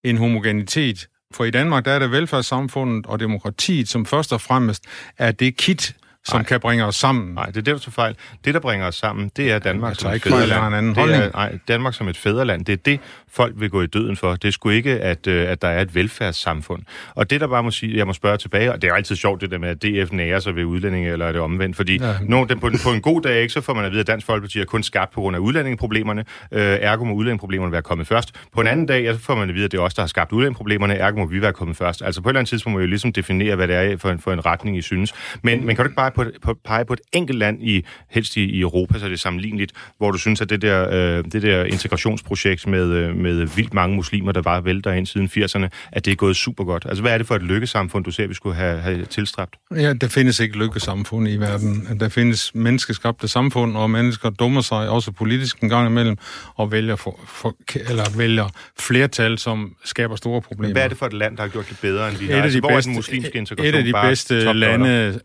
en 0.04 0.16
homogenitet. 0.16 1.08
For 1.34 1.44
i 1.44 1.50
Danmark 1.50 1.84
der 1.84 1.92
er 1.92 1.98
det 1.98 2.10
velfærdssamfundet 2.10 3.06
og 3.06 3.20
demokratiet, 3.20 3.88
som 3.88 4.06
først 4.06 4.32
og 4.32 4.40
fremmest 4.40 4.84
er 5.18 5.32
det 5.32 5.56
kit, 5.56 5.96
som 6.28 6.38
Nej. 6.38 6.44
kan 6.44 6.60
bringe 6.60 6.84
os 6.84 6.96
sammen. 6.96 7.34
Nej, 7.34 7.46
det 7.46 7.56
er 7.56 7.62
det, 7.62 7.74
du 7.74 7.78
tager 7.78 7.90
fejl. 7.90 8.16
Det, 8.44 8.54
der 8.54 8.60
bringer 8.60 8.86
os 8.86 8.94
sammen, 8.94 9.30
det 9.36 9.52
er 9.52 9.58
Danmark 9.58 9.90
jeg 9.90 9.96
som 9.96 10.12
et 10.12 10.22
fædreland. 10.22 10.94
det 10.94 11.14
er, 11.14 11.30
nej, 11.32 11.58
Danmark 11.68 11.94
som 11.94 12.08
et 12.08 12.16
fædreland, 12.16 12.64
det 12.64 12.72
er 12.72 12.76
det, 12.76 13.00
folk 13.36 13.54
vil 13.56 13.70
gå 13.70 13.82
i 13.82 13.86
døden 13.86 14.16
for. 14.16 14.32
Det 14.36 14.48
er 14.48 14.52
sgu 14.52 14.68
ikke, 14.70 14.90
at, 15.00 15.26
øh, 15.26 15.48
at 15.50 15.62
der 15.62 15.68
er 15.68 15.80
et 15.80 15.94
velfærdssamfund. 15.94 16.82
Og 17.14 17.30
det, 17.30 17.40
der 17.40 17.46
bare 17.48 17.62
må 17.62 17.70
sige, 17.70 17.96
jeg 17.96 18.06
må 18.06 18.12
spørge 18.12 18.36
tilbage, 18.38 18.72
og 18.72 18.82
det 18.82 18.90
er 18.90 18.94
altid 18.94 19.16
sjovt, 19.16 19.40
det 19.40 19.50
der 19.50 19.58
med, 19.58 19.68
at 19.68 19.82
DF 19.82 20.12
nærer 20.12 20.40
sig 20.40 20.56
ved 20.56 20.64
udlændinge, 20.64 21.10
eller 21.12 21.26
er 21.26 21.32
det 21.32 21.40
omvendt? 21.40 21.76
Fordi 21.76 21.98
Ja. 22.02 22.12
når 22.22 22.44
den, 22.44 22.60
på, 22.60 22.70
på 22.84 22.90
en 22.92 23.00
god 23.00 23.22
dag, 23.22 23.42
ikke, 23.42 23.52
så 23.52 23.60
får 23.60 23.74
man 23.74 23.84
at 23.84 23.90
vide, 23.90 24.00
at 24.00 24.06
Dansk 24.06 24.26
Folkeparti 24.26 24.60
er 24.60 24.64
kun 24.64 24.82
skabt 24.82 25.12
på 25.14 25.20
grund 25.20 25.36
af 25.36 25.40
udlændingeproblemerne. 25.40 26.24
Øh, 26.52 26.60
ergo 26.80 27.04
må 27.04 27.14
udlændingeproblemerne 27.14 27.72
være 27.72 27.82
kommet 27.82 28.06
først. 28.06 28.32
På 28.54 28.60
en 28.60 28.66
anden 28.66 28.86
dag, 28.86 29.02
ja, 29.04 29.12
så 29.12 29.18
får 29.20 29.34
man 29.34 29.48
at 29.48 29.54
vide, 29.54 29.64
at 29.64 29.72
det 29.72 29.78
er 29.78 29.82
os, 29.82 29.94
der 29.94 30.02
har 30.02 30.06
skabt 30.06 30.32
udlændingeproblemerne. 30.32 30.94
Ergo 30.94 31.18
må 31.18 31.26
vi 31.26 31.42
være 31.42 31.52
kommet 31.52 31.76
først. 31.76 32.02
Altså 32.02 32.20
på 32.22 32.28
et 32.28 32.30
eller 32.32 32.40
andet 32.40 32.48
tidspunkt 32.48 32.74
må 32.74 32.80
jo 32.80 32.86
ligesom 32.86 33.12
definere, 33.12 33.56
hvad 33.56 33.68
det 33.68 33.76
er 33.76 33.96
for 33.96 34.10
en, 34.10 34.18
for 34.18 34.32
en 34.32 34.46
retning, 34.46 34.78
I 34.78 34.82
synes. 34.82 35.12
Men 35.42 35.66
man 35.66 35.76
kan 35.76 35.84
du 35.84 35.88
ikke 35.88 35.96
bare 35.96 36.10
på, 36.10 36.24
på, 36.42 36.54
pege 36.64 36.84
på 36.84 36.92
et 36.92 37.00
enkelt 37.12 37.38
land, 37.38 37.62
i, 37.62 37.84
helst 38.10 38.36
i, 38.36 38.44
i 38.44 38.60
Europa, 38.60 38.98
så 38.98 39.06
det 39.06 39.12
er 39.12 39.18
sammenligneligt, 39.18 39.72
hvor 39.98 40.10
du 40.10 40.18
synes, 40.18 40.40
at 40.40 40.50
det 40.50 40.62
der, 40.62 40.88
øh, 41.18 41.24
det 41.32 41.42
der 41.42 41.64
integrationsprojekt 41.64 42.66
med, 42.66 42.90
øh, 42.92 43.16
med 43.26 43.46
vildt 43.46 43.74
mange 43.74 43.96
muslimer, 43.96 44.32
der 44.32 44.42
var 44.42 44.60
vælter 44.60 44.92
ind 44.92 45.06
siden 45.06 45.26
80'erne, 45.26 45.68
at 45.92 46.04
det 46.04 46.12
er 46.12 46.14
gået 46.14 46.36
super 46.36 46.64
godt. 46.64 46.86
Altså 46.88 47.02
hvad 47.02 47.12
er 47.12 47.18
det 47.18 47.26
for 47.26 47.34
et 47.34 47.42
lykkesamfund, 47.42 48.04
du 48.04 48.10
ser, 48.10 48.26
vi 48.26 48.34
skulle 48.34 48.56
have, 48.56 48.78
have 48.78 49.04
tilstræbt? 49.04 49.56
Ja, 49.76 49.92
der 49.92 50.08
findes 50.08 50.40
ikke 50.40 50.58
lykkesamfund 50.58 51.28
i 51.28 51.36
verden. 51.36 52.00
Der 52.00 52.08
findes 52.08 52.54
menneskeskabte 52.54 53.28
samfund, 53.28 53.76
og 53.76 53.90
mennesker 53.90 54.30
dummer 54.30 54.60
sig 54.60 54.88
også 54.88 55.12
politisk 55.12 55.60
en 55.60 55.68
gang 55.68 55.88
imellem, 55.88 56.16
og 56.54 56.72
vælger, 56.72 56.96
for, 56.96 57.20
for, 57.26 57.56
eller 57.90 58.16
vælger 58.16 58.48
flertal, 58.80 59.38
som 59.38 59.74
skaber 59.84 60.16
store 60.16 60.42
problemer. 60.42 60.72
Hvad 60.72 60.84
er 60.84 60.88
det 60.88 60.98
for 60.98 61.06
et 61.06 61.12
land, 61.12 61.36
der 61.36 61.42
har 61.42 61.48
gjort 61.48 61.68
det 61.68 61.78
bedre, 61.82 62.08
end 62.08 62.18
vi 62.18 62.26
har? 62.26 62.32
et 62.32 62.36
af 62.36 62.42
Altså, 62.42 62.56
de 62.56 62.60
hvor 62.60 62.68
bedste, 62.68 62.90
er 62.90 62.92
den 62.92 62.98
muslimske 62.98 63.38
integration 63.38 63.74
et 63.74 63.78
af 63.78 63.84
de 63.84 64.08
bedste 64.08 64.52
lande, 64.52 65.20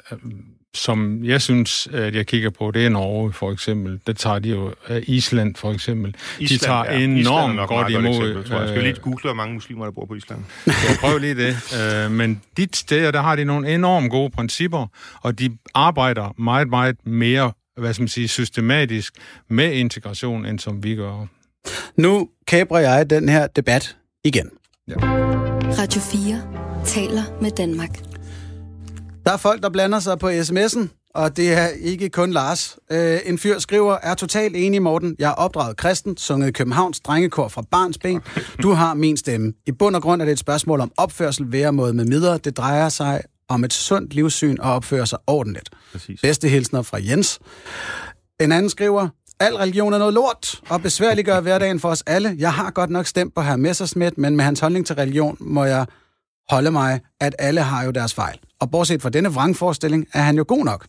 som 0.73 1.23
jeg 1.23 1.41
synes, 1.41 1.87
at 1.93 2.15
jeg 2.15 2.27
kigger 2.27 2.49
på, 2.49 2.71
det 2.71 2.85
er 2.85 2.89
Norge 2.89 3.33
for 3.33 3.51
eksempel. 3.51 3.99
Det 4.07 4.17
tager 4.17 4.39
de 4.39 4.49
jo 4.49 4.73
øh, 4.89 5.03
Island 5.07 5.55
for 5.55 5.71
eksempel. 5.71 6.15
Island, 6.39 6.59
de 6.59 6.65
tager 6.65 6.85
ja. 6.85 6.91
Er 6.91 6.97
enormt 6.97 7.57
godt 7.57 7.69
meget 7.69 7.89
imod. 7.89 8.09
Eksempel, 8.09 8.43
tror 8.43 8.59
jeg. 8.59 8.67
Skal 8.67 8.81
vi 8.81 8.87
øh, 8.87 8.93
lige 8.93 9.01
google, 9.01 9.21
hvor 9.21 9.33
mange 9.33 9.53
muslimer, 9.53 9.85
der 9.85 9.91
bor 9.91 10.05
på 10.05 10.15
Island? 10.15 10.43
jeg 10.65 10.97
prøver 11.01 11.19
lige 11.19 11.35
det. 11.35 11.55
Øh, 12.05 12.11
men 12.11 12.41
de 12.57 12.67
steder, 12.73 13.11
der 13.11 13.21
har 13.21 13.35
de 13.35 13.45
nogle 13.45 13.73
enormt 13.73 14.11
gode 14.11 14.29
principper, 14.29 14.87
og 15.21 15.39
de 15.39 15.57
arbejder 15.73 16.33
meget, 16.37 16.69
meget 16.69 16.95
mere 17.05 17.51
hvad 17.77 17.93
skal 17.93 18.01
man 18.01 18.07
sige, 18.07 18.27
systematisk 18.27 19.13
med 19.49 19.73
integration, 19.73 20.45
end 20.45 20.59
som 20.59 20.83
vi 20.83 20.95
gør. 20.95 21.27
Nu 21.95 22.29
kæbrer 22.45 22.79
jeg 22.79 23.09
den 23.09 23.29
her 23.29 23.47
debat 23.47 23.95
igen. 24.23 24.49
Radio 25.79 26.01
4 26.01 26.85
taler 26.85 27.41
med 27.41 27.51
Danmark. 27.51 28.10
Der 29.25 29.31
er 29.31 29.37
folk, 29.37 29.63
der 29.63 29.69
blander 29.69 29.99
sig 29.99 30.19
på 30.19 30.29
sms'en, 30.29 31.11
og 31.15 31.37
det 31.37 31.53
er 31.53 31.67
ikke 31.67 32.09
kun 32.09 32.31
Lars. 32.31 32.77
Øh, 32.91 33.19
en 33.25 33.37
fyr 33.37 33.59
skriver, 33.59 33.97
er 34.03 34.13
totalt 34.13 34.55
enig, 34.55 34.81
Morten. 34.81 35.15
Jeg 35.19 35.29
er 35.29 35.33
opdraget 35.33 35.77
kristen, 35.77 36.17
sunget 36.17 36.53
Københavns 36.53 36.99
drengekor 36.99 37.47
fra 37.47 37.63
barns 37.71 37.97
ben. 37.97 38.21
Du 38.61 38.71
har 38.71 38.93
min 38.93 39.17
stemme. 39.17 39.53
I 39.67 39.71
bund 39.71 39.95
og 39.95 40.01
grund 40.01 40.21
er 40.21 40.25
det 40.25 40.31
et 40.31 40.39
spørgsmål 40.39 40.79
om 40.81 40.91
opførsel, 40.97 41.51
væremåde 41.51 41.93
med 41.93 42.05
midler. 42.05 42.37
Det 42.37 42.57
drejer 42.57 42.89
sig 42.89 43.21
om 43.47 43.63
et 43.63 43.73
sundt 43.73 44.13
livssyn 44.13 44.57
og 44.59 44.73
opføre 44.73 45.07
sig 45.07 45.19
ordentligt. 45.27 45.69
Præcis. 45.91 46.21
Bedste 46.21 46.47
hilsner 46.47 46.81
fra 46.81 46.97
Jens. 47.01 47.39
En 48.39 48.51
anden 48.51 48.69
skriver, 48.69 49.07
al 49.39 49.55
religion 49.55 49.93
er 49.93 49.97
noget 49.97 50.13
lort, 50.13 50.61
og 50.69 50.81
besværliggør 50.81 51.39
hverdagen 51.39 51.79
for 51.79 51.89
os 51.89 52.03
alle. 52.07 52.35
Jeg 52.37 52.53
har 52.53 52.71
godt 52.71 52.89
nok 52.89 53.05
stemt 53.07 53.35
på 53.35 53.41
herr 53.41 53.55
Messersmith, 53.55 54.13
men 54.17 54.35
med 54.35 54.45
hans 54.45 54.59
holdning 54.59 54.85
til 54.85 54.95
religion 54.95 55.37
må 55.39 55.63
jeg 55.63 55.85
holde 56.51 56.71
mig, 56.71 56.99
at 57.19 57.35
alle 57.39 57.61
har 57.61 57.85
jo 57.85 57.91
deres 57.91 58.13
fejl. 58.13 58.37
Og 58.59 58.71
bortset 58.71 59.01
fra 59.01 59.09
denne 59.09 59.29
vrangforestilling, 59.29 60.07
er 60.13 60.21
han 60.21 60.37
jo 60.37 60.45
god 60.47 60.65
nok. 60.65 60.87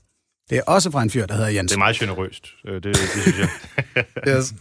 Det 0.50 0.58
er 0.58 0.62
også 0.66 0.90
fra 0.90 1.02
en 1.02 1.10
fyr, 1.10 1.26
der 1.26 1.34
hedder 1.34 1.48
Jens. 1.48 1.70
Det 1.70 1.76
er 1.76 1.78
meget 1.78 1.96
generøst, 1.96 2.46
øh, 2.66 2.74
det, 2.74 2.84
det 2.84 2.96
synes 2.96 3.38
jeg. 3.38 3.48
Yes. 4.28 4.54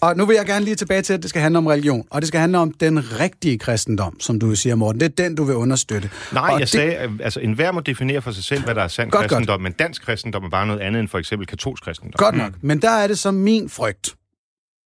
Og 0.00 0.16
nu 0.16 0.24
vil 0.26 0.36
jeg 0.36 0.46
gerne 0.46 0.64
lige 0.64 0.74
tilbage 0.74 1.02
til, 1.02 1.12
at 1.12 1.22
det 1.22 1.30
skal 1.30 1.42
handle 1.42 1.58
om 1.58 1.66
religion, 1.66 2.06
og 2.10 2.20
det 2.22 2.28
skal 2.28 2.40
handle 2.40 2.58
om 2.58 2.72
den 2.72 3.20
rigtige 3.20 3.58
kristendom, 3.58 4.20
som 4.20 4.38
du 4.38 4.54
siger, 4.54 4.74
Morten. 4.74 5.00
Det 5.00 5.06
er 5.06 5.24
den, 5.24 5.34
du 5.34 5.44
vil 5.44 5.54
understøtte. 5.56 6.10
Nej, 6.32 6.42
og 6.42 6.52
jeg 6.52 6.60
det, 6.60 6.68
sagde, 6.68 6.94
at, 6.94 7.10
altså 7.20 7.40
enhver 7.40 7.72
må 7.72 7.80
definere 7.80 8.22
for 8.22 8.30
sig 8.30 8.44
selv, 8.44 8.64
hvad 8.64 8.74
der 8.74 8.82
er 8.82 8.88
sand 8.88 9.10
Godt, 9.10 9.30
kristendom, 9.30 9.60
men 9.60 9.72
dansk 9.72 10.02
kristendom 10.02 10.44
er 10.44 10.50
bare 10.50 10.66
noget 10.66 10.80
andet 10.80 11.00
end 11.00 11.08
for 11.08 11.18
eksempel 11.18 11.46
katolsk 11.46 11.84
kristendom. 11.84 12.12
Godt 12.18 12.36
nok. 12.36 12.52
Men 12.62 12.82
der 12.82 12.90
er 12.90 13.06
det 13.06 13.18
så 13.18 13.30
min 13.30 13.68
frygt, 13.68 14.14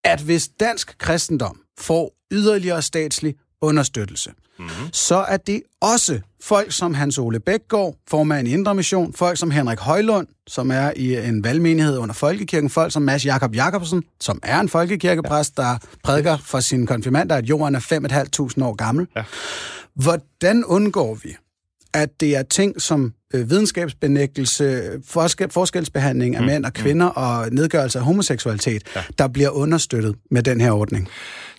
at 0.03 0.21
hvis 0.21 0.47
dansk 0.60 0.97
kristendom 0.97 1.60
får 1.79 2.13
yderligere 2.32 2.82
statslig 2.82 3.36
understøttelse, 3.63 4.30
Mhm. 4.60 4.65
mm-hmm. 4.67 4.89
så 4.93 5.15
er 5.15 5.38
det 5.38 5.62
også 5.82 6.19
folk 6.43 6.71
som 6.71 6.93
Hans 6.93 7.17
Ole 7.17 7.39
Bækgaard, 7.39 7.95
formand 8.10 8.47
i 8.47 8.52
Indre 8.52 8.76
Mission, 8.76 9.13
folk 9.13 9.38
som 9.38 9.52
Henrik 9.52 9.80
Højlund, 9.80 10.28
som 10.47 10.71
er 10.71 10.91
i 10.95 11.15
en 11.28 11.43
valgmenighed 11.43 11.97
under 11.97 12.13
Folkekirken, 12.13 12.69
folk 12.69 12.93
som 12.93 13.02
Mads 13.02 13.26
Jakob 13.26 13.56
Jakobsen, 13.56 14.04
som 14.19 14.39
er 14.43 14.60
en 14.60 14.69
folkekirkepræst, 14.69 15.58
der 15.58 15.78
prædiker 16.04 16.38
for 16.38 16.60
sine 16.60 16.88
konfirmander, 16.88 17.36
at 17.36 17.45
jorden 17.45 17.76
er 17.76 17.80
5.500 17.80 18.63
år 18.65 18.76
gammel. 18.76 19.08
Ja. 19.15 19.23
Hvordan 19.95 20.65
undgår 20.65 21.15
vi, 21.23 21.36
at 21.93 22.10
det 22.19 22.36
er 22.36 22.43
ting 22.43 22.82
som 22.82 23.13
øh, 23.34 23.49
videnskabsbenægtelse, 23.49 24.82
forskel, 25.08 25.52
forskelsbehandling 25.52 26.36
af 26.36 26.41
Mm. 26.41 26.47
mænd 26.47 26.65
og 26.65 26.73
kvinder 26.73 27.06
og 27.06 27.49
nedgørelse 27.52 27.99
af 27.99 28.06
homoseksualitet, 28.06 28.84
ja. 28.95 29.04
der 29.17 29.28
bliver 29.28 29.49
understøttet 29.49 30.15
med 30.32 30.43
den 30.43 30.62
her 30.62 30.71
ordning? 30.71 31.08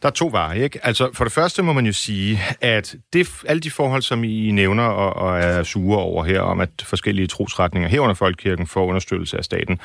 Der 0.04 0.10
er 0.10 0.14
to 0.14 0.28
veje, 0.32 0.58
ikke? 0.58 0.86
Altså, 0.86 1.10
for 1.12 1.24
det 1.24 1.32
første 1.32 1.62
må 1.62 1.72
man 1.72 1.86
jo 1.86 1.92
sige, 1.92 2.40
at 2.60 2.96
det, 3.12 3.28
alle 3.46 3.60
de 3.60 3.70
forhold, 3.70 4.02
som 4.02 4.24
I 4.24 4.50
nævner 4.50 4.82
og, 4.82 5.16
og 5.16 5.38
er 5.38 5.62
sure 5.62 5.98
over 5.98 6.24
her, 6.24 6.40
om 6.40 6.60
at 6.60 6.70
forskellige 6.82 7.26
trosretninger 7.26 7.88
herunder 7.88 8.14
Folkekirken 8.14 8.66
får 8.66 8.86
understøttelse 8.86 9.38
af 9.38 9.44
staten, 9.44 9.80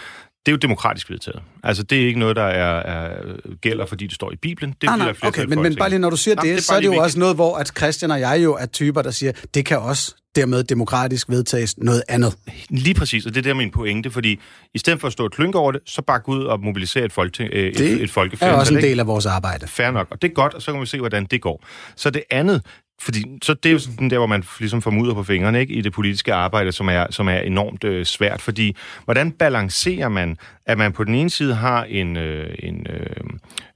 det 0.46 0.52
er 0.52 0.52
jo 0.52 0.58
demokratisk 0.58 1.10
vedtaget. 1.10 1.42
Altså, 1.64 1.84
det 1.84 2.02
er 2.02 2.08
ikke 2.08 2.20
noget, 2.20 2.36
der 2.36 2.44
er, 2.44 2.80
er 2.80 3.24
gælder, 3.62 3.86
fordi 3.86 4.08
det 4.08 4.16
står 4.16 4.32
i 4.32 4.36
Bibelen. 4.36 4.76
Det 4.82 4.90
Ah, 4.90 5.00
nej, 5.00 5.14
okay, 5.24 5.46
men, 5.46 5.62
men 5.62 5.76
bare 5.76 5.90
lige 5.90 6.00
når 6.00 6.10
du 6.10 6.18
siger 6.18 6.36
Nå, 6.36 6.42
det, 6.42 6.50
det 6.50 6.58
er 6.58 6.62
så 6.62 6.74
er 6.74 6.80
det 6.80 6.86
jo 6.86 6.92
lige 6.92 7.02
også 7.02 7.20
noget, 7.20 7.36
hvor 7.36 7.58
at 7.58 7.72
Christian 7.78 8.12
og 8.12 8.20
jeg 8.20 8.44
jo 8.44 8.56
er 8.56 8.66
typer, 8.66 9.02
der 9.02 9.12
siger, 9.12 9.32
det 9.54 9.66
kan 9.66 9.80
også 9.80 10.16
dermed 10.36 10.64
demokratisk 10.64 11.30
vedtages 11.30 11.78
noget 11.78 12.04
andet. 12.10 12.36
Lige 12.70 12.94
præcis, 12.94 13.26
og 13.26 13.34
det 13.34 13.40
er 13.40 13.44
der 13.44 13.54
min 13.54 13.72
pointe, 13.72 14.12
fordi 14.12 14.40
i 14.74 14.78
stedet 14.78 15.00
for 15.00 15.08
at 15.08 15.14
stå 15.14 15.24
og 15.24 15.32
klynke 15.32 15.58
over 15.58 15.72
det, 15.72 15.82
så 15.86 16.02
bare 16.02 16.20
gå 16.20 16.32
ud 16.32 16.44
og 16.44 16.60
mobilisere 16.60 17.06
et, 17.06 17.12
folketing, 17.12 17.50
øh, 17.54 17.68
et, 17.68 17.78
Det 17.78 17.92
et 17.92 18.02
er 18.04 18.08
folkeflertal. 18.08 18.60
også 18.60 18.74
en 18.74 18.82
del 18.84 19.00
af 19.00 19.08
vores 19.08 19.26
arbejde. 19.26 19.68
Fair 19.68 19.92
nok, 19.92 20.08
og 20.12 20.22
det 20.22 20.30
er 20.30 20.34
godt, 20.34 20.54
og 20.54 20.62
så 20.62 20.72
kan 20.72 20.82
vi 20.82 20.86
se, 20.86 21.00
hvordan 21.00 21.26
det 21.26 21.42
går. 21.42 21.66
Så 21.96 22.10
det 22.10 22.24
andet, 22.32 22.62
fordi 23.02 23.26
så 23.42 23.54
det 23.54 23.70
er 23.70 23.74
jo 23.74 23.80
sådan 23.80 24.10
der, 24.10 24.18
hvor 24.18 24.28
man 24.28 24.44
ligesom 24.60 24.82
får 24.82 24.92
mudder 24.92 25.14
på 25.14 25.24
fingrene 25.24 25.60
ikke, 25.60 25.74
i 25.74 25.82
det 25.82 25.94
politiske 25.94 26.34
arbejde, 26.34 26.72
som 26.72 26.90
er, 26.90 27.06
som 27.10 27.28
er 27.28 27.40
enormt 27.40 27.84
øh, 27.84 28.06
svært, 28.06 28.42
fordi 28.42 28.76
hvordan 29.06 29.32
balancerer 29.32 30.10
man, 30.10 30.38
at 30.66 30.78
man 30.78 30.94
på 30.94 31.04
den 31.04 31.16
ene 31.16 31.30
side 31.30 31.56
har 31.56 31.84
en, 31.84 32.18
øh, 32.18 32.56
en, 32.60 32.88
øh, 32.90 33.24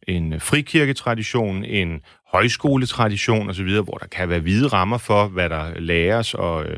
en 0.07 0.39
frikirketradition, 0.39 1.65
en 1.65 2.01
højskoletradition 2.31 3.49
osv., 3.49 3.69
hvor 3.69 3.97
der 3.97 4.07
kan 4.07 4.29
være 4.29 4.39
hvide 4.39 4.67
rammer 4.67 4.97
for, 4.97 5.27
hvad 5.27 5.49
der 5.49 5.79
læres 5.79 6.33
og 6.33 6.65
øh, 6.65 6.77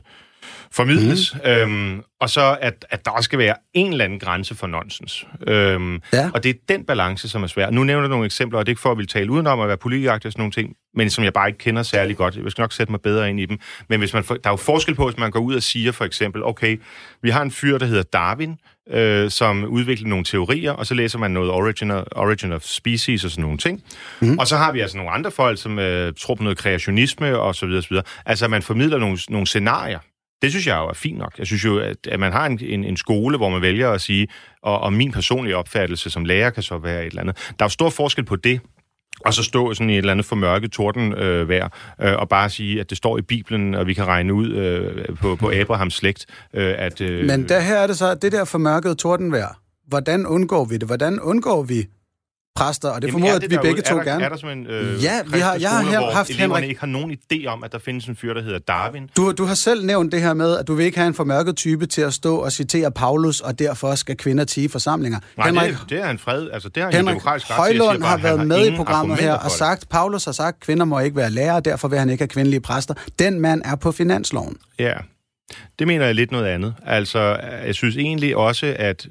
formidles, 0.71 1.35
mm. 1.43 1.49
øhm, 1.49 2.01
og 2.21 2.29
så 2.29 2.57
at, 2.61 2.85
at 2.89 3.05
der 3.05 3.11
også 3.11 3.25
skal 3.25 3.39
være 3.39 3.55
en 3.73 3.91
eller 3.91 4.05
anden 4.05 4.19
grænse 4.19 4.55
for 4.55 4.67
nonsens. 4.67 5.27
Øhm, 5.47 6.01
Ja. 6.13 6.29
Og 6.33 6.43
det 6.43 6.49
er 6.49 6.53
den 6.69 6.83
balance, 6.85 7.29
som 7.29 7.43
er 7.43 7.47
svær. 7.47 7.69
Nu 7.69 7.83
nævner 7.83 8.03
jeg 8.03 8.09
nogle 8.09 8.25
eksempler, 8.25 8.59
og 8.59 8.65
det 8.65 8.69
er 8.69 8.71
ikke 8.71 8.81
for 8.81 8.91
at 8.91 8.97
ville 8.97 9.07
tale 9.07 9.31
udenom 9.31 9.59
at 9.59 9.67
være 9.67 9.77
politikagtig 9.77 10.27
og 10.27 10.31
sådan 10.31 10.41
nogle 10.41 10.51
ting, 10.51 10.73
men 10.95 11.09
som 11.09 11.23
jeg 11.23 11.33
bare 11.33 11.47
ikke 11.47 11.59
kender 11.59 11.83
særlig 11.83 12.17
godt. 12.17 12.35
Jeg 12.35 12.51
skal 12.51 12.61
nok 12.61 12.73
sætte 12.73 12.91
mig 12.91 13.01
bedre 13.01 13.29
ind 13.29 13.39
i 13.39 13.45
dem. 13.45 13.59
Men 13.89 13.99
hvis 13.99 14.13
man, 14.13 14.23
får- 14.23 14.35
der 14.35 14.49
er 14.49 14.53
jo 14.53 14.57
forskel 14.57 14.95
på, 14.95 15.05
hvis 15.09 15.17
man 15.19 15.31
går 15.31 15.39
ud 15.39 15.55
og 15.55 15.63
siger 15.63 15.91
for 15.91 16.05
eksempel, 16.05 16.43
okay, 16.43 16.79
vi 17.21 17.29
har 17.29 17.41
en 17.41 17.51
fyr, 17.51 17.77
der 17.77 17.85
hedder 17.85 18.03
Darwin, 18.03 18.55
øh, 18.91 19.29
som 19.31 19.63
udvikler 19.63 20.07
nogle 20.07 20.25
teorier, 20.25 20.71
og 20.71 20.85
så 20.85 20.93
læser 20.93 21.19
man 21.19 21.31
noget 21.31 21.51
origin 21.51 21.91
of, 21.91 22.03
origin 22.15 22.51
of 22.51 22.61
species 22.63 23.23
og 23.25 23.31
sådan 23.31 23.41
nogle 23.41 23.57
ting. 23.57 23.83
Mm. 24.21 24.37
Og 24.39 24.47
så 24.47 24.57
har 24.57 24.71
vi 24.71 24.79
altså 24.79 24.97
nogle 24.97 25.11
andre 25.11 25.31
folk, 25.31 25.61
som 25.61 25.79
øh, 25.79 26.13
tror 26.19 26.35
på 26.35 26.43
noget 26.43 26.57
kreationisme 26.57 27.37
og 27.39 27.55
så 27.55 27.65
videre, 27.65 27.81
så 27.81 27.89
videre. 27.89 28.03
Altså, 28.25 28.47
man 28.47 28.61
formidler 28.61 28.97
nogle, 28.97 29.17
nogle 29.29 29.47
scenarier. 29.47 29.99
Det 30.41 30.51
synes 30.51 30.67
jeg 30.67 30.77
jo 30.77 30.87
er 30.87 30.93
fint 30.93 31.17
nok. 31.17 31.33
Jeg 31.39 31.47
synes 31.47 31.65
jo, 31.65 31.79
at, 31.79 32.07
at 32.07 32.19
man 32.19 32.31
har 32.31 32.45
en, 32.45 32.59
en, 32.61 32.83
en 32.83 32.97
skole, 32.97 33.37
hvor 33.37 33.49
man 33.49 33.61
vælger 33.61 33.91
at 33.91 34.01
sige, 34.01 34.27
og, 34.61 34.79
og 34.79 34.93
min 34.93 35.11
personlige 35.11 35.57
opfattelse 35.57 36.09
som 36.09 36.25
lærer 36.25 36.49
kan 36.49 36.63
så 36.63 36.77
være 36.77 37.01
et 37.01 37.07
eller 37.07 37.21
andet. 37.21 37.35
Der 37.59 37.65
er 37.65 37.65
jo 37.65 37.69
stor 37.69 37.89
forskel 37.89 38.25
på 38.25 38.35
det, 38.35 38.59
og 39.25 39.33
så 39.33 39.43
stå 39.43 39.73
sådan 39.73 39.89
i 39.89 39.93
et 39.93 39.97
eller 39.97 40.11
andet 40.11 40.25
formørket 40.25 40.71
tordenvejr, 40.71 41.41
øh, 41.41 41.49
vejr, 41.49 41.69
øh, 42.01 42.13
og 42.17 42.29
bare 42.29 42.49
sige, 42.49 42.79
at 42.79 42.89
det 42.89 42.97
står 42.97 43.17
i 43.17 43.21
Bibelen, 43.21 43.75
og 43.75 43.87
vi 43.87 43.93
kan 43.93 44.05
regne 44.05 44.33
ud 44.33 44.51
øh, 44.51 45.15
på, 45.15 45.35
på 45.35 45.51
Abrahams 45.51 45.93
slægt, 45.93 46.25
øh, 46.53 46.73
at... 46.77 47.01
Øh, 47.01 47.25
Men 47.25 47.49
der 47.49 47.59
her 47.59 47.75
er 47.75 47.87
det 47.87 47.97
så, 47.97 48.15
det 48.15 48.31
der 48.31 48.45
formørkede 48.45 48.95
tordenvejr. 48.95 49.59
Hvordan 49.87 50.25
undgår 50.27 50.65
vi 50.65 50.77
det? 50.77 50.87
Hvordan 50.87 51.19
undgår 51.19 51.63
vi 51.63 51.87
præster? 52.55 52.89
Og 52.89 53.01
det 53.01 53.07
Jamen, 53.07 53.11
formoder, 53.21 53.31
er 53.33 53.35
at 53.45 53.51
vi 53.51 53.57
begge 53.61 53.81
to 53.81 53.95
er 53.95 54.03
der, 54.03 54.11
gerne. 54.11 54.23
Er 54.25 54.29
der 54.29 54.37
som 54.37 54.49
en 54.49 54.67
øh, 54.67 55.03
Ja, 55.03 55.19
vi 55.33 55.39
har- 55.39 55.55
jeg 55.59 55.69
har 55.69 55.81
her 55.83 55.99
hvor 55.99 56.11
haft 56.11 56.29
Henrik- 56.31 56.63
ikke 56.63 56.79
har 56.79 56.87
nogen 56.87 57.11
idé 57.33 57.45
om, 57.47 57.63
at 57.63 57.71
der 57.71 57.79
findes 57.79 58.05
en 58.05 58.15
fyr, 58.15 58.33
der 58.33 58.41
hedder 58.41 58.59
Darwin? 58.59 59.09
Du, 59.17 59.31
du 59.31 59.45
har 59.45 59.53
selv 59.55 59.85
nævnt 59.85 60.11
det 60.11 60.21
her 60.21 60.33
med, 60.33 60.57
at 60.57 60.67
du 60.67 60.73
vil 60.73 60.85
ikke 60.85 60.97
have 60.97 61.07
en 61.07 61.13
formørket 61.13 61.55
type 61.55 61.85
til 61.85 62.01
at 62.01 62.13
stå 62.13 62.37
og 62.37 62.51
citere 62.51 62.91
Paulus, 62.91 63.41
og 63.41 63.59
derfor 63.59 63.95
skal 63.95 64.17
kvinder 64.17 64.43
tige 64.43 64.69
forsamlinger. 64.69 65.19
Nej, 65.37 65.47
Henrik, 65.47 65.71
det, 65.71 65.79
det 65.89 65.99
er 65.99 66.09
en 66.09 66.17
fred. 66.19 66.49
Altså, 66.53 66.69
det 66.69 66.83
har 66.83 66.91
jo 66.91 66.97
Henrik 66.97 67.11
demokratisk 67.13 67.49
ret 67.51 67.55
Højlund 67.57 67.99
bare, 68.01 68.09
har 68.09 68.17
været 68.17 68.47
med 68.47 68.67
i 68.67 68.75
programmet 68.75 69.17
her 69.19 69.33
og 69.33 69.51
sagt, 69.51 69.89
Paulus 69.89 70.25
har 70.25 70.31
sagt, 70.31 70.55
at 70.55 70.59
kvinder 70.59 70.85
må 70.85 70.99
ikke 70.99 71.15
være 71.17 71.31
lærere, 71.31 71.59
derfor 71.59 71.87
vil 71.87 71.99
han 71.99 72.09
ikke 72.09 72.21
have 72.21 72.27
kvindelige 72.29 72.59
præster. 72.61 72.93
Den 73.19 73.39
mand 73.39 73.61
er 73.65 73.75
på 73.75 73.91
finansloven. 73.91 74.57
Ja, 74.79 74.93
Det 75.79 75.87
mener 75.87 76.05
jeg 76.05 76.15
lidt 76.15 76.31
noget 76.31 76.45
andet. 76.45 76.73
Altså, 76.85 77.19
jeg 77.65 77.75
synes 77.75 77.97
egentlig 77.97 78.35
også, 78.37 78.75
at 78.79 79.07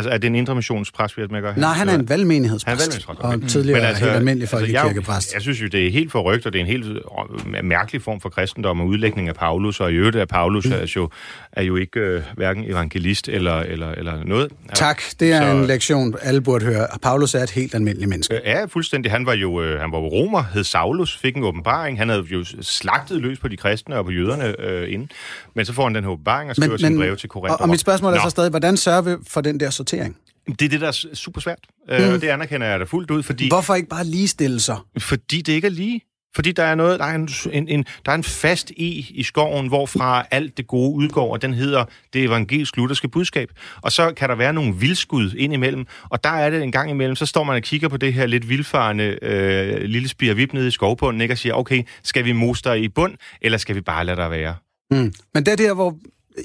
Altså, 0.00 0.10
er 0.10 0.18
det 0.18 0.28
en 0.28 0.34
indre 0.34 0.54
missionspræst, 0.54 1.16
vi 1.16 1.22
med 1.30 1.42
Nej, 1.56 1.72
han 1.72 1.88
er 1.88 1.94
en 1.94 2.08
valgmenighedspræst. 2.08 2.66
Han 2.66 2.76
er 2.76 2.80
valgmenighedspræst. 2.80 3.20
Okay. 3.24 3.42
Og 3.42 3.48
tidligere 3.48 3.80
altså, 3.80 4.04
helt 4.04 4.16
almindelig 4.16 4.48
folkekirkepræst. 4.48 5.16
Altså, 5.16 5.30
jeg, 5.30 5.34
jeg 5.34 5.42
synes 5.42 5.62
jo, 5.62 5.66
det 5.66 5.86
er 5.86 5.90
helt 5.90 6.12
forrygt, 6.12 6.46
og 6.46 6.52
det 6.52 6.58
er 6.58 6.62
en 6.62 6.70
helt 6.70 6.86
øh, 6.86 7.64
mærkelig 7.64 8.02
form 8.02 8.20
for 8.20 8.28
kristendom 8.28 8.80
og 8.80 8.86
udlægning 8.86 9.28
af 9.28 9.34
Paulus, 9.34 9.80
og 9.80 9.92
i 9.92 9.94
øvrigt 9.94 10.16
er 10.16 10.24
Paulus 10.24 10.66
mm. 10.66 10.72
er, 10.72 10.92
jo, 10.96 11.10
er 11.52 11.62
jo 11.62 11.76
ikke 11.76 12.00
øh, 12.00 12.22
hverken 12.36 12.64
evangelist 12.64 13.28
eller, 13.28 13.60
eller, 13.60 13.90
eller 13.90 14.24
noget. 14.24 14.52
Tak, 14.74 15.02
det 15.20 15.32
er 15.32 15.40
så, 15.40 15.56
en 15.56 15.66
lektion, 15.66 16.14
alle 16.22 16.40
burde 16.40 16.64
høre. 16.64 16.86
Paulus 17.02 17.34
er 17.34 17.42
et 17.42 17.50
helt 17.50 17.74
almindeligt 17.74 18.08
menneske. 18.08 18.34
Øh, 18.34 18.40
ja, 18.44 18.64
fuldstændig. 18.64 19.12
Han 19.12 19.26
var 19.26 19.34
jo 19.34 19.62
øh, 19.62 19.80
han 19.80 19.92
var 19.92 19.98
romer, 19.98 20.42
hed 20.42 20.64
Saulus, 20.64 21.16
fik 21.16 21.36
en 21.36 21.44
åbenbaring. 21.44 21.98
Han 21.98 22.08
havde 22.08 22.24
jo 22.30 22.44
slagtet 22.60 23.20
løs 23.20 23.38
på 23.38 23.48
de 23.48 23.56
kristne 23.56 23.96
og 23.96 24.04
på 24.04 24.10
jøderne 24.10 24.60
øh, 24.60 24.92
inden. 24.92 25.10
Men 25.54 25.66
så 25.66 25.72
får 25.72 25.84
han 25.84 25.94
den 25.94 26.04
her 26.04 26.10
åbenbaring 26.10 26.50
og 26.50 26.56
skriver 26.56 26.70
men, 26.70 26.78
sin 26.78 26.96
brev 26.96 27.16
til 27.16 27.28
Korinth. 27.28 27.52
Og, 27.52 27.60
og 27.60 27.68
mit 27.68 27.80
spørgsmål 27.80 28.14
er 28.14 28.22
så 28.22 28.30
stadig, 28.30 28.50
hvordan 28.50 28.76
sørger 28.76 29.02
vi 29.02 29.16
for 29.28 29.40
den 29.40 29.60
der 29.60 29.70
sortering? 29.70 30.16
Det 30.46 30.62
er 30.62 30.68
det, 30.68 30.80
der 30.80 30.88
er 30.88 31.14
super 31.14 31.40
svært. 31.40 31.58
Øh, 31.90 32.12
mm. 32.12 32.20
det 32.20 32.28
anerkender 32.28 32.66
jeg 32.66 32.80
da 32.80 32.84
fuldt 32.84 33.10
ud, 33.10 33.22
fordi... 33.22 33.48
Hvorfor 33.48 33.74
ikke 33.74 33.88
bare 33.88 34.04
ligestille 34.04 34.60
sig? 34.60 34.76
Fordi 34.98 35.42
det 35.42 35.52
ikke 35.52 35.66
er 35.66 35.70
lige. 35.70 36.00
Fordi 36.34 36.52
der 36.52 36.62
er 36.62 36.74
noget, 36.74 36.98
der 36.98 37.04
er 37.04 37.14
en, 37.14 37.28
en, 37.52 37.68
en, 37.68 37.84
der 38.06 38.12
er 38.12 38.16
en 38.16 38.24
fast 38.24 38.70
i 38.70 39.06
i 39.10 39.22
skoven, 39.22 39.68
hvorfra 39.68 40.26
alt 40.30 40.56
det 40.56 40.66
gode 40.66 40.94
udgår, 40.94 41.32
og 41.32 41.42
den 41.42 41.54
hedder 41.54 41.84
det 42.12 42.24
evangelisk 42.24 42.76
lutherske 42.76 43.08
budskab. 43.08 43.50
Og 43.82 43.92
så 43.92 44.12
kan 44.16 44.28
der 44.28 44.34
være 44.34 44.52
nogle 44.52 44.74
vildskud 44.74 45.32
ind 45.32 45.52
imellem, 45.52 45.86
og 46.08 46.24
der 46.24 46.30
er 46.30 46.50
det 46.50 46.62
en 46.62 46.72
gang 46.72 46.90
imellem, 46.90 47.16
så 47.16 47.26
står 47.26 47.44
man 47.44 47.56
og 47.56 47.62
kigger 47.62 47.88
på 47.88 47.96
det 47.96 48.14
her 48.14 48.26
lidt 48.26 48.48
vildfarende 48.48 49.18
øh, 49.22 49.82
lille 49.82 50.08
spire 50.08 50.36
vip 50.36 50.52
nede 50.52 50.68
i 50.68 50.70
skovbunden, 50.70 51.20
ikke? 51.20 51.34
og 51.34 51.38
siger, 51.38 51.54
okay, 51.54 51.82
skal 52.02 52.24
vi 52.24 52.32
moster 52.32 52.74
i 52.74 52.88
bund, 52.88 53.14
eller 53.42 53.58
skal 53.58 53.74
vi 53.74 53.80
bare 53.80 54.04
lade 54.04 54.16
der 54.16 54.28
være? 54.28 54.54
Mm. 54.90 55.12
Men 55.34 55.46
det 55.46 55.52
er 55.52 55.56
der, 55.56 55.74
hvor 55.74 55.96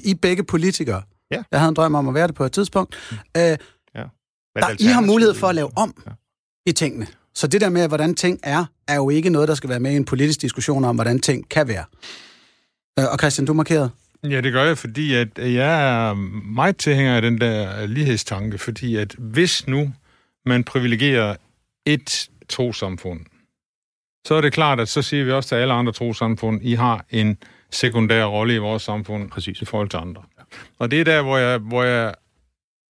I 0.03 0.13
begge 0.13 0.43
politikere, 0.43 1.01
ja. 1.31 1.43
jeg 1.51 1.59
havde 1.59 1.69
en 1.69 1.75
drøm 1.75 1.95
om 1.95 2.07
at 2.07 2.13
være 2.13 2.27
det 2.27 2.35
på 2.35 2.43
et 2.43 2.51
tidspunkt, 2.51 2.95
mm. 3.11 3.17
øh, 3.37 3.57
der, 4.55 4.75
I 4.79 4.85
har 4.85 5.01
mulighed 5.01 5.33
for 5.33 5.47
at 5.47 5.55
lave 5.55 5.69
om 5.77 6.03
ja. 6.05 6.11
i 6.65 6.71
tingene. 6.71 7.07
Så 7.35 7.47
det 7.47 7.61
der 7.61 7.69
med, 7.69 7.87
hvordan 7.87 8.15
ting 8.15 8.39
er, 8.43 8.65
er 8.87 8.95
jo 8.95 9.09
ikke 9.09 9.29
noget, 9.29 9.47
der 9.47 9.55
skal 9.55 9.69
være 9.69 9.79
med 9.79 9.91
i 9.91 9.95
en 9.95 10.05
politisk 10.05 10.41
diskussion 10.41 10.83
om, 10.83 10.95
hvordan 10.95 11.19
ting 11.19 11.49
kan 11.49 11.67
være. 11.67 11.85
Øh, 12.99 13.05
og 13.11 13.17
Christian, 13.19 13.45
du 13.45 13.53
markerede? 13.53 13.89
Ja, 14.23 14.41
det 14.41 14.53
gør 14.53 14.63
jeg, 14.63 14.77
fordi 14.77 15.13
at 15.13 15.29
jeg 15.37 16.07
er 16.09 16.13
meget 16.53 16.77
tilhænger 16.77 17.15
af 17.15 17.21
den 17.21 17.41
der 17.41 17.85
lighedstanke, 17.85 18.57
fordi 18.57 18.95
at 18.95 19.15
hvis 19.17 19.67
nu 19.67 19.93
man 20.45 20.63
privilegerer 20.63 21.35
et 21.85 22.29
trosamfund, 22.49 23.19
så 24.27 24.35
er 24.35 24.41
det 24.41 24.53
klart, 24.53 24.79
at 24.79 24.89
så 24.89 25.01
siger 25.01 25.23
vi 25.23 25.31
også 25.31 25.49
til 25.49 25.55
alle 25.55 25.73
andre 25.73 25.93
trosamfund, 25.93 26.59
I 26.63 26.73
har 26.73 27.05
en 27.09 27.37
sekundær 27.71 28.25
rolle 28.25 28.55
i 28.55 28.57
vores 28.57 28.83
samfund 28.83 29.29
Præcis. 29.29 29.61
i 29.61 29.65
forhold 29.65 29.89
til 29.89 29.97
andre. 29.97 30.23
Og 30.79 30.91
det 30.91 30.99
er 30.99 31.03
der, 31.03 31.21
hvor 31.21 31.37
jeg, 31.37 31.57
hvor 31.57 31.83
jeg 31.83 32.13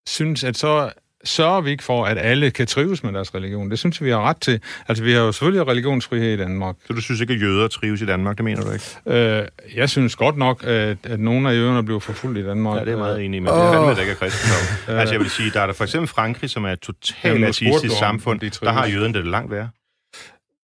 synes, 0.07 0.43
at 0.43 0.57
så 0.57 0.91
sørger 1.25 1.61
vi 1.61 1.71
ikke 1.71 1.83
for, 1.83 2.05
at 2.05 2.17
alle 2.17 2.51
kan 2.51 2.67
trives 2.67 3.03
med 3.03 3.13
deres 3.13 3.35
religion. 3.35 3.71
Det 3.71 3.79
synes 3.79 4.03
vi 4.03 4.09
har 4.09 4.21
ret 4.21 4.37
til. 4.37 4.61
Altså, 4.87 5.03
vi 5.03 5.13
har 5.13 5.19
jo 5.19 5.31
selvfølgelig 5.31 5.67
religionsfrihed 5.67 6.33
i 6.33 6.37
Danmark. 6.37 6.75
Så 6.87 6.93
du 6.93 7.01
synes 7.01 7.21
ikke, 7.21 7.33
at 7.33 7.41
jøder 7.41 7.67
trives 7.67 8.01
i 8.01 8.05
Danmark? 8.05 8.37
Det 8.37 8.45
mener 8.45 8.61
du 8.61 8.71
ikke? 8.71 9.39
Øh, 9.39 9.47
jeg 9.75 9.89
synes 9.89 10.15
godt 10.15 10.37
nok, 10.37 10.63
at, 10.63 10.97
at 11.03 11.19
nogle 11.19 11.49
af 11.49 11.53
jøderne 11.53 11.83
bliver 11.83 11.99
forfulgt 11.99 12.37
i 12.37 12.45
Danmark. 12.45 12.79
Ja, 12.79 12.85
det 12.85 12.93
er 12.93 12.97
meget 12.97 13.25
enig 13.25 13.43
med. 13.43 13.51
Oh. 13.51 13.57
Det 13.57 13.65
er 13.65 13.71
fandme, 13.73 14.01
ikke 14.01 14.11
er 14.11 14.15
kristendom. 14.15 14.97
altså, 14.99 15.13
jeg 15.13 15.21
vil 15.21 15.29
sige, 15.29 15.51
der 15.51 15.61
er 15.61 15.65
der 15.65 15.73
for 15.73 15.83
eksempel 15.83 16.07
Frankrig, 16.07 16.49
som 16.49 16.65
er 16.65 16.71
et 16.71 16.79
totalt 16.79 17.45
ateistisk 17.45 17.97
samfund. 17.97 18.39
De 18.39 18.49
der 18.49 18.71
har 18.71 18.87
jøderne 18.87 19.13
det 19.13 19.25
langt 19.25 19.51
værre. 19.51 19.69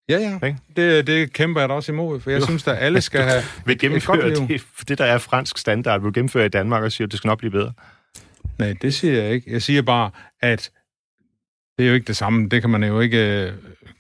Ja, 0.09 0.18
ja. 0.41 0.55
Det, 0.76 1.07
det 1.07 1.34
kæmper 1.34 1.62
jeg 1.62 1.70
da 1.70 1.74
også 1.74 1.91
imod, 1.91 2.20
for 2.20 2.30
jeg 2.30 2.39
jo. 2.39 2.45
synes, 2.45 2.68
at 2.68 2.78
alle 2.80 3.01
skal 3.12 3.22
have 3.22 3.43
vil 3.66 3.80
gennemføre 3.80 4.30
det, 4.30 4.64
det, 4.88 4.97
der 4.97 5.05
er 5.05 5.18
fransk 5.18 5.57
standard, 5.57 6.01
vil 6.01 6.14
gennemføre 6.14 6.45
i 6.45 6.49
Danmark 6.49 6.84
og 6.84 6.91
siger, 6.91 7.07
at 7.07 7.12
det 7.12 7.18
skal 7.18 7.28
nok 7.28 7.38
blive 7.38 7.51
bedre. 7.51 7.74
Nej, 8.59 8.75
det 8.81 8.93
siger 8.93 9.23
jeg 9.23 9.33
ikke. 9.33 9.51
Jeg 9.51 9.61
siger 9.61 9.81
bare, 9.81 10.11
at 10.39 10.71
det 11.77 11.83
er 11.85 11.89
jo 11.89 11.95
ikke 11.95 12.07
det 12.07 12.17
samme. 12.17 12.49
Det 12.49 12.61
kan 12.61 12.69
man 12.69 12.83
jo 12.83 12.99
ikke 12.99 13.45
øh, 13.47 13.53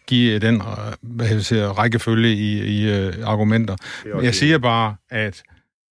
give 0.07 0.39
den 0.39 0.55
øh, 0.55 0.93
hvad 1.01 1.27
jeg 1.27 1.41
siger, 1.41 1.69
rækkefølge 1.69 2.33
i, 2.33 2.81
i 2.81 3.07
uh, 3.07 3.13
argumenter. 3.23 3.75
Jeg 4.05 4.35
siger 4.35 4.57
bare, 4.57 4.95
at 5.09 5.43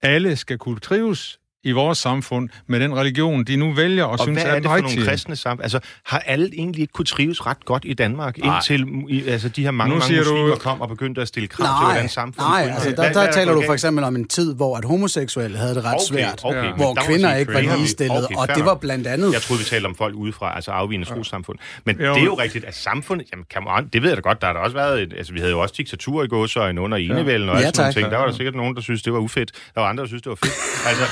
alle 0.03 0.37
skal 0.37 0.59
kunne 0.59 0.81
trives 0.81 1.40
i 1.65 1.73
vores 1.73 1.99
samfund 1.99 2.49
med 2.67 2.81
den 2.81 2.97
religion, 2.97 3.45
de 3.45 3.57
nu 3.57 3.73
vælger 3.73 4.05
og, 4.05 4.11
og 4.11 4.19
synes 4.19 4.43
er, 4.43 4.47
er 4.47 4.55
det 4.55 4.65
for 4.65 4.77
nogle 4.77 5.07
kristne 5.07 5.37
samfund? 5.37 5.63
Altså, 5.63 5.81
har 6.05 6.19
alle 6.19 6.51
egentlig 6.53 6.81
ikke 6.81 6.93
kunne 6.93 7.05
trives 7.05 7.47
ret 7.47 7.65
godt 7.65 7.83
i 7.87 7.95
Danmark, 7.95 8.39
Nej. 8.39 8.57
indtil 8.57 8.87
altså, 9.29 9.49
de 9.49 9.63
her 9.63 9.71
mange, 9.71 9.95
nu 9.95 9.99
mange 9.99 10.17
muslimer 10.17 10.49
du... 10.49 10.57
kom 10.57 10.81
og 10.81 10.89
begyndte 10.89 11.21
at 11.21 11.29
stille 11.29 11.49
krav 11.49 11.67
nej, 11.67 11.81
til, 11.81 11.85
hvordan 11.85 12.09
samfundet 12.09 12.51
Nej, 12.51 12.73
altså, 12.75 12.91
der, 12.91 13.13
der, 13.13 13.13
der 13.13 13.33
taler 13.33 13.55
du 13.55 13.63
for 13.67 13.73
eksempel 13.73 14.05
om 14.05 14.17
en 14.17 14.29
tid, 14.29 14.55
hvor 14.55 14.77
at 14.77 14.85
homoseksuelle 14.85 15.59
havde 15.59 15.75
det 15.75 15.85
ret 15.85 15.95
okay, 15.95 16.05
svært, 16.05 16.41
okay, 16.45 16.73
hvor 16.73 16.99
kvinder 17.07 17.35
ikke 17.35 17.55
var 17.55 17.61
ligestillet, 17.61 18.25
okay, 18.25 18.35
og 18.37 18.49
det 18.57 18.65
var 18.65 18.75
blandt 18.75 19.07
andet... 19.07 19.33
Jeg 19.33 19.43
troede, 19.43 19.63
vi 19.63 19.65
talte 19.65 19.87
om 19.87 19.95
folk 19.95 20.15
udefra, 20.15 20.55
altså 20.55 20.71
afvigende 20.71 21.07
ja. 21.11 21.15
trossamfund. 21.15 21.59
Men 21.85 22.01
jo. 22.01 22.15
det 22.15 22.21
er 22.21 22.25
jo 22.25 22.35
rigtigt, 22.35 22.65
at 22.65 22.75
samfundet... 22.75 23.27
Jamen, 23.33 23.65
man, 23.65 23.89
det 23.93 24.03
ved 24.03 24.09
jeg 24.09 24.17
da 24.17 24.21
godt, 24.21 24.41
der 24.41 24.47
har 24.47 24.55
der 24.55 24.61
også 24.61 24.77
været... 24.77 25.03
Et, 25.03 25.13
altså, 25.17 25.33
vi 25.33 25.39
havde 25.39 25.53
jo 25.53 25.61
også 25.61 25.75
diktatur 25.79 26.23
i 26.23 26.27
gåsøjen 26.27 26.79
under 26.79 26.99
enevælden 26.99 27.49
og 27.49 27.61
ja, 27.61 27.71
sådan 27.75 27.93
ting. 27.93 28.11
Der 28.11 28.17
var 28.17 28.27
der 28.27 28.33
sikkert 28.33 28.55
nogen, 28.55 28.75
der 28.75 28.81
synes 28.81 29.03
det 29.03 29.13
var 29.13 29.19
ufedt. 29.19 29.53
Der 29.75 29.81
var 29.81 29.89
andre, 29.89 30.03
der 30.03 30.09
synes 30.09 30.23
det 30.23 30.31
var 30.31 30.37
fedt. 30.37 30.53
Altså, 30.87 31.05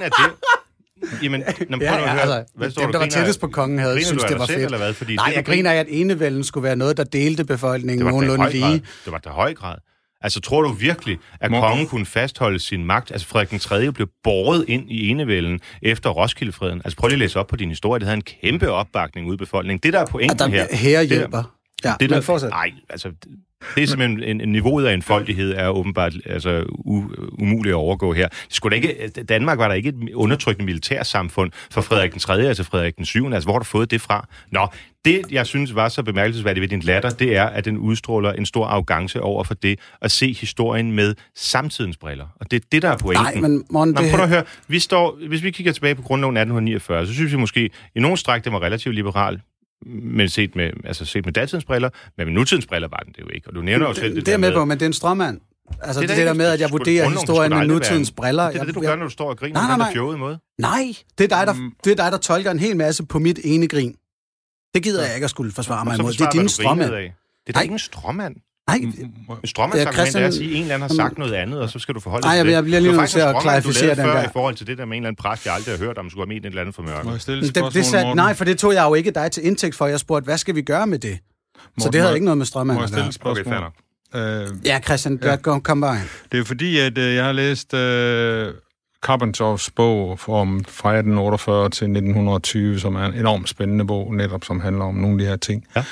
sådan 0.00 0.12
er 0.12 0.28
det. 0.28 1.22
Jamen, 1.22 1.42
når 1.68 1.78
ja, 1.80 1.94
ja, 1.94 2.18
altså, 2.18 2.44
hvad 2.54 2.70
står 2.70 2.82
dem, 2.82 2.92
der 2.92 2.98
var 2.98 3.06
tættest 3.06 3.40
på 3.40 3.48
kongen, 3.48 3.78
havde 3.78 4.04
synes, 4.04 4.24
det 4.24 4.38
var 4.38 4.46
fedt. 4.46 4.58
Eller 4.58 4.78
hvad? 4.78 4.94
Fordi 4.94 5.16
Nej, 5.16 5.32
jeg 5.34 5.44
griner 5.44 5.70
af, 5.70 5.76
at 5.76 5.86
enevælden 5.88 6.44
skulle 6.44 6.64
være 6.64 6.76
noget, 6.76 6.96
der 6.96 7.04
delte 7.04 7.44
befolkningen 7.44 8.06
nogenlunde 8.06 8.50
lige. 8.50 8.82
Det 9.04 9.12
var 9.12 9.18
der 9.18 9.30
høj 9.30 9.54
grad. 9.54 9.76
Altså, 10.20 10.40
tror 10.40 10.62
du 10.62 10.72
virkelig, 10.72 11.18
at 11.40 11.50
Må... 11.50 11.60
kongen 11.60 11.86
kunne 11.86 12.06
fastholde 12.06 12.58
sin 12.58 12.84
magt? 12.84 13.10
Altså, 13.10 13.26
Frederik 13.26 13.50
den 13.50 13.58
3. 13.58 13.92
blev 13.92 14.08
båret 14.24 14.64
ind 14.68 14.90
i 14.90 15.08
enevælden 15.08 15.60
efter 15.82 16.10
Roskildefreden. 16.10 16.82
Altså, 16.84 16.96
prøv 16.96 17.08
lige 17.08 17.14
at 17.14 17.18
læse 17.18 17.38
op 17.38 17.46
på 17.46 17.56
din 17.56 17.68
historie. 17.68 18.00
Det 18.00 18.06
havde 18.06 18.16
en 18.16 18.22
kæmpe 18.42 18.70
opbakning 18.70 19.26
ude 19.26 19.34
i 19.34 19.38
befolkningen. 19.38 19.80
Det, 19.82 19.92
der 19.92 20.00
er 20.00 20.06
pointen 20.06 20.50
her... 20.50 20.66
Her 20.70 21.02
hjælper. 21.02 21.56
Ja, 21.84 21.94
det 22.00 22.10
der, 22.10 22.16
men 22.16 22.22
fortsæt. 22.22 22.50
Nej, 22.50 22.72
altså, 22.90 23.10
det 23.74 23.82
er 23.82 23.86
simpelthen 23.86 24.22
en, 24.22 24.40
en 24.40 24.52
niveauet 24.52 24.86
af 24.86 24.94
enfoldighed 24.94 25.54
er 25.56 25.68
åbenbart 25.68 26.14
altså, 26.26 26.64
u, 26.68 27.04
umuligt 27.38 27.72
at 27.72 27.76
overgå 27.76 28.12
her. 28.12 28.28
Skulle 28.48 28.76
ikke, 28.76 29.08
Danmark 29.28 29.58
var 29.58 29.68
der 29.68 29.74
ikke 29.74 29.88
et 29.88 30.14
undertrykkende 30.14 30.66
militærsamfund 30.66 31.50
for 31.70 31.80
Frederik 31.80 32.12
den 32.12 32.20
3. 32.20 32.32
altså 32.32 32.64
Frederik 32.64 32.96
den 32.96 33.04
7. 33.04 33.32
Altså, 33.32 33.46
hvor 33.46 33.52
har 33.52 33.58
du 33.58 33.64
fået 33.64 33.90
det 33.90 34.00
fra? 34.00 34.28
Nå, 34.52 34.66
det, 35.04 35.22
jeg 35.30 35.46
synes 35.46 35.74
var 35.74 35.88
så 35.88 36.02
bemærkelsesværdigt 36.02 36.60
ved 36.60 36.68
din 36.68 36.80
latter, 36.80 37.10
det 37.10 37.36
er, 37.36 37.44
at 37.44 37.64
den 37.64 37.78
udstråler 37.78 38.32
en 38.32 38.46
stor 38.46 38.66
arrogance 38.66 39.20
over 39.20 39.44
for 39.44 39.54
det 39.54 39.78
at 40.02 40.10
se 40.10 40.32
historien 40.32 40.92
med 40.92 41.14
samtidens 41.36 41.96
briller. 41.96 42.26
Og 42.40 42.50
det 42.50 42.62
er 42.62 42.66
det, 42.72 42.82
der 42.82 42.88
er 42.88 42.96
pointen. 42.98 43.24
Nej, 43.24 43.48
men 43.48 43.64
Mon, 43.70 43.88
Nå, 43.88 44.02
det... 44.02 44.10
prøv 44.10 44.20
at 44.20 44.28
høre. 44.28 44.44
Vi 44.68 44.78
står, 44.78 45.18
hvis 45.28 45.42
vi 45.42 45.50
kigger 45.50 45.72
tilbage 45.72 45.94
på 45.94 46.02
grundloven 46.02 46.36
1849, 46.36 47.06
så 47.06 47.14
synes 47.14 47.32
vi 47.32 47.36
måske, 47.38 47.70
i 47.96 48.00
nogle 48.00 48.16
stræk, 48.16 48.44
det 48.44 48.52
var 48.52 48.62
relativt 48.62 48.94
liberal 48.94 49.40
men 49.86 50.28
set 50.28 50.56
med, 50.56 50.70
altså 50.84 51.04
set 51.04 51.24
med 51.24 51.32
datidens 51.32 51.64
briller, 51.64 51.90
men 52.16 52.26
med 52.26 52.34
nutidens 52.34 52.66
briller 52.66 52.88
var 52.88 53.02
den 53.04 53.12
det 53.12 53.20
jo 53.20 53.28
ikke. 53.28 53.48
Og 53.48 53.54
du 53.54 53.62
nævner 53.62 53.88
jo 53.88 53.94
selv 53.94 54.14
det, 54.14 54.16
det 54.16 54.26
der 54.26 54.36
med... 54.36 54.48
Er 54.48 54.54
på, 54.54 54.64
men 54.64 54.78
det 54.78 54.82
er 54.82 54.86
en 54.86 54.92
strømmand. 54.92 55.40
Altså 55.82 56.00
det, 56.00 56.08
det, 56.08 56.16
det 56.16 56.26
der 56.26 56.32
med, 56.32 56.46
at 56.46 56.60
jeg 56.60 56.70
vurderer 56.70 57.08
historien 57.08 57.50
med 57.54 57.66
nutidens 57.66 58.10
briller. 58.10 58.50
Det 58.50 58.60
er 58.60 58.64
det, 58.64 58.74
du 58.74 58.80
gør, 58.80 58.96
når 58.96 59.04
du 59.04 59.10
står 59.10 59.28
og 59.28 59.38
griner 59.38 59.54
nej, 59.54 59.76
nej, 59.76 59.92
nej. 59.94 60.16
måde. 60.16 60.38
Nej, 60.58 60.94
det 61.18 61.24
er, 61.24 61.36
dig, 61.36 61.46
der, 61.46 61.52
mm. 61.52 61.72
det 61.84 61.90
er 61.90 61.96
dig, 61.96 62.12
der 62.12 62.18
tolker 62.18 62.50
en 62.50 62.58
hel 62.58 62.76
masse 62.76 63.06
på 63.06 63.18
mit 63.18 63.40
ene 63.44 63.68
grin. 63.68 63.96
Det 64.74 64.82
gider 64.82 65.04
jeg 65.04 65.14
ikke 65.14 65.24
at 65.24 65.30
skulle 65.30 65.52
forsvare 65.52 65.84
mig 65.84 65.98
imod. 65.98 66.12
Det 66.12 66.20
er 66.20 66.30
din 66.30 66.48
strømmand. 66.48 66.90
Det 66.90 67.12
er 67.46 67.52
da 67.52 67.60
ikke 67.60 67.72
en 67.72 67.78
strømmand. 67.78 68.36
Nej, 68.68 68.80
Strømmans 69.44 69.80
argument 69.80 69.94
Christian... 69.94 70.22
er 70.22 70.26
at 70.26 70.34
sige, 70.34 70.50
at 70.50 70.56
en 70.56 70.62
eller 70.62 70.74
anden 70.74 70.88
har 70.88 70.94
sagt 70.96 71.18
noget 71.18 71.32
andet, 71.32 71.60
og 71.60 71.70
så 71.70 71.78
skal 71.78 71.94
du 71.94 72.00
forholde 72.00 72.22
dig 72.22 72.30
til 72.30 72.38
det. 72.38 72.46
Nej, 72.46 72.54
jeg 72.54 72.64
bliver 72.64 72.80
lige 72.80 72.96
nødt 72.96 73.10
til 73.10 73.20
at 73.20 73.36
klarificere 73.40 73.94
den 73.94 74.04
der. 74.04 74.22
i 74.22 74.28
forhold 74.32 74.54
til 74.54 74.66
det 74.66 74.78
der 74.78 74.84
med 74.84 74.96
en 74.96 75.02
eller 75.02 75.08
anden 75.08 75.22
præst, 75.22 75.46
jeg 75.46 75.54
aldrig 75.54 75.78
har 75.78 75.84
hørt 75.84 75.98
om, 75.98 76.10
skulle 76.10 76.22
have 76.22 76.28
med 76.28 76.36
et 76.36 76.46
eller 76.46 76.60
andet 76.60 76.74
for 76.74 76.82
mørke. 76.82 77.08
Det, 77.54 77.74
det 77.74 77.86
sat, 77.86 78.16
nej, 78.16 78.34
for 78.34 78.44
det 78.44 78.58
tog 78.58 78.74
jeg 78.74 78.84
jo 78.84 78.94
ikke 78.94 79.10
dig 79.10 79.32
til 79.32 79.46
indtægt 79.46 79.74
for. 79.74 79.86
Jeg 79.86 80.00
spurgte, 80.00 80.24
hvad 80.24 80.38
skal 80.38 80.54
vi 80.54 80.62
gøre 80.62 80.86
med 80.86 80.98
det? 80.98 81.18
Morten, 81.56 81.82
så 81.82 81.90
det 81.90 82.00
havde 82.00 82.14
ikke 82.14 82.24
noget 82.24 82.38
med 82.38 82.46
Strømman 82.46 82.82
at 82.82 82.90
gøre. 82.92 83.10
Okay, 83.24 83.44
fair 83.44 83.60
nok. 83.60 83.72
Øh, 84.14 84.48
ja, 84.64 84.80
Christian, 84.84 85.18
ja. 85.22 85.36
kom, 85.36 85.60
kom 85.60 85.80
bare 85.80 85.96
ind. 85.96 86.08
Det 86.32 86.40
er 86.40 86.44
fordi, 86.44 86.78
at 86.78 86.98
øh, 86.98 87.14
jeg 87.14 87.24
har 87.24 87.32
læst 87.32 87.74
øh, 87.74 88.54
Carpenters 89.02 89.70
bog 89.70 90.18
om, 90.28 90.64
fra 90.68 90.88
1848 90.88 91.70
til 91.70 91.84
1920, 91.84 92.80
som 92.80 92.94
er 92.94 93.06
en 93.06 93.14
enormt 93.14 93.48
spændende 93.48 93.84
bog, 93.86 94.14
netop 94.14 94.44
som 94.44 94.60
handler 94.60 94.84
om 94.84 94.94
nogle 94.94 95.14
af 95.14 95.18
de 95.18 95.26
her 95.26 95.36
ting. 95.36 95.64
Ja. 95.76 95.84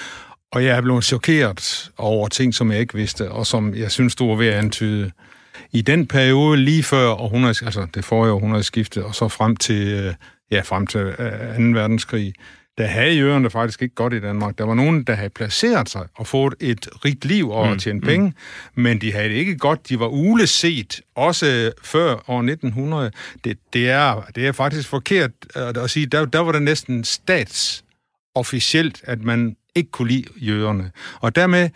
Og 0.55 0.64
jeg 0.64 0.76
er 0.76 0.80
blevet 0.80 1.05
chokeret 1.05 1.90
over 1.98 2.28
ting, 2.28 2.55
som 2.55 2.72
jeg 2.72 2.80
ikke 2.80 2.94
vidste, 2.94 3.30
og 3.30 3.46
som 3.46 3.74
jeg 3.74 3.90
synes, 3.90 4.14
du 4.14 4.28
var 4.28 4.34
ved 4.34 4.46
at 4.46 4.55
antyde. 4.55 5.11
I 5.72 5.82
den 5.82 6.07
periode 6.07 6.57
lige 6.57 6.82
før 6.82 7.09
århundredes, 7.09 7.62
altså 7.62 7.86
det 7.94 8.05
forrige 8.05 8.32
århundredeskifte, 8.32 9.05
og 9.05 9.14
så 9.14 9.28
frem 9.28 9.57
til, 9.57 9.88
øh, 9.88 10.14
ja, 10.50 10.61
frem 10.61 10.86
til 10.86 11.00
2. 11.00 11.22
Øh, 11.22 11.74
verdenskrig, 11.74 12.34
der 12.78 12.86
havde 12.86 13.14
jøderne 13.14 13.50
faktisk 13.50 13.82
ikke 13.82 13.94
godt 13.94 14.12
i 14.12 14.20
Danmark. 14.20 14.59
Der 14.59 14.64
var 14.64 14.74
nogen, 14.74 15.05
der 15.05 15.14
havde 15.14 15.30
placeret 15.30 15.88
sig 15.88 16.07
og 16.16 16.26
fået 16.26 16.55
et 16.61 16.88
rigt 17.05 17.24
liv 17.24 17.50
og 17.50 17.70
mm. 17.70 17.78
tjent 17.78 18.02
mm. 18.02 18.07
penge, 18.09 18.32
men 18.74 19.00
de 19.00 19.12
havde 19.12 19.28
det 19.28 19.34
ikke 19.34 19.59
godt. 19.59 19.88
De 19.88 20.00
var 20.00 20.09
uleset, 20.09 21.00
også 21.14 21.72
før 21.82 22.30
år 22.30 22.38
1900. 22.42 23.11
Det, 23.44 23.59
det, 23.72 23.90
er, 23.90 24.24
det 24.34 24.46
er 24.46 24.52
faktisk 24.52 24.88
forkert 24.88 25.30
at 25.55 25.90
sige, 25.90 26.07
der, 26.07 26.24
der 26.24 26.38
var 26.38 26.52
det 26.52 26.62
næsten 26.62 27.05
statsofficielt, 27.05 29.00
at 29.05 29.22
man 29.22 29.57
ikke 29.75 29.91
kunne 29.91 30.09
lide 30.09 30.25
jøderne. 30.37 30.91
Og 31.20 31.37
dermed 31.37 31.70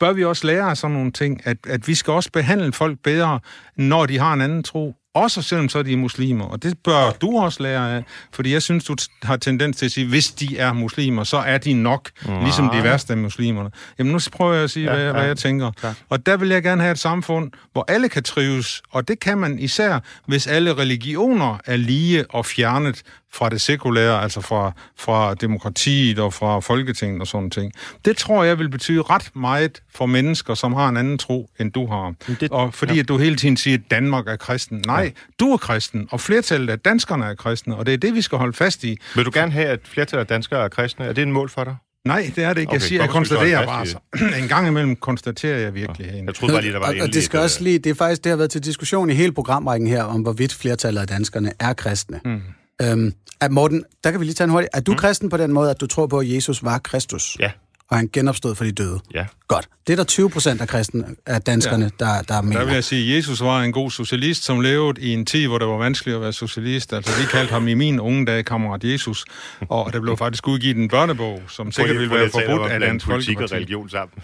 bør 0.00 0.12
vi 0.12 0.24
også 0.24 0.46
lære 0.46 0.70
af 0.70 0.76
sådan 0.76 0.96
nogle 0.96 1.12
ting, 1.12 1.40
at, 1.44 1.56
at 1.66 1.88
vi 1.88 1.94
skal 1.94 2.12
også 2.12 2.30
behandle 2.32 2.72
folk 2.72 2.98
bedre, 3.04 3.40
når 3.76 4.06
de 4.06 4.18
har 4.18 4.32
en 4.32 4.40
anden 4.40 4.62
tro, 4.62 4.94
Også 5.14 5.42
selvom 5.42 5.68
så 5.68 5.78
er 5.78 5.82
de 5.82 5.96
muslimer. 5.96 6.44
Og 6.44 6.62
det 6.62 6.78
bør 6.84 7.10
du 7.20 7.38
også 7.38 7.62
lære 7.62 7.96
af, 7.96 8.04
fordi 8.32 8.52
jeg 8.52 8.62
synes, 8.62 8.84
du 8.84 8.96
har 9.22 9.36
tendens 9.36 9.76
til 9.76 9.86
at 9.86 9.92
sige, 9.92 10.06
hvis 10.08 10.30
de 10.30 10.58
er 10.58 10.72
muslimer, 10.72 11.24
så 11.24 11.36
er 11.36 11.58
de 11.58 11.72
nok, 11.72 12.10
Nej. 12.26 12.42
ligesom 12.42 12.70
de 12.70 12.82
værste 12.82 13.12
af 13.12 13.16
muslimerne. 13.16 13.70
Jamen 13.98 14.12
nu 14.12 14.18
prøver 14.32 14.54
jeg 14.54 14.64
at 14.64 14.70
sige, 14.70 14.86
ja, 14.86 14.96
hvad, 14.96 15.06
ja. 15.06 15.12
hvad 15.12 15.26
jeg 15.26 15.36
tænker. 15.36 15.70
Ja. 15.82 15.94
Og 16.08 16.26
der 16.26 16.36
vil 16.36 16.48
jeg 16.48 16.62
gerne 16.62 16.82
have 16.82 16.92
et 16.92 16.98
samfund, 16.98 17.50
hvor 17.72 17.84
alle 17.88 18.08
kan 18.08 18.22
trives, 18.22 18.82
og 18.90 19.08
det 19.08 19.20
kan 19.20 19.38
man 19.38 19.58
især, 19.58 19.98
hvis 20.26 20.46
alle 20.46 20.74
religioner 20.74 21.58
er 21.66 21.76
lige 21.76 22.30
og 22.30 22.46
fjernet 22.46 23.02
fra 23.32 23.48
det 23.48 23.60
sekulære, 23.60 24.22
altså 24.22 24.40
fra, 24.40 24.72
fra 24.98 25.34
demokratiet 25.34 26.18
og 26.18 26.34
fra 26.34 26.60
Folketinget 26.60 27.20
og 27.20 27.26
sådan 27.26 27.50
ting. 27.50 27.72
Det 28.04 28.16
tror 28.16 28.44
jeg 28.44 28.58
vil 28.58 28.68
betyde 28.70 29.02
ret 29.02 29.30
meget 29.34 29.82
for 29.94 30.06
mennesker, 30.06 30.54
som 30.54 30.72
har 30.72 30.88
en 30.88 30.96
anden 30.96 31.18
tro, 31.18 31.50
end 31.60 31.72
du 31.72 31.86
har. 31.86 32.14
Det, 32.40 32.50
og 32.50 32.74
fordi 32.74 32.94
ja. 32.94 33.00
at 33.00 33.08
du 33.08 33.18
hele 33.18 33.36
tiden 33.36 33.56
siger, 33.56 33.78
at 33.78 33.90
Danmark 33.90 34.28
er 34.28 34.36
kristen. 34.36 34.84
Nej, 34.86 35.00
ja. 35.00 35.10
du 35.40 35.52
er 35.52 35.56
kristen, 35.56 36.08
og 36.10 36.20
flertallet 36.20 36.70
af 36.70 36.78
danskerne 36.78 37.24
er 37.24 37.34
kristne, 37.34 37.76
og 37.76 37.86
det 37.86 37.94
er 37.94 37.98
det, 37.98 38.14
vi 38.14 38.22
skal 38.22 38.38
holde 38.38 38.52
fast 38.52 38.84
i. 38.84 38.96
Vil 39.14 39.24
du 39.24 39.30
gerne 39.34 39.52
have, 39.52 39.66
at 39.66 39.80
flertallet 39.84 40.20
af 40.20 40.26
danskere 40.26 40.64
er 40.64 40.68
kristne? 40.68 41.04
Er 41.06 41.12
det 41.12 41.22
en 41.22 41.32
mål 41.32 41.50
for 41.50 41.64
dig? 41.64 41.76
Nej, 42.04 42.32
det 42.36 42.44
er 42.44 42.52
det 42.52 42.60
ikke. 42.60 42.72
Jeg 42.72 42.82
siger, 42.82 43.02
jeg 43.02 43.10
konstaterer 43.10 43.66
bare. 43.66 43.86
Så. 43.86 43.98
en 44.42 44.48
gang 44.48 44.68
imellem 44.68 44.96
konstaterer 44.96 45.58
jeg 45.58 45.74
virkelig. 45.74 46.06
Ja. 46.06 46.24
Jeg 46.24 46.34
troede 46.34 46.54
bare 46.54 46.62
lige, 46.62 46.72
der 46.72 46.78
var 46.78 46.86
og, 46.86 46.94
og 47.00 47.14
det 47.14 47.24
skal 47.24 47.40
også 47.40 47.64
lige, 47.64 47.78
det 47.78 47.90
er 47.90 47.94
faktisk, 47.94 48.24
det 48.24 48.30
har 48.30 48.36
været 48.36 48.50
til 48.50 48.64
diskussion 48.64 49.10
i 49.10 49.14
hele 49.14 49.32
programrækken 49.32 49.88
her, 49.88 50.02
om 50.02 50.20
hvorvidt 50.20 50.54
flertallet 50.54 51.00
af 51.00 51.06
danskerne 51.06 51.52
er 51.58 51.72
kristne. 51.72 52.20
Mm. 52.24 52.40
Øhm, 52.82 53.14
at 53.40 53.50
Morten, 53.50 53.84
der 54.04 54.10
kan 54.10 54.20
vi 54.20 54.24
lige 54.24 54.34
tage 54.34 54.44
en 54.44 54.50
hurtig. 54.50 54.68
Er 54.72 54.80
du 54.80 54.92
mm. 54.92 54.98
kristen 54.98 55.28
på 55.28 55.36
den 55.36 55.52
måde, 55.52 55.70
at 55.70 55.80
du 55.80 55.86
tror 55.86 56.06
på, 56.06 56.18
at 56.18 56.34
Jesus 56.34 56.64
var 56.64 56.78
Kristus? 56.78 57.36
Ja. 57.40 57.50
Og 57.90 57.96
han 57.96 58.10
genopstod 58.12 58.54
for 58.54 58.64
de 58.64 58.72
døde? 58.72 59.00
Ja. 59.14 59.26
Godt. 59.48 59.68
Det 59.86 59.92
er 59.92 59.96
der 59.96 60.04
20 60.04 60.30
procent 60.30 60.60
af, 60.60 60.68
kristen, 60.68 61.16
af 61.26 61.42
danskerne, 61.42 61.90
ja. 62.00 62.04
der, 62.04 62.22
der 62.22 62.42
mener. 62.42 62.58
Der 62.58 62.64
vil 62.64 62.74
jeg 62.74 62.84
sige, 62.84 63.12
at 63.12 63.16
Jesus 63.16 63.40
var 63.40 63.62
en 63.62 63.72
god 63.72 63.90
socialist, 63.90 64.44
som 64.44 64.60
levede 64.60 65.00
i 65.00 65.12
en 65.12 65.26
tid, 65.26 65.46
hvor 65.46 65.58
det 65.58 65.68
var 65.68 65.76
vanskeligt 65.76 66.14
at 66.14 66.22
være 66.22 66.32
socialist. 66.32 66.92
Altså, 66.92 67.20
vi 67.20 67.26
kaldte 67.26 67.52
ham 67.52 67.68
i 67.68 67.74
min 67.74 68.00
unge 68.00 68.26
dag 68.26 68.44
kammerat 68.44 68.84
Jesus, 68.84 69.24
og 69.68 69.92
der 69.92 70.00
blev 70.00 70.16
faktisk 70.16 70.48
udgivet 70.48 70.76
en 70.76 70.88
børnebog, 70.88 71.42
som 71.48 71.72
sikkert 71.72 71.98
ville 71.98 72.14
være 72.14 72.30
forbudt 72.30 72.70
af 72.70 72.80
Dansk 72.80 73.06
politik 73.06 73.40
og 73.40 73.52
religion 73.52 73.90
sammen. 73.90 74.18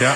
ja. 0.00 0.14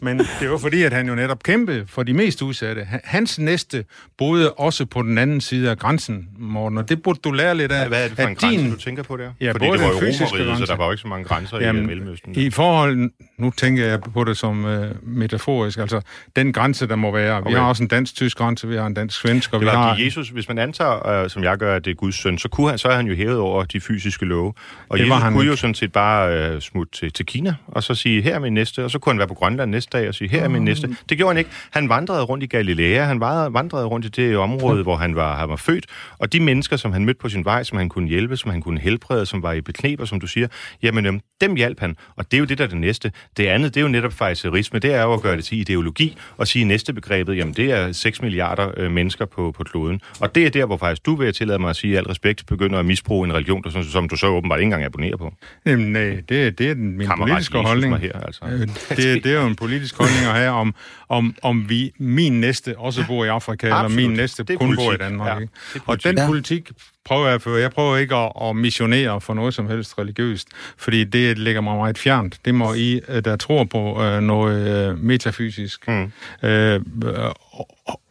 Men 0.00 0.18
det 0.40 0.50
var 0.50 0.58
fordi, 0.58 0.82
at 0.82 0.92
han 0.92 1.08
jo 1.08 1.14
netop 1.14 1.42
kæmpede 1.42 1.84
for 1.86 2.02
de 2.02 2.12
mest 2.14 2.42
udsatte. 2.42 2.86
Hans 3.04 3.38
næste 3.38 3.84
boede 4.18 4.52
også 4.52 4.86
på 4.86 5.02
den 5.02 5.18
anden 5.18 5.40
side 5.40 5.70
af 5.70 5.78
grænsen, 5.78 6.28
Morten, 6.38 6.78
og 6.78 6.88
det 6.88 7.02
burde 7.02 7.20
du 7.24 7.30
lære 7.30 7.54
lidt 7.54 7.72
af. 7.72 7.88
Hvad 7.88 8.04
er 8.04 8.08
det 8.08 8.16
for 8.16 8.22
en 8.22 8.34
grænse, 8.34 8.62
din... 8.62 8.70
du 8.70 8.76
tænker 8.76 9.02
på 9.02 9.16
der? 9.16 9.30
Ja, 9.40 9.52
fordi 9.52 9.66
både 9.66 9.78
det 9.78 9.86
var 9.86 9.92
jo 9.92 9.98
grænse. 9.98 10.26
så 10.58 10.64
der 10.66 10.76
var 10.76 10.84
jo 10.84 10.90
ikke 10.90 11.00
så 11.00 11.08
mange 11.08 11.24
grænser 11.24 11.60
Jamen, 11.60 11.90
i 11.90 11.91
Mellemøsten. 11.96 12.34
I 12.36 12.50
forhold, 12.50 13.10
nu 13.38 13.50
tænker 13.50 13.86
jeg 13.86 14.00
på 14.00 14.24
det 14.24 14.36
som 14.36 14.64
uh, 14.64 14.72
metaforisk, 15.02 15.78
altså 15.78 16.00
den 16.36 16.52
grænse, 16.52 16.88
der 16.88 16.96
må 16.96 17.10
være. 17.10 17.38
Okay. 17.38 17.50
Vi 17.50 17.54
har 17.54 17.68
også 17.68 17.82
en 17.82 17.88
dansk-tysk 17.88 18.36
grænse, 18.36 18.68
vi 18.68 18.76
har 18.76 18.86
en 18.86 18.94
dansk-svensk, 18.94 19.54
og 19.54 19.60
det 19.60 19.66
vi 19.66 19.70
har... 19.70 19.96
Jesus, 19.96 20.28
hvis 20.28 20.48
man 20.48 20.58
antager, 20.58 21.22
uh, 21.24 21.30
som 21.30 21.44
jeg 21.44 21.58
gør, 21.58 21.76
at 21.76 21.84
det 21.84 21.90
er 21.90 21.94
Guds 21.94 22.14
søn, 22.14 22.38
så, 22.38 22.48
kunne 22.48 22.68
han, 22.68 22.78
så 22.78 22.88
er 22.88 22.96
han 22.96 23.06
jo 23.06 23.14
hævet 23.14 23.38
over 23.38 23.64
de 23.64 23.80
fysiske 23.80 24.24
love. 24.24 24.52
Og 24.88 24.98
det 24.98 25.04
Jesus 25.04 25.22
han 25.22 25.32
kunne 25.32 25.42
ikke. 25.42 25.50
jo 25.50 25.56
sådan 25.56 25.74
set 25.74 25.92
bare 25.92 26.54
uh, 26.54 26.60
smutte 26.60 26.98
til, 26.98 27.12
til 27.12 27.26
Kina, 27.26 27.54
og 27.66 27.82
så 27.82 27.94
sige, 27.94 28.22
her 28.22 28.34
er 28.34 28.38
min 28.38 28.54
næste, 28.54 28.84
og 28.84 28.90
så 28.90 28.98
kunne 28.98 29.12
han 29.12 29.18
være 29.18 29.28
på 29.28 29.34
Grønland 29.34 29.70
næste 29.70 29.98
dag 29.98 30.08
og 30.08 30.14
sige, 30.14 30.30
her 30.30 30.44
er 30.44 30.48
min 30.48 30.62
næste. 30.62 30.96
Det 31.08 31.16
gjorde 31.16 31.30
han 31.30 31.38
ikke. 31.38 31.50
Han 31.70 31.88
vandrede 31.88 32.22
rundt 32.22 32.44
i 32.44 32.46
Galilea, 32.46 33.04
han 33.04 33.20
vandrede 33.20 33.84
rundt 33.84 34.06
i 34.06 34.08
det 34.08 34.36
område, 34.36 34.76
ja. 34.76 34.82
hvor 34.82 34.96
han 34.96 35.16
var, 35.16 35.36
han 35.36 35.48
var 35.48 35.56
født, 35.56 35.86
og 36.18 36.32
de 36.32 36.40
mennesker, 36.40 36.76
som 36.76 36.92
han 36.92 37.04
mødte 37.04 37.20
på 37.20 37.28
sin 37.28 37.44
vej, 37.44 37.62
som 37.62 37.78
han 37.78 37.88
kunne 37.88 38.08
hjælpe, 38.08 38.36
som 38.36 38.50
han 38.50 38.60
kunne 38.62 38.80
helbrede, 38.80 39.26
som 39.26 39.42
var 39.42 39.52
i 39.52 39.60
bekneb, 39.60 40.06
som 40.06 40.20
du 40.20 40.26
siger, 40.26 40.48
jamen 40.82 41.06
øhm, 41.06 41.20
dem 41.40 41.54
hjalp 41.54 41.80
han. 41.82 41.96
Og 42.16 42.30
det 42.30 42.36
er 42.36 42.38
jo 42.38 42.44
det, 42.44 42.58
der 42.58 42.64
er 42.64 42.68
det 42.68 42.78
næste. 42.78 43.12
Det 43.36 43.46
andet, 43.46 43.74
det 43.74 43.80
er 43.80 43.82
jo 43.82 43.88
netop 43.88 44.12
fejserisme. 44.12 44.78
Det 44.78 44.94
er 44.94 45.02
jo 45.02 45.12
at 45.12 45.22
gøre 45.22 45.36
det 45.36 45.44
til 45.44 45.58
ideologi 45.58 46.16
og 46.36 46.48
sige 46.48 46.64
næste 46.64 46.92
begrebet, 46.92 47.36
jamen 47.36 47.54
det 47.54 47.70
er 47.70 47.92
6 47.92 48.22
milliarder 48.22 48.70
øh, 48.76 48.90
mennesker 48.90 49.24
på, 49.24 49.52
på 49.56 49.64
kloden. 49.64 50.00
Og 50.20 50.34
det 50.34 50.46
er 50.46 50.50
der, 50.50 50.66
hvor 50.66 50.76
faktisk 50.76 51.06
du 51.06 51.14
vil 51.14 51.34
tillade 51.34 51.58
mig 51.58 51.70
at 51.70 51.76
sige 51.76 51.98
al 51.98 52.04
respekt, 52.04 52.46
begynder 52.46 52.78
at 52.78 52.86
misbruge 52.86 53.26
en 53.26 53.34
religion, 53.34 53.62
der, 53.62 53.70
som, 53.70 53.82
som 53.82 54.08
du 54.08 54.16
så 54.16 54.26
åbenbart 54.26 54.60
ikke 54.60 54.64
engang 54.64 54.84
abonnerer 54.84 55.16
på. 55.16 55.34
Jamen, 55.66 55.92
nej, 55.92 56.22
det, 56.28 56.58
det 56.58 56.70
er 56.70 56.74
den, 56.74 56.96
min 56.96 57.06
Kammerat 57.06 57.28
politiske 57.28 57.58
holdning. 57.58 57.98
Her, 57.98 58.12
altså. 58.12 58.44
Øh, 58.44 58.60
det, 58.96 59.24
det 59.24 59.26
er 59.26 59.40
jo 59.40 59.46
en 59.46 59.56
politisk 59.56 59.98
holdning 59.98 60.26
at 60.26 60.34
have, 60.34 60.50
om, 60.50 60.74
om, 61.08 61.34
om 61.42 61.68
vi, 61.68 61.92
min 61.98 62.40
næste 62.40 62.78
også 62.78 63.04
bor 63.06 63.24
i 63.24 63.28
Afrika, 63.28 63.66
Absolut. 63.66 63.92
eller 63.92 64.08
min 64.08 64.16
næste 64.16 64.44
kun 64.44 64.58
politik. 64.58 64.76
bor 64.76 64.92
i 64.92 64.96
Danmark. 64.96 65.28
Ja, 65.28 65.38
ikke? 65.38 65.52
Og 65.86 66.04
den 66.04 66.18
politik 66.26 66.70
prøver 67.04 67.28
jeg, 67.28 67.42
for 67.42 67.56
jeg 67.56 67.70
prøver 67.70 67.96
ikke 67.96 68.14
at, 68.14 68.32
at 68.42 68.56
missionere 68.56 69.20
for 69.20 69.34
noget 69.34 69.54
som 69.54 69.68
helst 69.68 69.98
religiøst, 69.98 70.48
fordi 70.76 71.04
det 71.04 71.38
ligger 71.38 71.60
mig 71.60 71.76
meget 71.76 71.98
fjernt. 71.98 72.38
Det 72.44 72.54
må 72.54 72.74
I, 72.74 73.00
øh, 73.08 73.24
der 73.24 73.36
tror 73.36 73.64
på 73.64 74.02
øh, 74.02 74.20
noget 74.20 74.90
øh, 74.90 74.98
metafysisk, 74.98 75.88
mm. 75.88 76.12
øh, 76.48 76.80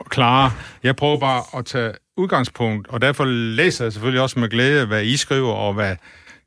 klare. 0.10 0.52
Jeg 0.84 0.96
prøver 0.96 1.20
bare 1.20 1.60
at 1.60 1.66
tage 1.66 1.92
udgangspunkt, 2.18 2.88
og 2.88 3.02
derfor 3.02 3.26
læser 3.56 3.86
jeg 3.86 3.94
selvfølgelig 3.94 4.22
også 4.22 4.40
med 4.40 4.50
glæde, 4.50 4.86
hvad 4.86 5.04
I 5.04 5.18
skriver, 5.18 5.54
og 5.54 5.74
hvad 5.74 5.96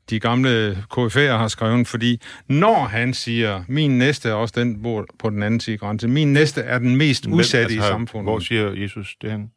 de 0.09 0.19
gamle 0.19 0.77
KF'er 0.93 1.37
har 1.37 1.47
skrevet, 1.47 1.87
fordi 1.87 2.21
når 2.47 2.85
han 2.85 3.13
siger, 3.13 3.63
min 3.67 3.97
næste 3.97 4.29
er 4.29 4.33
også 4.33 4.53
den, 4.57 4.81
bor 4.83 5.05
på 5.19 5.29
den 5.29 5.43
anden 5.43 5.59
side 5.59 5.77
grænse, 5.77 6.07
min 6.07 6.33
næste 6.33 6.61
er 6.61 6.79
den 6.79 6.95
mest 6.95 7.25
udsatte 7.25 7.73
altså, 7.73 7.87
i 7.87 7.91
samfundet. 7.91 8.25
Hvor 8.25 8.39
siger 8.39 8.71
Jesus 8.73 9.15
det 9.21 9.31
han? 9.31 9.49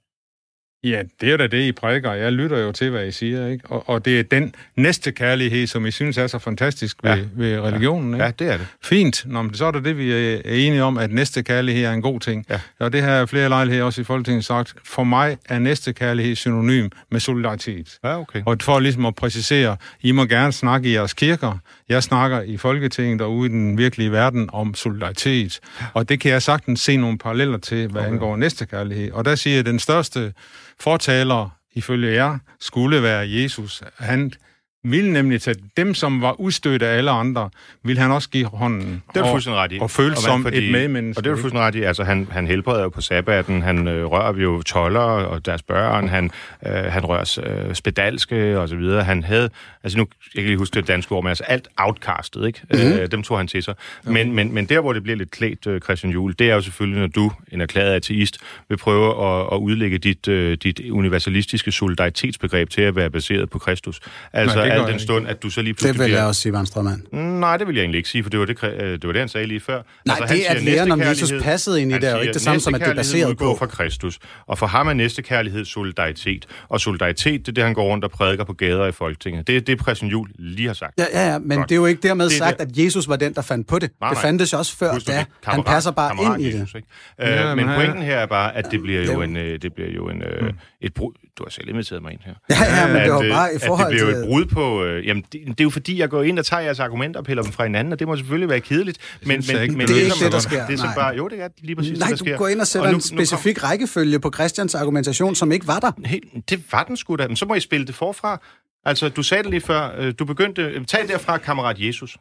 Ja, 0.85 1.03
det 1.21 1.33
er 1.33 1.37
da 1.37 1.47
det, 1.47 1.63
I 1.63 1.73
prædiker. 1.73 2.13
Jeg 2.13 2.33
lytter 2.33 2.59
jo 2.59 2.73
til, 2.73 2.91
hvad 2.91 3.07
I 3.07 3.11
siger, 3.11 3.49
ikke? 3.49 3.67
Og, 3.67 3.89
og 3.89 4.05
det 4.05 4.19
er 4.19 4.23
den 4.23 4.55
næste 4.77 5.13
kærlighed, 5.13 5.67
som 5.67 5.87
I 5.87 5.91
synes 5.91 6.19
er 6.19 6.27
så 6.27 6.39
fantastisk 6.39 6.97
ved, 7.03 7.11
ja. 7.11 7.25
ved 7.35 7.61
religionen, 7.61 8.15
ikke? 8.15 8.25
Ja, 8.25 8.31
det 8.39 8.53
er 8.53 8.57
det. 8.57 8.67
Fint. 8.85 9.23
Nå, 9.27 9.43
men 9.43 9.55
så 9.55 9.65
er 9.67 9.71
det 9.71 9.85
det, 9.85 9.99
vi 9.99 10.13
er 10.13 10.41
enige 10.45 10.83
om, 10.83 10.99
at 10.99 11.13
næste 11.13 11.43
kærlighed 11.43 11.85
er 11.85 11.93
en 11.93 12.03
god 12.03 12.21
ting. 12.21 12.47
Ja. 12.51 12.61
Og 12.79 12.93
det 12.93 13.03
her 13.03 13.11
er 13.11 13.27
flere 13.27 13.49
lejligheder 13.49 13.85
også 13.85 14.01
i 14.01 14.05
Folketinget 14.05 14.45
sagt. 14.45 14.75
For 14.85 15.05
mig 15.05 15.37
er 15.49 15.59
næste 15.59 15.93
kærlighed 15.93 16.37
synonym 16.37 16.89
med 17.11 17.21
solidaritet. 17.21 17.99
Ja, 18.05 18.21
okay. 18.21 18.43
Og 18.47 18.57
for 18.63 18.81
ligesom 18.81 19.07
at 19.07 19.15
præcisere, 19.15 19.77
I 20.03 20.13
må 20.13 20.25
gerne 20.25 20.53
snakke 20.53 20.89
i 20.89 20.93
jeres 20.93 21.15
kirker. 21.15 21.59
Jeg 21.89 22.03
snakker 22.03 22.43
i 22.43 22.57
Folketinget 22.57 23.21
og 23.21 23.35
ude 23.35 23.51
i 23.51 23.53
den 23.53 23.79
virkelige 23.79 24.13
verden 24.13 24.51
om 24.53 24.75
solidaritet. 24.75 25.61
Og 25.95 26.09
det 26.09 26.21
kan 26.21 26.31
jeg 26.31 26.43
sagtens 26.43 26.81
se 26.81 26.97
nogle 26.97 27.19
paralleller 27.19 27.59
til, 27.59 27.89
hvad 27.89 28.03
okay. 28.03 28.13
angår 28.13 28.37
næste 28.37 28.67
kærlighed. 28.67 29.11
Og 29.13 29.25
der 29.25 29.35
siger 29.35 29.57
jeg, 29.57 29.67
den 29.67 29.79
største 29.79 30.33
fortaler, 30.81 31.51
ifølge 31.75 32.13
jer, 32.13 32.39
skulle 32.61 33.03
være 33.03 33.31
Jesus. 33.31 33.83
Han 33.99 34.33
ville 34.85 35.13
nemlig 35.13 35.43
tage 35.43 35.57
dem, 35.77 35.95
som 35.95 36.23
var 36.23 36.41
udstødt 36.41 36.83
af 36.83 36.97
alle 36.97 37.11
andre, 37.11 37.51
ville 37.85 38.03
han 38.03 38.11
også 38.11 38.29
give 38.31 38.47
hånden. 38.47 39.03
Det 39.15 39.21
er 39.21 39.31
fuldstændig 39.31 39.61
ret 39.61 39.73
i. 39.73 39.79
Og 39.81 39.91
føle 39.91 40.17
som 40.17 40.43
fordi, 40.43 40.67
et 40.67 40.73
medmenneske. 40.73 41.21
Og 41.21 41.25
det 41.25 41.31
er 41.31 41.37
fuldstændig 41.37 41.61
ret 41.61 41.75
i. 41.75 41.83
Altså, 41.83 42.05
han, 42.05 42.29
han 42.31 42.47
helbreder 42.47 42.83
jo 42.83 42.89
på 42.89 43.01
sabbaten, 43.01 43.63
han 43.63 43.89
øh, 43.89 44.05
rører 44.05 44.37
jo 44.39 44.63
toller 44.63 45.01
og 45.01 45.47
deres 45.47 45.63
børn, 45.63 46.09
han, 46.09 46.31
øh, 46.67 46.73
han 46.73 47.05
rører 47.05 47.39
øh, 47.47 47.75
spedalske 47.75 48.59
og 48.59 48.69
så 48.69 48.77
videre. 48.77 49.05
Han 49.05 49.23
havde, 49.23 49.51
altså 49.85 49.99
nu, 49.99 50.07
jeg 50.35 50.43
kan 50.43 50.49
lige 50.49 50.59
huske 50.59 50.75
det 50.75 50.89
danske 50.89 51.13
ord, 51.13 51.25
men 51.25 51.29
altså 51.29 51.45
alt 51.45 51.69
outcastet, 51.77 52.47
ikke? 52.47 52.61
Mm-hmm. 52.71 52.93
Øh, 52.93 53.11
dem 53.11 53.23
tog 53.23 53.37
han 53.37 53.49
til 53.49 53.63
sig. 53.63 53.75
Okay. 54.03 54.13
Men, 54.13 54.33
men, 54.33 54.55
men 54.55 54.67
der, 54.67 54.81
hvor 54.81 54.93
det 54.93 55.03
bliver 55.03 55.17
lidt 55.17 55.31
klædt, 55.31 55.67
øh, 55.67 55.81
Christian 55.81 56.13
Juhl, 56.13 56.35
det 56.39 56.51
er 56.51 56.55
jo 56.55 56.61
selvfølgelig, 56.61 57.01
når 57.01 57.07
du, 57.07 57.33
en 57.53 57.61
erklæret 57.61 57.93
ateist, 57.93 58.39
vil 58.69 58.77
prøve 58.77 59.27
at, 59.27 59.49
at 59.53 59.57
udlægge 59.57 59.99
dit, 59.99 60.29
øh, 60.29 60.57
dit 60.63 60.81
universalistiske 60.91 61.73
solidaritetsbegreb 61.73 62.71
til 62.71 62.83
at 62.83 62.97
være 62.97 63.11
baseret 63.11 63.51
på 63.51 63.59
Kristus. 63.59 64.01
Altså, 64.33 64.57
Nej, 64.57 64.68
al 64.71 64.93
den 64.93 65.01
stund, 65.01 65.29
at 65.29 65.43
du 65.43 65.51
så 65.51 65.63
lige 65.63 65.75
pludselig 65.75 65.99
Det 65.99 66.05
vil 66.05 66.13
jeg 66.13 66.25
også 66.25 66.41
sige, 66.41 66.53
Vanstrømand. 66.53 67.03
Nej, 67.13 67.57
det 67.57 67.67
vil 67.67 67.75
jeg 67.75 67.83
egentlig 67.83 67.99
ikke 67.99 68.09
sige, 68.09 68.23
for 68.23 68.31
det 68.31 68.41
var 68.41 68.47
det, 68.47 68.65
øh, 68.65 68.93
det, 68.93 69.07
var 69.07 69.13
det 69.13 69.21
han 69.21 69.29
sagde 69.29 69.47
lige 69.47 69.61
før. 69.61 69.83
Nej, 70.07 70.17
altså, 70.21 70.35
det 70.35 70.43
at 70.43 70.63
lære, 70.63 70.93
om 70.93 71.01
Jesus 71.01 71.33
passede 71.43 71.83
ind 71.83 71.93
i 71.93 71.95
det, 71.95 72.05
er 72.05 72.15
jo 72.15 72.21
ikke 72.21 72.33
det 72.33 72.43
samme 72.43 72.61
som, 72.61 72.75
at 72.75 72.81
det 72.81 72.89
er 72.89 72.95
baseret 72.95 73.39
på. 73.39 73.57
fra 73.59 73.67
Kristus. 73.67 74.19
Og 74.47 74.59
for 74.59 74.67
ham 74.67 74.89
er 74.89 74.93
næstekærlighed 74.93 75.65
solidaritet. 75.65 76.47
Og 76.69 76.81
solidaritet, 76.81 77.41
det 77.41 77.49
er 77.49 77.53
det, 77.53 77.65
han 77.65 77.75
går 77.75 77.85
rundt 77.85 78.05
og 78.05 78.11
prædiker 78.11 78.45
på 78.45 78.53
gader 78.53 78.87
i 78.87 78.93
Folketinget. 78.93 79.47
Det 79.47 79.57
er 79.57 79.61
det, 79.61 79.83
Christian 79.83 80.11
Juhl 80.11 80.31
lige 80.39 80.67
har 80.67 80.75
sagt. 80.75 80.95
Ja, 80.99 81.05
ja, 81.13 81.33
ja 81.33 81.39
men 81.39 81.59
Godt. 81.59 81.69
det 81.69 81.75
er 81.75 81.79
jo 81.79 81.87
ikke 81.87 82.03
dermed 82.09 82.25
det 82.25 82.33
sagt, 82.33 82.61
at 82.61 82.69
Jesus 82.77 83.09
var 83.09 83.17
den, 83.17 83.35
der 83.35 83.43
fandt 83.43 83.67
på 83.67 83.79
det. 83.79 83.91
Nej, 84.01 84.09
nej. 84.09 84.11
Det 84.11 84.19
fandtes 84.23 84.55
også 84.55 84.77
før, 84.77 84.99
da 85.07 85.25
han 85.45 85.63
passer 85.63 85.91
bare 85.91 86.25
ind 86.25 86.43
i 86.43 86.53
det. 86.53 86.77
Øh, 87.21 87.57
men 87.57 87.67
pointen 87.77 88.03
her 88.03 88.17
er 88.17 88.27
bare, 88.27 88.57
at 88.57 88.65
det 88.71 88.83
bliver 88.83 89.05
jo 89.05 89.23
en, 89.23 89.35
det 89.35 89.75
bliver 89.75 89.91
jo 89.91 90.09
en, 90.09 90.23
mm. 90.41 90.49
et 90.81 90.95
brud. 90.95 91.13
Du 91.39 91.45
har 91.45 91.51
selv 91.51 91.69
inviteret 91.69 92.03
mig 92.03 92.13
ind 92.13 92.21
her. 92.25 92.35
Ja, 92.51 92.81
ja, 92.81 92.93
men 92.93 93.03
det 93.03 93.13
var 93.13 93.25
bare 93.39 93.55
i 93.55 93.59
forhold 93.67 93.91
til... 93.91 93.99
det 93.99 94.07
bliver 94.07 94.19
jo 94.19 94.25
et 94.25 94.29
brud 94.29 94.45
på... 94.45 94.58
Jamen, 95.05 95.25
det, 95.33 95.41
det 95.47 95.61
er 95.61 95.65
jo 95.65 95.71
fordi, 95.71 95.99
jeg 95.99 96.09
går 96.09 96.23
ind 96.23 96.39
og 96.39 96.47
tager 96.47 96.61
jeres 96.61 96.81
argumenter 96.81 97.21
og 97.21 97.27
piller 97.27 97.43
dem 97.43 97.53
fra 97.53 97.65
hinanden, 97.65 97.93
og 97.93 97.99
det 97.99 98.09
må 98.09 98.17
selvfølgelig 98.17 98.49
være 98.49 98.61
kedeligt. 98.61 98.99
Men, 99.23 99.43
men, 99.49 99.63
ikke, 99.63 99.77
men 99.77 99.89
det 99.89 99.97
er 99.97 100.05
ikke 100.05 100.25
det, 100.25 100.33
der 100.33 100.39
sker. 100.39 100.67
Det 100.67 100.73
er 100.73 100.77
så 100.77 100.89
bare, 100.97 101.17
jo, 101.17 101.29
det 101.29 101.41
er 101.43 101.49
lige 101.63 101.77
præcis 101.77 101.99
Nej, 101.99 102.09
det, 102.09 102.19
der 102.19 102.25
sker. 102.25 102.33
du 102.33 102.39
går 102.39 102.49
ind 102.49 102.61
og 102.61 102.67
sætter 102.67 102.89
og 102.89 102.93
nu, 102.93 102.97
en 102.97 103.01
specifik 103.01 103.57
nu 103.57 103.61
kom... 103.61 103.69
rækkefølge 103.69 104.21
på 104.21 104.31
Christians 104.35 104.75
argumentation, 104.75 105.35
som 105.35 105.53
ikke 105.53 105.67
var 105.67 105.79
der. 105.79 105.93
Hey, 106.05 106.19
det 106.49 106.73
var 106.73 106.83
den 106.85 106.97
sgu 106.97 107.17
da. 107.17 107.27
Men 107.27 107.37
så 107.37 107.47
må 107.47 107.55
I 107.55 107.61
spille 107.61 107.87
det 107.87 107.95
forfra. 107.95 108.41
Altså, 108.85 109.09
du 109.09 109.23
sagde 109.23 109.43
det 109.43 109.51
lige 109.51 109.61
før. 109.61 109.91
Øh, 109.99 110.15
du 110.19 110.25
begyndte... 110.25 110.85
Tag 110.85 111.09
derfra, 111.09 111.39
kammerat 111.39 111.77
Jesus. 111.79 112.17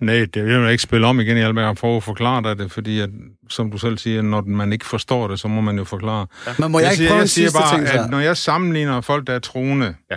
Nej, 0.00 0.26
det 0.34 0.44
vil 0.44 0.52
jeg 0.52 0.70
ikke 0.70 0.82
spille 0.82 1.06
om 1.06 1.20
igen. 1.20 1.36
Jeg 1.36 1.54
vil 1.54 1.74
prøve 1.74 1.96
at 1.96 2.02
forklare 2.02 2.42
dig 2.42 2.58
det, 2.58 2.72
fordi 2.72 3.00
at, 3.00 3.10
som 3.48 3.70
du 3.70 3.78
selv 3.78 3.98
siger, 3.98 4.22
når 4.22 4.40
man 4.40 4.72
ikke 4.72 4.86
forstår 4.86 5.28
det, 5.28 5.40
så 5.40 5.48
må 5.48 5.60
man 5.60 5.78
jo 5.78 5.84
forklare. 5.84 6.26
Ja. 6.46 6.52
Men 6.58 6.70
må 6.70 6.78
jeg, 6.78 6.84
jeg 6.84 6.92
ikke 6.92 7.08
prøve 7.08 7.26
siger, 7.26 7.46
en 7.46 7.50
sidste 7.50 7.58
bare, 7.58 7.76
ting, 7.76 7.88
at 7.88 8.10
når 8.10 8.20
jeg 8.20 8.36
sammenligner 8.36 9.00
folk, 9.00 9.26
der 9.26 9.32
er 9.32 9.38
troende, 9.38 9.94
ja 10.10 10.16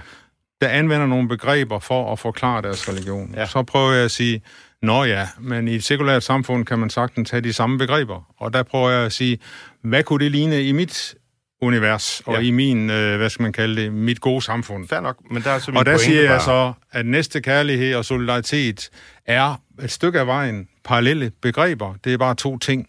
der 0.62 0.68
anvender 0.68 1.08
nogle 1.08 1.28
begreber 1.28 1.80
for 1.80 2.12
at 2.12 2.20
forklare 2.20 2.62
deres 2.62 2.90
religion. 2.90 3.34
Ja. 3.38 3.46
Så 3.46 3.64
prøver 3.64 3.94
jeg 3.94 4.06
at 4.06 4.12
sige, 4.12 4.42
nå 4.82 5.04
ja, 5.04 5.28
men 5.40 5.68
i 5.68 5.76
et 5.76 5.84
sekulært 5.84 6.24
samfund 6.24 6.66
kan 6.66 6.80
man 6.80 6.90
sagtens 6.90 7.30
have 7.30 7.42
de 7.42 7.54
samme 7.54 7.78
begreber. 7.78 8.34
Og 8.38 8.54
der 8.54 8.64
prøver 8.64 8.90
jeg 8.90 9.06
at 9.06 9.14
sige, 9.14 9.38
hvad 9.82 10.04
kunne 10.04 10.24
det 10.24 10.32
ligne 10.32 10.64
i 10.64 10.72
mit 10.72 11.16
univers, 11.62 12.22
og 12.26 12.34
Ja. 12.34 12.40
i 12.40 12.52
min, 12.52 12.90
øh, 12.90 13.18
hvad 13.18 13.30
skal 13.30 13.44
man 13.44 13.54
kalde 13.54 13.82
det, 13.82 13.94
mit 13.94 14.22
gode 14.22 14.42
samfund. 14.42 14.88
Fair 14.88 15.00
nok, 15.00 15.18
men 15.32 15.42
der 15.44 15.52
er 15.52 15.60
så 15.60 15.72
Og 15.76 15.86
der 15.86 15.98
siger 15.98 16.22
jeg 16.22 16.30
bare- 16.30 16.42
så, 16.42 16.74
at 16.92 17.06
næste 17.06 17.42
kærlighed 17.42 17.96
og 17.96 18.06
solidaritet 18.06 18.90
er 19.26 19.62
et 19.84 19.92
stykke 19.92 20.20
af 20.20 20.28
vejen 20.28 20.68
parallelle 20.86 21.32
begreber. 21.42 21.94
Det 22.04 22.14
er 22.14 22.18
bare 22.18 22.36
to 22.36 22.58
ting, 22.58 22.88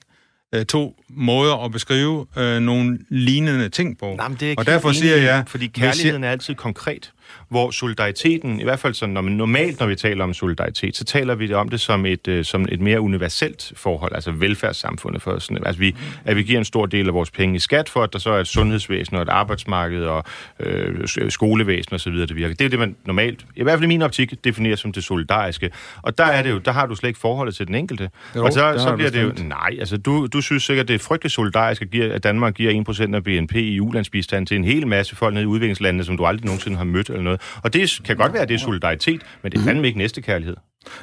øh, 0.55 0.65
to 0.65 0.97
måder 1.09 1.65
at 1.65 1.73
beskrive 1.73 2.27
øh, 2.39 2.61
nogle 2.61 2.99
lignende 3.09 3.69
ting 3.69 3.99
på. 3.99 4.15
Nej, 4.17 4.29
men 4.29 4.37
det 4.37 4.43
er 4.43 4.49
jeg 4.51 4.59
og 4.59 4.67
derfor 4.67 4.93
siger 4.93 5.17
jeg... 5.17 5.45
Fordi 5.47 5.71
hvis 5.73 5.83
jeg- 5.83 5.89
kærligheden 5.93 6.25
er 6.25 6.31
altid 6.31 6.55
konkret, 6.55 7.13
hvor 7.51 7.71
solidariteten, 7.71 8.61
i 8.61 8.65
hvert 8.65 8.79
fald 8.79 8.95
sådan, 8.95 9.13
når 9.13 9.21
man, 9.21 9.33
normalt, 9.33 9.81
når 9.81 9.87
vi 9.87 9.97
taler 9.97 10.25
om 10.25 10.35
solidaritet, 10.35 10.97
så 10.97 11.05
taler 11.05 11.35
vi 11.35 11.55
om 11.55 11.69
det 11.69 11.81
som 11.81 12.07
et, 12.07 12.29
øh, 12.29 12.45
som 12.45 12.67
et 12.69 12.81
mere 12.81 13.01
universelt 13.01 13.73
forhold, 13.77 14.15
altså 14.15 14.31
velfærdssamfundet 14.31 15.23
for 15.23 15.39
sådan, 15.39 15.67
altså 15.67 15.81
vi, 15.81 15.97
at 16.25 16.37
vi 16.37 16.43
giver 16.43 16.59
en 16.59 16.65
stor 16.65 16.87
del 16.87 17.09
af 17.09 17.15
vores 17.15 17.31
penge 17.31 17.57
i 17.57 17.59
skat 17.59 17.89
for, 17.89 18.03
at 18.03 18.13
der 18.13 18.19
så 18.19 18.31
er 18.31 18.41
et 18.41 18.47
sundhedsvæsen 18.47 19.17
og 19.17 19.23
et 19.23 19.29
arbejdsmarked 19.29 20.05
og 20.05 20.25
øh, 20.61 21.09
skolevæsen 21.29 21.95
osv., 21.95 22.13
det 22.13 22.37
virker. 22.37 22.55
Det 22.55 22.65
er 22.65 22.69
det, 22.69 22.79
man 22.79 22.97
normalt, 23.05 23.47
i 23.57 23.63
hvert 23.63 23.79
fald 23.79 23.85
i 23.85 23.89
min 23.89 24.03
optik, 24.03 24.45
definerer 24.45 24.77
som 24.77 24.93
det 24.93 25.05
solidariske. 25.05 25.71
Og 26.03 26.19
der 26.19 26.25
er 26.25 26.43
det 26.43 26.51
jo, 26.51 26.59
der 26.59 26.73
har 26.73 26.87
du 26.87 26.95
slet 26.95 27.09
ikke 27.09 27.21
forholdet 27.21 27.55
til 27.55 27.67
den 27.67 27.75
enkelte. 27.75 28.11
Jo, 28.37 28.45
og 28.45 28.53
så, 28.53 28.75
så 28.79 28.97
bliver 28.97 29.11
det 29.11 29.23
jo, 29.23 29.33
nej, 29.45 29.77
altså 29.79 29.97
du, 29.97 30.27
du 30.27 30.41
synes 30.41 30.63
sikkert, 30.63 30.89
det 30.89 30.95
er 30.95 30.99
frygteligt 30.99 31.35
solidarisk, 31.35 31.83
at 31.95 32.25
Danmark 32.25 32.55
giver 32.55 33.05
1% 33.11 33.15
af 33.15 33.25
BNP 33.25 33.55
i 33.55 33.81
ulandsbistand 33.81 34.47
til 34.47 34.57
en 34.57 34.65
hel 34.65 34.87
masse 34.87 35.17
folk 35.17 35.35
nede 35.35 35.43
i 35.43 35.47
udviklingslandene, 35.47 36.05
som 36.05 36.17
du 36.17 36.25
aldrig 36.25 36.45
nogensinde 36.45 36.77
har 36.77 36.85
mødt 36.85 37.09
eller 37.09 37.23
noget. 37.23 37.40
Og 37.65 37.73
det 37.73 38.01
kan 38.05 38.17
godt 38.17 38.33
være, 38.33 38.43
at 38.43 38.49
det 38.49 38.55
er 38.55 38.59
solidaritet, 38.59 39.23
men 39.43 39.53
det 39.53 39.59
er 39.59 39.63
fandme 39.65 39.87
ikke 39.87 39.99
næstekærlighed. 39.99 40.57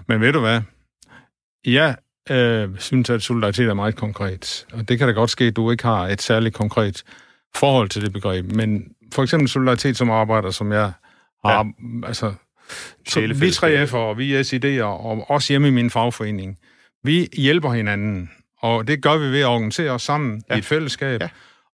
Men 0.07 0.21
ved 0.21 0.33
du 0.33 0.39
hvad? 0.39 0.61
Jeg 1.65 1.95
øh, 2.29 2.69
synes, 2.79 3.09
at 3.09 3.21
solidaritet 3.21 3.69
er 3.69 3.73
meget 3.73 3.95
konkret. 3.95 4.65
Og 4.73 4.89
det 4.89 4.97
kan 4.97 5.07
da 5.07 5.13
godt 5.13 5.29
ske, 5.29 5.43
at 5.43 5.55
du 5.55 5.71
ikke 5.71 5.83
har 5.83 6.07
et 6.07 6.21
særligt 6.21 6.55
konkret 6.55 7.03
forhold 7.55 7.89
til 7.89 8.01
det 8.01 8.13
begreb. 8.13 8.51
Men 8.51 8.83
for 9.13 9.23
eksempel 9.23 9.49
solidaritet 9.49 9.97
som 9.97 10.09
arbejder, 10.09 10.51
som 10.51 10.71
jeg 10.71 10.91
har... 11.45 11.71
Ja. 12.03 12.07
Altså, 12.07 12.33
så 13.07 13.19
vi 13.19 13.25
Sjælefællesskab. 13.25 13.89
3F'ere, 13.89 13.95
og 13.95 14.17
vi 14.17 14.35
er 14.35 14.43
SID'er, 14.43 14.83
og 14.83 15.29
også 15.29 15.53
hjemme 15.53 15.67
i 15.67 15.71
min 15.71 15.89
fagforening, 15.89 16.57
vi 17.03 17.27
hjælper 17.37 17.73
hinanden. 17.73 18.31
Og 18.61 18.87
det 18.87 19.01
gør 19.01 19.17
vi 19.17 19.25
ved 19.25 19.39
at 19.39 19.45
organisere 19.45 19.91
os 19.91 20.01
sammen 20.01 20.43
ja. 20.49 20.55
i 20.55 20.57
et 20.57 20.65
fællesskab, 20.65 21.21
Ja. 21.21 21.25
ja. 21.25 21.29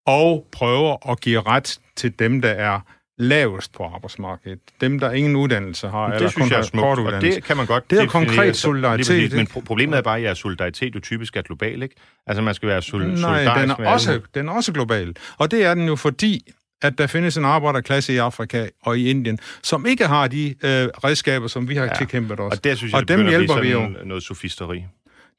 og 0.06 0.48
prøver 0.52 1.12
at 1.12 1.22
give 1.22 1.42
ret 1.42 1.80
til 1.96 2.20
dem, 2.20 2.42
der 2.42 2.50
er 2.50 2.80
lavest 3.18 3.74
på 3.74 3.84
arbejdsmarkedet. 3.84 4.60
Dem, 4.82 5.00
der 5.00 5.12
ingen 5.12 5.36
uddannelse 5.36 5.88
har, 5.88 6.06
eller 6.06 6.20
Det 6.20 6.32
synes 6.32 6.44
kun 6.44 6.52
jeg 6.52 6.60
er 6.60 6.64
smukt, 6.64 6.86
og 6.86 7.06
uddannelse. 7.06 7.36
det 7.36 7.44
kan 7.44 7.58
man 7.58 7.66
godt 7.66 7.90
Det 7.90 8.00
er 8.00 8.06
konkret 8.08 8.56
solidaritet, 8.56 9.06
præcis, 9.32 9.34
Men 9.34 9.48
problemet 9.66 9.98
er 9.98 10.02
bare, 10.02 10.18
at 10.18 10.24
jeres 10.24 10.38
solidaritet 10.38 10.96
jo 10.96 11.00
typisk 11.00 11.38
er 11.38 11.42
global, 11.42 11.84
ikke? 11.84 11.96
Altså 12.28 12.42
man 12.42 12.54
skal 12.56 12.70
være 12.70 12.82
sol- 12.82 13.02
solidarisk 13.02 13.22
Nej, 13.46 13.60
den 13.60 13.68
med 13.68 13.76
er, 13.76 13.80
alle. 13.80 13.90
også, 13.90 14.20
den 14.34 14.50
er 14.50 14.54
også 14.54 14.72
global. 14.74 15.16
Og 15.38 15.52
det 15.52 15.64
er 15.66 15.74
den 15.74 15.88
jo 15.88 15.96
fordi, 15.96 16.52
at 16.82 16.98
der 16.98 17.08
findes 17.08 17.38
en 17.38 17.46
arbejderklasse 17.46 18.14
i 18.14 18.18
Afrika 18.18 18.68
og 18.84 18.98
i 19.00 19.10
Indien, 19.10 19.40
som 19.64 19.86
ikke 19.86 20.08
har 20.08 20.28
de 20.28 20.48
øh, 20.50 20.56
redskaber, 21.04 21.48
som 21.48 21.70
vi 21.70 21.76
har 21.76 21.84
ja. 21.86 21.94
tilkæmpet 21.98 22.40
os. 22.40 22.52
Og 22.58 22.64
der 22.64 22.76
synes 22.76 22.94
jeg, 22.94 23.02
og 23.02 23.08
dem 23.08 23.28
hjælper 23.28 23.62
vi 23.62 23.72
jo. 23.72 23.88
noget 24.06 24.24
sofisteri. 24.24 24.84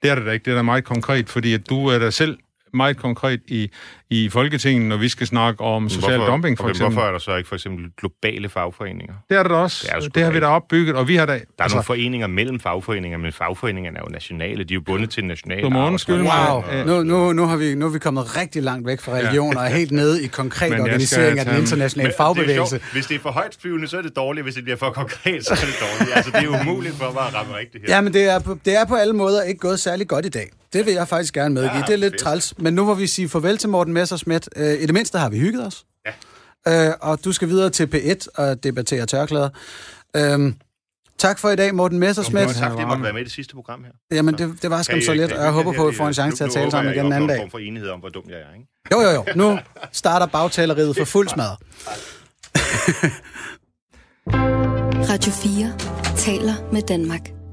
Det 0.03 0.11
er 0.11 0.15
det 0.15 0.27
da 0.27 0.31
ikke. 0.31 0.45
Det 0.45 0.51
er 0.51 0.55
da 0.57 0.63
meget 0.63 0.85
konkret, 0.85 1.29
fordi 1.29 1.55
at 1.55 1.69
du 1.71 1.87
er 1.87 1.99
da 1.99 2.11
selv 2.11 2.39
meget 2.75 2.97
konkret 2.97 3.41
i, 3.49 3.71
i 4.11 4.29
Folketinget, 4.29 4.89
når 4.89 4.97
vi 4.97 5.09
skal 5.09 5.27
snakke 5.27 5.61
om 5.61 5.89
social 5.89 6.17
Hvorfor- 6.17 6.31
dumping, 6.31 6.59
for 6.59 6.65
okay, 6.65 6.71
eksempel. 6.71 6.93
Hvorfor 6.95 7.09
er 7.09 7.13
der 7.13 7.19
så 7.19 7.37
ikke 7.37 7.49
for 7.49 7.57
eksempel 7.57 7.85
globale 7.99 8.49
fagforeninger? 8.49 9.15
Det 9.31 9.39
er 9.39 9.43
det 9.43 9.51
da 9.51 9.57
også. 9.57 9.87
Det 9.97 10.05
er 10.05 10.09
Det, 10.09 10.23
har 10.23 10.31
vi 10.31 10.41
da 10.41 10.47
opbygget, 10.47 10.97
og 10.97 11.09
vi 11.09 11.17
har 11.17 11.27
da... 11.27 11.33
Der 11.33 11.39
er 11.39 11.63
altså, 11.63 11.77
nogle 11.77 11.85
foreninger 11.85 12.27
mellem 12.27 12.61
fagforeninger, 12.61 13.19
men 13.19 13.33
fagforeningerne 13.33 13.99
er 13.99 14.03
jo 14.09 14.13
nationale. 14.13 14.65
De 14.65 14.75
er 14.75 14.77
jo 14.77 14.81
bundet 14.81 15.11
til 15.11 15.25
nationale 15.25 15.63
Du 15.63 15.69
må 15.69 15.87
undskylde 15.87 16.23
mig. 16.23 16.51
Wow, 16.51 16.63
nu, 16.87 17.03
nu, 17.03 17.33
nu, 17.33 17.47
har 17.47 17.57
vi, 17.57 17.75
nu 17.75 17.87
er 17.87 17.91
vi 17.91 17.99
kommet 17.99 18.37
rigtig 18.37 18.63
langt 18.63 18.87
væk 18.87 19.01
fra 19.01 19.13
religion 19.13 19.57
og 19.57 19.65
er 19.65 19.69
helt 19.69 19.93
nede 19.93 20.25
i 20.25 20.27
konkret 20.27 20.71
Men 20.73 20.81
organisering 20.81 21.39
af 21.39 21.45
den 21.45 21.57
internationale 21.61 22.07
Men 22.07 22.13
det 22.13 22.21
er 22.21 22.25
fagbevægelse. 22.25 22.81
Hvis 22.93 23.07
det 23.07 23.15
er 23.15 23.21
for 23.21 23.31
højt 23.31 23.57
flyvende, 23.61 23.89
så 23.89 23.99
er 23.99 24.03
det 24.03 24.17
dårligt. 24.17 24.45
Hvis 24.45 24.55
det 24.55 24.65
bliver 24.65 24.77
for 24.77 24.91
konkret, 24.91 25.47
så 25.47 25.53
er 25.53 25.57
det 25.57 25.75
dårligt. 25.81 26.17
Altså, 26.17 26.31
det 26.31 26.45
er 26.45 26.61
umuligt 26.61 26.95
for 26.95 27.13
mig 27.13 27.23
at 27.29 27.35
ramme 27.35 27.57
rigtigt 27.57 27.85
her. 27.89 27.95
Ja, 27.95 28.01
men 28.01 28.13
det 28.13 28.23
er, 28.23 28.39
på, 28.39 28.59
det 28.65 28.77
er 28.77 28.85
på 28.85 28.95
alle 28.95 29.13
måder 29.13 29.43
ikke 29.43 29.61
gået 29.61 29.81
særlig 29.81 30.09
godt 30.09 30.27
i 30.27 30.29
dag. 30.29 30.51
Det 30.73 30.87
vil 30.87 30.95
jeg 30.95 31.09
faktisk 31.09 31.35
gerne 31.35 31.55
medgive. 31.55 31.75
Ja, 31.75 31.83
det 31.87 31.93
er 31.93 31.97
lidt 31.97 32.13
fedt. 32.13 32.23
træls. 32.23 32.55
Men 32.59 32.75
nu 32.75 32.85
må 32.85 32.95
vi 32.95 33.07
sige 33.07 33.29
farvel 33.29 33.59
til 33.59 33.69
Morten 33.69 33.94
Messersmith. 33.95 34.49
Øh, 34.57 34.73
I 34.73 34.87
det 34.87 34.93
mindste 34.95 35.19
har 35.19 35.29
vi 35.29 35.39
hygget 35.39 35.67
os. 35.67 35.85
Ja. 36.67 36.89
Øh, 36.89 36.95
og 37.01 37.25
du 37.25 37.33
skal 37.33 37.49
videre 37.49 37.71
til 37.71 37.87
P1 37.95 38.27
og 38.35 38.65
debattere 38.65 39.07
tørklæder. 39.07 39.49
Øhm, 40.17 40.55
tak 41.19 41.39
for 41.39 41.51
i 41.51 41.57
dag, 41.57 41.75
Morten 41.75 41.99
Messersmith. 41.99 42.55
Tak, 42.55 42.71
fordi 42.71 42.81
jeg 42.81 42.89
måtte 42.89 43.03
være 43.03 43.13
med 43.13 43.21
i 43.21 43.25
det 43.25 43.33
sidste 43.33 43.55
program 43.55 43.85
her. 43.85 43.91
Jamen, 44.17 44.35
det, 44.39 44.63
det 44.63 44.71
var 44.71 44.83
skam 44.83 45.01
så 45.01 45.15
lidt, 45.15 45.33
og 45.33 45.45
jeg 45.45 45.53
håber 45.53 45.73
på, 45.73 45.87
at 45.87 45.93
vi 45.93 45.97
får 45.97 46.07
en 46.07 46.15
chance 46.15 46.37
til 46.37 46.45
at 46.45 46.51
tale 46.51 46.71
sammen 46.71 46.95
igen 46.95 47.07
en 47.07 47.13
anden 47.13 47.29
dag. 47.29 47.39
form 47.39 47.51
for 47.51 47.59
enighed 47.59 47.91
om, 47.91 48.01
hvor 48.01 48.09
dum 48.09 48.25
jeg 48.29 48.37
er, 48.37 48.55
ikke? 48.55 48.69
Jo, 48.93 49.01
jo, 49.01 49.11
jo. 49.11 49.25
Nu 49.37 49.59
starter 49.93 50.27
bagtaleriet 50.27 50.97
for 50.97 51.05
fuld 51.05 51.29
smadret. 51.29 51.59
Radio 55.11 55.33
4 55.33 56.17
taler 56.17 56.73
med 56.73 56.83
Danmark. 56.83 57.44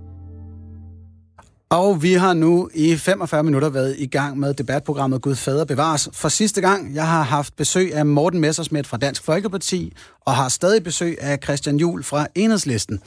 Og 1.72 2.04
vi 2.04 2.14
har 2.14 2.34
nu 2.34 2.70
i 2.74 2.96
45 2.96 3.44
minutter 3.44 3.70
været 3.70 3.96
i 3.98 4.06
gang 4.06 4.40
med 4.40 4.54
debatprogrammet 4.54 5.22
Gud 5.22 5.36
Fader 5.36 5.66
Bevares. 5.66 6.10
For 6.14 6.30
sidste 6.30 6.62
gang, 6.62 6.96
jeg 6.96 7.08
har 7.08 7.24
haft 7.24 7.56
besøg 7.56 7.96
af 7.96 8.06
Morten 8.06 8.40
Messersmith 8.40 8.90
fra 8.90 8.98
Dansk 8.98 9.24
Folkeparti, 9.24 9.94
og 10.26 10.36
har 10.36 10.50
stadig 10.50 10.84
besøg 10.84 11.18
af 11.22 11.40
Christian 11.44 11.78
Juhl 11.78 12.04
fra 12.04 12.28
Enhedslisten. 12.36 13.00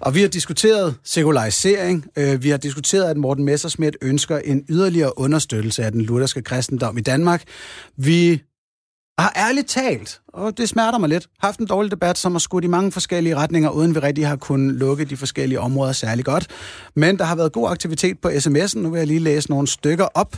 Og 0.00 0.14
vi 0.14 0.20
har 0.20 0.28
diskuteret 0.28 0.94
sekularisering. 1.04 2.06
Øh, 2.16 2.42
vi 2.42 2.50
har 2.50 2.56
diskuteret, 2.56 3.04
at 3.04 3.16
Morten 3.16 3.44
Messersmith 3.44 3.96
ønsker 4.02 4.38
en 4.38 4.64
yderligere 4.68 5.18
understøttelse 5.18 5.84
af 5.84 5.92
den 5.92 6.02
lutherske 6.02 6.42
kristendom 6.42 6.98
i 6.98 7.00
Danmark. 7.00 7.42
Vi 7.96 8.42
har 9.18 9.32
ærligt 9.36 9.68
talt, 9.68 10.20
og 10.28 10.58
det 10.58 10.68
smerter 10.68 10.98
mig 10.98 11.08
lidt, 11.08 11.26
haft 11.40 11.60
en 11.60 11.66
dårlig 11.66 11.90
debat, 11.90 12.18
som 12.18 12.32
har 12.32 12.38
skudt 12.38 12.64
i 12.64 12.66
mange 12.66 12.92
forskellige 12.92 13.36
retninger, 13.36 13.70
uden 13.70 13.94
vi 13.94 14.00
rigtig 14.00 14.26
har 14.26 14.36
kunnet 14.36 14.74
lukke 14.74 15.04
de 15.04 15.16
forskellige 15.16 15.60
områder 15.60 15.92
særlig 15.92 16.24
godt. 16.24 16.46
Men 16.96 17.18
der 17.18 17.24
har 17.24 17.34
været 17.36 17.52
god 17.52 17.70
aktivitet 17.70 18.18
på 18.22 18.28
sms'en. 18.28 18.78
Nu 18.78 18.90
vil 18.90 18.98
jeg 18.98 19.06
lige 19.06 19.20
læse 19.20 19.50
nogle 19.50 19.68
stykker 19.68 20.04
op. 20.04 20.36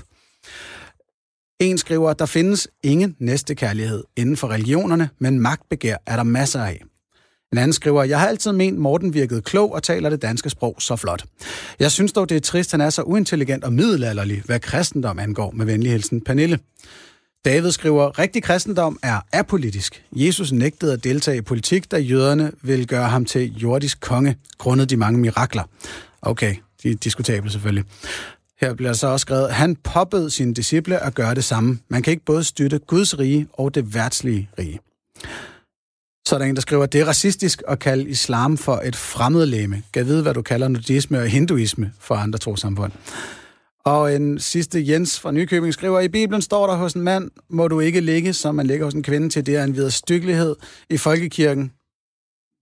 En 1.60 1.78
skriver, 1.78 2.10
at 2.10 2.18
der 2.18 2.26
findes 2.26 2.68
ingen 2.82 3.16
næstekærlighed 3.18 4.04
inden 4.16 4.36
for 4.36 4.48
religionerne, 4.48 5.08
men 5.18 5.40
magtbegær 5.40 5.96
er 6.06 6.16
der 6.16 6.22
masser 6.22 6.62
af. 6.64 6.82
En 7.52 7.58
anden 7.58 7.72
skriver, 7.72 8.04
jeg 8.04 8.20
har 8.20 8.28
altid 8.28 8.52
ment, 8.52 8.78
Morten 8.78 9.14
virkede 9.14 9.42
klog 9.42 9.72
og 9.72 9.82
taler 9.82 10.10
det 10.10 10.22
danske 10.22 10.50
sprog 10.50 10.76
så 10.78 10.96
flot. 10.96 11.24
Jeg 11.80 11.90
synes 11.90 12.12
dog, 12.12 12.28
det 12.28 12.36
er 12.36 12.40
trist, 12.40 12.70
han 12.70 12.80
er 12.80 12.90
så 12.90 13.02
uintelligent 13.02 13.64
og 13.64 13.72
middelalderlig, 13.72 14.42
hvad 14.44 14.60
kristendom 14.60 15.18
angår 15.18 15.50
med 15.50 15.66
venlig 15.66 15.92
hilsen 15.92 16.20
Pernille. 16.20 16.58
David 17.44 17.70
skriver, 17.70 18.18
rigtig 18.18 18.42
kristendom 18.42 18.98
er 19.02 19.20
apolitisk. 19.32 20.04
Jesus 20.12 20.52
nægtede 20.52 20.92
at 20.92 21.04
deltage 21.04 21.36
i 21.36 21.40
politik, 21.40 21.90
da 21.90 21.98
jøderne 21.98 22.52
ville 22.62 22.86
gøre 22.86 23.08
ham 23.08 23.24
til 23.24 23.56
jordisk 23.56 24.00
konge, 24.00 24.36
grundet 24.58 24.90
de 24.90 24.96
mange 24.96 25.18
mirakler. 25.18 25.62
Okay, 26.22 26.56
de 26.82 26.90
er 26.90 26.94
diskutable 26.94 27.50
selvfølgelig. 27.50 27.84
Her 28.60 28.74
bliver 28.74 28.92
så 28.92 29.06
også 29.06 29.24
skrevet, 29.24 29.50
han 29.50 29.76
påbød 29.76 30.30
sine 30.30 30.54
disciple 30.54 30.98
at 30.98 31.14
gøre 31.14 31.34
det 31.34 31.44
samme. 31.44 31.78
Man 31.88 32.02
kan 32.02 32.10
ikke 32.10 32.24
både 32.24 32.44
støtte 32.44 32.78
Guds 32.78 33.18
rige 33.18 33.46
og 33.52 33.74
det 33.74 33.94
værtslige 33.94 34.48
rige. 34.58 34.80
Så 36.26 36.34
er 36.34 36.38
der 36.38 36.46
en, 36.46 36.54
der 36.54 36.62
skriver, 36.62 36.86
det 36.86 37.00
er 37.00 37.04
racistisk 37.04 37.62
at 37.68 37.78
kalde 37.78 38.08
islam 38.08 38.56
for 38.56 38.76
et 38.84 38.96
fremmedlæme. 38.96 39.82
Gav 39.92 40.06
vide, 40.06 40.22
hvad 40.22 40.34
du 40.34 40.42
kalder 40.42 40.68
nudisme 40.68 41.18
og 41.18 41.28
hinduisme 41.28 41.92
for 42.00 42.14
andre 42.14 42.38
trosamfund. 42.38 42.92
Og 43.84 44.14
en 44.14 44.38
sidste 44.38 44.88
Jens 44.88 45.20
fra 45.20 45.30
Nykøbing 45.30 45.72
skriver, 45.72 46.00
i 46.00 46.08
Bibelen 46.08 46.42
står 46.42 46.66
der 46.66 46.74
hos 46.74 46.92
en 46.92 47.02
mand, 47.02 47.30
må 47.50 47.68
du 47.68 47.80
ikke 47.80 48.00
ligge, 48.00 48.32
som 48.32 48.54
man 48.54 48.66
ligger 48.66 48.84
hos 48.84 48.94
en 48.94 49.02
kvinde 49.02 49.28
til. 49.28 49.46
Det 49.46 49.56
er 49.56 49.64
en 49.64 49.76
vederstyggelighed 49.76 50.56
i 50.90 50.96
folkekirken. 50.96 51.72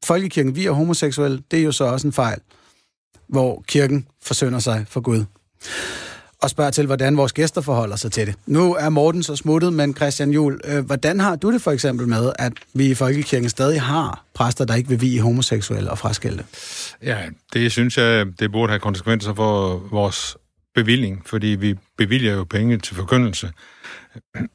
Folkekirken, 0.04 0.56
vi 0.56 0.66
er 0.66 0.70
homoseksuelle, 0.70 1.42
det 1.50 1.58
er 1.58 1.62
jo 1.62 1.72
så 1.72 1.84
også 1.84 2.06
en 2.06 2.12
fejl, 2.12 2.38
hvor 3.28 3.64
kirken 3.68 4.06
forsønder 4.22 4.58
sig 4.58 4.84
for 4.88 5.00
Gud. 5.00 5.24
Og 6.42 6.50
spørger 6.50 6.70
til, 6.70 6.86
hvordan 6.86 7.16
vores 7.16 7.32
gæster 7.32 7.60
forholder 7.60 7.96
sig 7.96 8.12
til 8.12 8.26
det. 8.26 8.34
Nu 8.46 8.74
er 8.74 8.88
Morten 8.88 9.22
så 9.22 9.36
smuttet, 9.36 9.72
men 9.72 9.96
Christian 9.96 10.30
Jul, 10.30 10.60
øh, 10.64 10.86
hvordan 10.86 11.20
har 11.20 11.36
du 11.36 11.52
det 11.52 11.62
for 11.62 11.70
eksempel 11.70 12.08
med, 12.08 12.32
at 12.38 12.52
vi 12.74 12.90
i 12.90 12.94
folkekirken 12.94 13.48
stadig 13.48 13.82
har 13.82 14.24
præster, 14.34 14.64
der 14.64 14.74
ikke 14.74 14.88
vil 14.88 15.00
vi 15.00 15.18
homoseksuelle 15.18 15.90
og 15.90 15.98
fraskilte? 15.98 16.44
Ja, 17.02 17.18
det 17.52 17.72
synes 17.72 17.98
jeg, 17.98 18.26
det 18.38 18.52
burde 18.52 18.70
have 18.70 18.80
konsekvenser 18.80 19.34
for 19.34 19.82
vores 19.90 20.36
bevilling, 20.74 21.22
fordi 21.26 21.46
vi 21.46 21.74
bevilger 21.98 22.32
jo 22.34 22.44
penge 22.44 22.78
til 22.78 22.96
forkyndelse. 22.96 23.50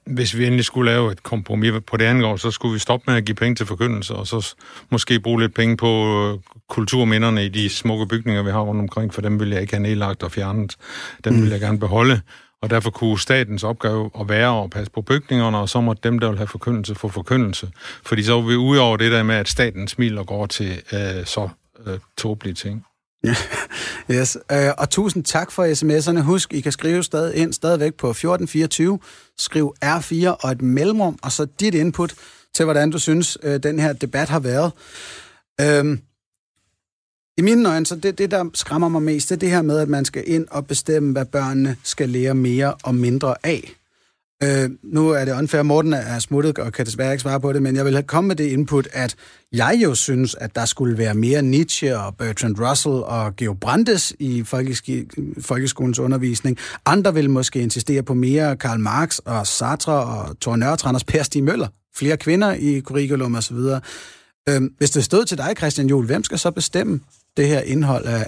Hvis 0.06 0.38
vi 0.38 0.46
endelig 0.46 0.66
skulle 0.66 0.92
lave 0.92 1.12
et 1.12 1.24
kompromis 1.24 1.72
på 1.88 1.98
det 1.98 2.06
andet 2.06 2.26
år, 2.26 2.36
så 2.36 2.52
skulle 2.52 2.74
vi 2.74 2.80
stoppe 2.80 3.04
med 3.08 3.18
at 3.18 3.26
give 3.26 3.36
penge 3.36 3.56
til 3.56 3.66
forkyndelse, 3.66 4.14
og 4.14 4.28
så 4.28 4.56
måske 4.90 5.20
bruge 5.20 5.42
lidt 5.42 5.54
penge 5.54 5.78
på 5.78 5.88
øh, 5.88 6.40
kulturminderne 6.70 7.46
i 7.46 7.50
de 7.50 7.70
smukke 7.70 8.08
bygninger, 8.08 8.44
vi 8.44 8.52
har 8.52 8.60
rundt 8.60 8.82
omkring, 8.82 9.14
for 9.14 9.22
dem 9.22 9.40
vil 9.40 9.50
jeg 9.50 9.62
ikke 9.62 9.74
have 9.74 9.84
nedlagt 9.84 10.24
og 10.24 10.32
fjernet. 10.32 10.76
Dem 11.24 11.42
vil 11.42 11.50
jeg 11.50 11.60
gerne 11.60 11.80
beholde. 11.80 12.22
Og 12.62 12.70
derfor 12.70 12.90
kunne 12.90 13.20
statens 13.20 13.64
opgave 13.64 14.10
at 14.20 14.30
være 14.30 14.64
at 14.64 14.70
passe 14.70 14.92
på 14.92 15.02
bygningerne, 15.02 15.58
og 15.58 15.70
så 15.70 15.82
må 15.82 15.94
dem, 15.94 16.20
der 16.20 16.30
vil 16.30 16.38
have 16.38 16.48
forkyndelse, 16.48 16.96
få 16.96 17.10
forkyndelse. 17.10 17.72
Fordi 18.06 18.24
så 18.24 18.38
er 18.38 18.42
vi 18.42 18.56
ude 18.56 18.82
over 18.82 18.98
det 18.98 19.12
der 19.12 19.24
med, 19.24 19.36
at 19.36 19.50
staten 19.50 19.88
smiler 19.88 20.22
og 20.22 20.28
går 20.28 20.46
til 20.46 20.82
øh, 20.94 21.26
så 21.26 21.50
øh, 21.86 22.00
tåbelige 22.18 22.54
ting 22.54 22.86
yes. 24.12 24.38
Øh, 24.52 24.70
og 24.78 24.90
tusind 24.90 25.24
tak 25.24 25.52
for 25.52 25.66
sms'erne. 25.66 26.22
Husk, 26.22 26.54
I 26.54 26.62
kan 26.62 26.72
skrive 26.72 27.04
stadig 27.04 27.36
ind 27.36 27.54
stadigvæk 27.54 27.94
på 27.94 28.10
1424. 28.10 29.00
Skriv 29.38 29.76
R4 29.86 30.28
og 30.28 30.52
et 30.52 30.62
mellemrum, 30.62 31.20
og 31.24 31.32
så 31.32 31.46
dit 31.60 31.76
input 31.76 32.14
til, 32.54 32.66
hvordan 32.66 32.92
du 32.92 33.00
synes, 33.00 33.38
øh, 33.44 33.64
den 33.64 33.80
her 33.80 33.94
debat 33.94 34.30
har 34.30 34.40
været. 34.40 34.72
Øhm, 35.62 36.02
I 37.38 37.42
mine 37.42 37.70
øjne, 37.70 37.86
så 37.86 37.96
det, 37.96 38.18
det, 38.18 38.32
der 38.32 38.50
skræmmer 38.54 38.90
mig 38.90 39.02
mest, 39.02 39.30
det 39.30 39.36
er 39.36 39.40
det 39.40 39.50
her 39.50 39.62
med, 39.62 39.80
at 39.80 39.90
man 39.90 40.06
skal 40.06 40.24
ind 40.26 40.48
og 40.52 40.68
bestemme, 40.68 41.12
hvad 41.12 41.26
børnene 41.26 41.78
skal 41.84 42.10
lære 42.10 42.36
mere 42.36 42.74
og 42.84 42.96
mindre 42.96 43.36
af. 43.44 43.74
Øh, 44.44 44.70
nu 44.84 45.10
er 45.10 45.26
det 45.26 45.38
unfair, 45.38 45.64
Morten 45.64 45.94
er 45.94 46.20
smuttet 46.20 46.58
og 46.60 46.74
kan 46.74 46.86
desværre 46.86 47.12
ikke 47.12 47.22
svare 47.22 47.40
på 47.40 47.54
det, 47.54 47.62
men 47.62 47.76
jeg 47.76 47.86
vil 47.86 47.94
have 47.94 48.04
kommet 48.04 48.28
med 48.28 48.36
det 48.36 48.52
input, 48.52 48.88
at 48.94 49.16
jeg 49.54 49.80
jo 49.84 49.96
synes, 49.96 50.36
at 50.36 50.56
der 50.56 50.66
skulle 50.66 50.98
være 50.98 51.14
mere 51.14 51.42
Nietzsche 51.42 51.98
og 51.98 52.18
Bertrand 52.18 52.60
Russell 52.60 52.96
og 52.96 53.36
Geo 53.36 53.54
Brandes 53.54 54.14
i 54.20 54.44
folkeskolens 55.42 56.00
undervisning. 56.00 56.58
Andre 56.86 57.14
vil 57.14 57.30
måske 57.30 57.60
insistere 57.60 58.04
på 58.04 58.14
mere 58.14 58.58
Karl 58.58 58.80
Marx 58.80 59.18
og 59.18 59.48
Sartre 59.48 59.94
og 59.94 60.40
Thor 60.42 60.56
Nørretranders 60.56 61.04
Per 61.04 61.24
Stig 61.24 61.44
Møller. 61.44 61.68
Flere 61.96 62.18
kvinder 62.18 62.54
i 62.54 62.82
curriculum 62.82 63.36
osv. 63.36 63.58
Øh, 64.50 64.62
hvis 64.78 64.90
det 64.90 65.04
stod 65.04 65.26
til 65.26 65.38
dig, 65.38 65.54
Christian 65.58 65.88
Juhl, 65.88 66.06
hvem 66.06 66.24
skal 66.24 66.40
så 66.40 66.52
bestemme 66.52 67.00
det 67.38 67.48
her 67.48 67.62
indhold 67.62 68.06
af 68.06 68.26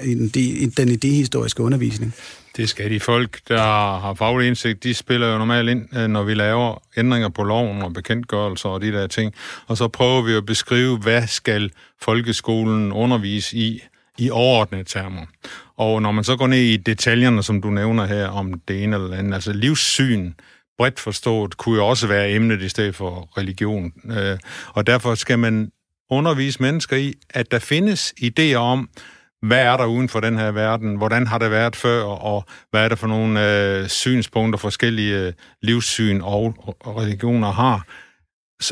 den 0.78 0.90
idehistoriske 0.90 1.64
undervisning? 1.64 2.14
Det 2.58 2.70
skal 2.70 2.92
de 2.92 3.00
folk, 3.00 3.40
der 3.48 3.62
har 4.00 4.14
faglig 4.14 4.48
indsigt, 4.48 4.84
de 4.84 4.94
spiller 4.94 5.32
jo 5.32 5.38
normalt 5.38 5.70
ind, 5.70 5.98
øh, 5.98 6.08
når 6.08 6.24
vi 6.24 6.34
laver 6.34 6.84
ændringer 6.98 7.30
på 7.30 7.44
loven 7.44 7.82
og 7.82 7.94
bekendtgørelser 7.94 8.70
og 8.70 8.82
de 8.82 8.92
der 8.92 9.08
ting. 9.08 9.34
Og 9.68 9.78
så 9.78 9.88
prøver 9.88 10.22
vi 10.22 10.34
at 10.34 10.46
beskrive, 10.46 10.98
hvad 10.98 11.28
skal 11.28 11.72
folkeskolen 12.02 12.92
undervise 12.92 13.58
i, 13.58 13.82
i 14.18 14.30
overordnede 14.30 14.84
termer. 14.84 15.26
Og 15.78 16.02
når 16.02 16.12
man 16.12 16.24
så 16.24 16.36
går 16.36 16.48
ned 16.48 16.60
i 16.60 16.78
detaljerne, 16.78 17.44
som 17.44 17.62
du 17.62 17.70
nævner 17.70 18.06
her, 18.06 18.28
om 18.28 18.62
det 18.68 18.84
ene 18.84 18.96
eller 18.96 19.18
andet, 19.18 19.34
altså 19.34 19.54
livssyn, 19.54 20.34
bredt 20.78 21.00
forstået, 21.00 21.58
kunne 21.58 21.76
jo 21.76 21.88
også 21.88 22.08
være 22.08 22.32
emnet 22.32 22.62
i 22.62 22.70
stedet 22.70 22.96
for 22.96 23.30
religion. 23.38 23.94
Øh, 24.12 24.38
og 24.74 24.88
derfor 24.88 25.16
skal 25.16 25.40
man 25.40 25.72
undervise 26.10 26.62
mennesker 26.62 26.98
i, 26.98 27.14
at 27.30 27.52
der 27.52 27.60
findes 27.60 28.14
idéer 28.22 28.56
om, 28.56 28.90
hvad 29.42 29.66
er 29.66 29.78
der 29.78 29.86
uden 29.86 30.10
for 30.10 30.20
den 30.20 30.38
her 30.38 30.52
verden, 30.52 30.96
hvordan 30.96 31.28
har 31.28 31.38
det 31.38 31.52
været 31.52 31.76
før, 31.76 32.04
og 32.04 32.46
hvad 32.72 32.84
er 32.84 32.90
det 32.90 33.00
for 33.00 33.08
nogle 33.08 33.48
øh, 33.48 33.88
synspunkter 33.88 34.58
forskellige 34.58 35.20
øh, 35.20 35.34
livssyn 35.62 36.22
og, 36.22 36.76
og 36.80 36.98
religioner 36.98 37.52
har. 37.52 37.86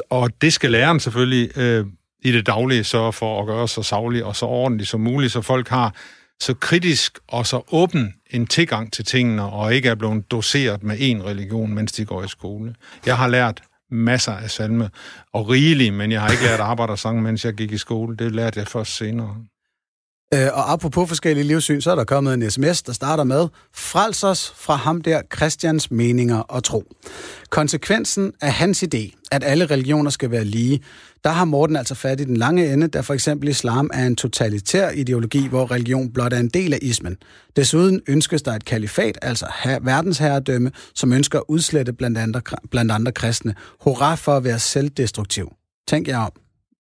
Og 0.09 0.41
det 0.41 0.53
skal 0.53 0.71
læreren 0.71 0.99
selvfølgelig 0.99 1.57
øh, 1.57 1.85
i 2.21 2.31
det 2.31 2.47
daglige 2.47 2.83
sørge 2.83 3.13
for 3.13 3.41
at 3.41 3.47
gøre 3.47 3.67
så 3.67 3.83
savlig 3.83 4.25
og 4.25 4.35
så 4.35 4.45
ordentligt 4.45 4.89
som 4.89 5.01
muligt, 5.01 5.31
så 5.31 5.41
folk 5.41 5.67
har 5.67 5.95
så 6.39 6.53
kritisk 6.53 7.19
og 7.27 7.47
så 7.47 7.61
åben 7.71 8.13
en 8.29 8.47
tilgang 8.47 8.93
til 8.93 9.05
tingene, 9.05 9.43
og 9.43 9.75
ikke 9.75 9.89
er 9.89 9.95
blevet 9.95 10.31
doseret 10.31 10.83
med 10.83 10.97
én 10.97 11.27
religion, 11.27 11.73
mens 11.73 11.91
de 11.91 12.05
går 12.05 12.23
i 12.23 12.27
skole. 12.27 12.75
Jeg 13.05 13.17
har 13.17 13.27
lært 13.27 13.63
masser 13.91 14.31
af 14.31 14.49
salme, 14.49 14.89
og 15.33 15.49
rigeligt, 15.49 15.93
men 15.93 16.11
jeg 16.11 16.21
har 16.21 16.29
ikke 16.31 16.43
lært 16.43 16.59
arbejde 16.59 16.91
og 16.91 16.99
sange, 16.99 17.21
mens 17.21 17.45
jeg 17.45 17.53
gik 17.53 17.71
i 17.71 17.77
skole. 17.77 18.17
Det 18.17 18.35
lærte 18.35 18.59
jeg 18.59 18.67
først 18.67 18.97
senere. 18.97 19.35
Øh, 20.33 20.47
og 20.53 20.71
apropos 20.71 21.07
forskellige 21.07 21.47
livssyn, 21.47 21.81
så 21.81 21.91
er 21.91 21.95
der 21.95 22.03
kommet 22.03 22.33
en 22.33 22.51
sms, 22.51 22.83
der 22.83 22.93
starter 22.93 23.23
med, 23.23 23.47
Frels 23.73 24.23
os 24.23 24.53
fra 24.55 24.75
ham 24.75 25.01
der 25.01 25.21
Christians 25.35 25.91
meninger 25.91 26.39
og 26.39 26.63
tro. 26.63 26.83
Konsekvensen 27.49 28.33
af 28.41 28.53
hans 28.53 28.83
idé, 28.83 29.27
at 29.31 29.43
alle 29.43 29.65
religioner 29.65 30.09
skal 30.09 30.31
være 30.31 30.43
lige, 30.43 30.83
der 31.23 31.29
har 31.29 31.45
Morten 31.45 31.75
altså 31.75 31.95
fat 31.95 32.21
i 32.21 32.23
den 32.23 32.37
lange 32.37 32.73
ende, 32.73 32.87
da 32.87 32.99
for 32.99 33.13
eksempel 33.13 33.49
islam 33.49 33.89
er 33.93 34.05
en 34.05 34.15
totalitær 34.15 34.89
ideologi, 34.89 35.47
hvor 35.47 35.71
religion 35.71 36.13
blot 36.13 36.33
er 36.33 36.39
en 36.39 36.49
del 36.49 36.73
af 36.73 36.79
ismen. 36.81 37.17
Desuden 37.55 38.01
ønskes 38.07 38.41
der 38.41 38.51
et 38.51 38.65
kalifat, 38.65 39.17
altså 39.21 39.47
verdensherredømme, 39.81 40.71
som 40.95 41.13
ønsker 41.13 41.39
at 41.39 41.45
udslette 41.47 41.93
blandt 41.93 42.17
andre, 42.17 42.41
blandt 42.71 42.91
andre 42.91 43.11
kristne. 43.11 43.55
Hurra 43.81 44.15
for 44.15 44.37
at 44.37 44.43
være 44.43 44.59
selvdestruktiv. 44.59 45.51
Tænk 45.87 46.07
jer 46.07 46.17
om. 46.17 46.31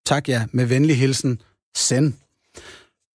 Tak 0.05 0.29
jer. 0.29 0.45
Med 0.51 0.65
venlig 0.65 0.97
hilsen. 0.97 1.41
Send 1.77 2.13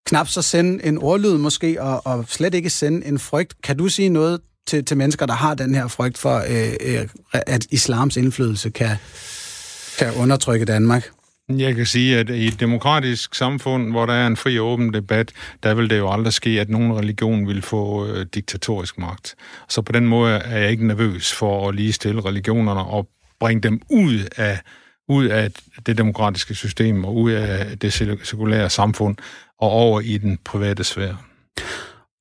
knap 0.06 0.28
så 0.28 0.42
sende 0.42 0.84
en 0.84 0.98
ordlyd 0.98 1.36
måske, 1.36 1.82
og, 1.82 2.06
og 2.06 2.24
slet 2.28 2.54
ikke 2.54 2.70
sende 2.70 3.06
en 3.06 3.18
frygt. 3.18 3.62
Kan 3.62 3.76
du 3.76 3.88
sige 3.88 4.08
noget 4.08 4.40
til, 4.66 4.84
til 4.84 4.96
mennesker, 4.96 5.26
der 5.26 5.34
har 5.34 5.54
den 5.54 5.74
her 5.74 5.88
frygt 5.88 6.18
for, 6.18 6.36
øh, 6.48 6.72
øh, 6.80 7.08
at 7.32 7.66
islams 7.70 8.16
indflydelse 8.16 8.70
kan, 8.70 8.96
kan 9.98 10.14
undertrykke 10.14 10.64
Danmark? 10.64 11.10
Jeg 11.48 11.74
kan 11.74 11.86
sige, 11.86 12.18
at 12.18 12.30
i 12.30 12.46
et 12.46 12.60
demokratisk 12.60 13.34
samfund, 13.34 13.90
hvor 13.90 14.06
der 14.06 14.12
er 14.12 14.26
en 14.26 14.36
fri 14.36 14.58
og 14.58 14.66
åben 14.66 14.94
debat, 14.94 15.32
der 15.62 15.74
vil 15.74 15.90
det 15.90 15.98
jo 15.98 16.12
aldrig 16.12 16.32
ske, 16.32 16.50
at 16.60 16.68
nogen 16.68 16.98
religion 16.98 17.48
vil 17.48 17.62
få 17.62 18.06
øh, 18.06 18.26
diktatorisk 18.34 18.98
magt. 18.98 19.34
Så 19.68 19.82
på 19.82 19.92
den 19.92 20.06
måde 20.06 20.34
er 20.34 20.58
jeg 20.58 20.70
ikke 20.70 20.86
nervøs 20.86 21.32
for 21.32 21.68
at 21.68 21.74
lige 21.74 21.92
stille 21.92 22.20
religionerne 22.20 22.80
og 22.80 23.08
bringe 23.40 23.60
dem 23.60 23.80
ud 23.90 24.28
af 24.36 24.60
ud 25.12 25.24
af 25.24 25.50
det 25.86 25.98
demokratiske 25.98 26.54
system 26.54 27.04
og 27.04 27.16
ud 27.16 27.32
af 27.32 27.78
det 27.78 27.92
sekulære 28.22 28.70
samfund 28.70 29.16
og 29.58 29.70
over 29.70 30.00
i 30.00 30.18
den 30.18 30.38
private 30.44 30.84
sfære. 30.84 31.16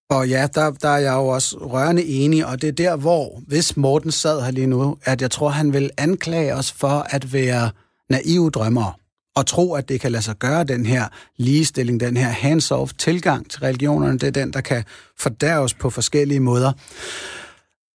Og 0.10 0.30
ja, 0.30 0.48
der, 0.56 0.72
der 0.72 0.90
er 0.90 0.98
jeg 0.98 1.14
jo 1.14 1.28
også 1.28 1.58
rørende 1.58 2.06
enig, 2.06 2.46
og 2.46 2.62
det 2.62 2.68
er 2.68 2.72
der, 2.72 2.96
hvor, 2.96 3.42
hvis 3.48 3.78
Morten 3.78 4.12
sad 4.12 4.42
her 4.42 4.52
lige 4.52 4.68
nu, 4.68 4.98
at 5.04 5.22
jeg 5.22 5.32
tror, 5.32 5.50
han 5.50 5.74
vil 5.74 5.90
anklage 5.98 6.56
os 6.56 6.72
for 6.72 7.08
at 7.10 7.34
være 7.34 7.70
naive 8.10 8.50
drømmere 8.50 8.94
og 9.36 9.46
tro, 9.46 9.74
at 9.74 9.90
det 9.90 10.02
kan 10.02 10.12
lade 10.12 10.24
sig 10.24 10.36
gøre, 10.36 10.64
den 10.64 10.86
her 10.86 11.08
ligestilling, 11.38 12.00
den 12.00 12.18
her 12.18 12.32
hands-off 12.32 12.92
tilgang 12.98 13.50
til 13.50 13.60
religionerne, 13.60 14.14
det 14.20 14.28
er 14.28 14.32
den, 14.32 14.54
der 14.54 14.62
kan 14.62 14.84
fordærves 15.20 15.74
på 15.74 15.90
forskellige 15.90 16.40
måder. 16.40 16.72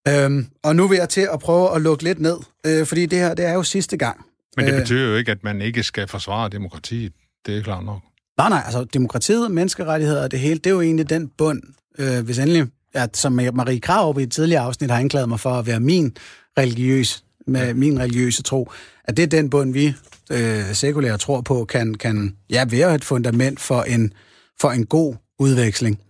Øhm, 0.08 0.46
og 0.62 0.76
nu 0.76 0.88
vil 0.88 0.96
jeg 0.98 1.08
til 1.08 1.28
at 1.32 1.38
prøve 1.38 1.74
at 1.74 1.82
lukke 1.82 2.04
lidt 2.04 2.20
ned, 2.20 2.36
øh, 2.66 2.86
fordi 2.86 3.06
det 3.06 3.18
her, 3.18 3.34
det 3.34 3.44
er 3.44 3.52
jo 3.52 3.62
sidste 3.62 3.96
gang. 3.96 4.24
Men 4.56 4.66
det 4.66 4.72
øh, 4.72 4.80
betyder 4.80 5.08
jo 5.08 5.16
ikke, 5.16 5.30
at 5.30 5.44
man 5.44 5.62
ikke 5.62 5.82
skal 5.82 6.08
forsvare 6.08 6.48
demokratiet. 6.48 7.12
Det 7.46 7.58
er 7.58 7.62
klart 7.62 7.84
nok. 7.84 8.00
Nej, 8.38 8.48
nej, 8.48 8.62
altså 8.64 8.84
demokratiet, 8.84 9.50
menneskerettigheder 9.50 10.22
og 10.22 10.30
det 10.30 10.40
hele, 10.40 10.58
det 10.58 10.66
er 10.66 10.74
jo 10.74 10.80
egentlig 10.80 11.10
den 11.10 11.28
bund, 11.28 11.62
øh, 11.98 12.24
hvis 12.24 12.38
endelig, 12.38 12.66
at, 12.94 13.16
som 13.16 13.32
Marie 13.32 13.80
Krav 13.80 14.16
i 14.20 14.22
et 14.22 14.32
tidligere 14.32 14.62
afsnit 14.62 14.90
har 14.90 14.98
anklaget 14.98 15.28
mig 15.28 15.40
for 15.40 15.50
at 15.50 15.66
være 15.66 15.80
min 15.80 16.16
religiøs, 16.58 17.24
med 17.46 17.66
ja. 17.66 17.74
min 17.74 18.00
religiøse 18.00 18.42
tro, 18.42 18.70
at 19.04 19.16
det 19.16 19.22
er 19.22 19.26
den 19.26 19.50
bund, 19.50 19.72
vi 19.72 19.94
øh, 20.32 20.72
sekulære 20.72 21.18
tror 21.18 21.40
på, 21.40 21.64
kan, 21.64 21.94
kan 21.94 22.36
ja, 22.50 22.64
være 22.70 22.94
et 22.94 23.04
fundament 23.04 23.60
for 23.60 23.82
en, 23.82 24.12
for 24.60 24.70
en 24.70 24.86
god 24.86 25.14
udveksling. 25.38 26.00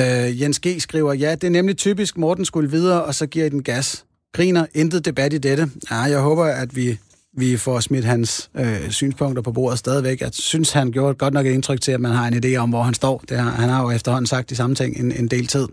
Øh, 0.00 0.40
Jens 0.40 0.60
G. 0.60 0.66
skriver, 0.78 1.12
ja, 1.12 1.34
det 1.34 1.44
er 1.44 1.50
nemlig 1.50 1.76
typisk, 1.76 2.18
Morten 2.18 2.44
skulle 2.44 2.70
videre, 2.70 3.04
og 3.04 3.14
så 3.14 3.26
giver 3.26 3.46
I 3.46 3.48
den 3.48 3.62
gas. 3.62 4.04
Griner, 4.32 4.66
intet 4.74 5.04
debat 5.04 5.32
i 5.32 5.38
dette. 5.38 5.70
Ja, 5.90 5.96
jeg 5.96 6.20
håber, 6.20 6.44
at 6.44 6.76
vi 6.76 6.98
vi 7.32 7.56
får 7.56 7.80
smidt 7.80 8.04
hans 8.04 8.50
øh, 8.54 8.90
synspunkter 8.90 9.42
på 9.42 9.52
bordet 9.52 9.78
stadigvæk. 9.78 10.20
Jeg 10.20 10.30
synes, 10.32 10.72
han 10.72 10.90
gjorde 10.92 11.14
godt 11.14 11.34
nok 11.34 11.46
et 11.46 11.52
indtryk 11.52 11.80
til, 11.80 11.92
at 11.92 12.00
man 12.00 12.12
har 12.12 12.26
en 12.28 12.44
idé 12.44 12.56
om, 12.56 12.70
hvor 12.70 12.82
han 12.82 12.94
står. 12.94 13.24
Det 13.28 13.38
har, 13.38 13.50
han 13.50 13.68
har 13.68 13.82
jo 13.82 13.90
efterhånden 13.90 14.26
sagt 14.26 14.50
de 14.50 14.56
samme 14.56 14.76
ting 14.76 14.96
en, 14.96 15.12
en 15.12 15.28
del 15.28 15.46
tid. 15.46 15.68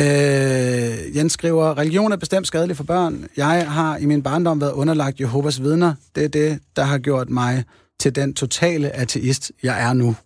Øh, 0.00 1.16
Jens 1.16 1.32
skriver, 1.32 1.78
religion 1.78 2.12
er 2.12 2.16
bestemt 2.16 2.46
skadelig 2.46 2.76
for 2.76 2.84
børn. 2.84 3.26
Jeg 3.36 3.72
har 3.72 3.96
i 3.96 4.06
min 4.06 4.22
barndom 4.22 4.60
været 4.60 4.72
underlagt 4.72 5.20
Jehovas 5.20 5.62
vidner. 5.62 5.94
Det 6.14 6.24
er 6.24 6.28
det, 6.28 6.58
der 6.76 6.82
har 6.82 6.98
gjort 6.98 7.30
mig 7.30 7.64
til 8.00 8.14
den 8.14 8.34
totale 8.34 8.90
ateist, 8.90 9.52
jeg 9.62 9.82
er 9.82 9.92
nu. 9.92 10.16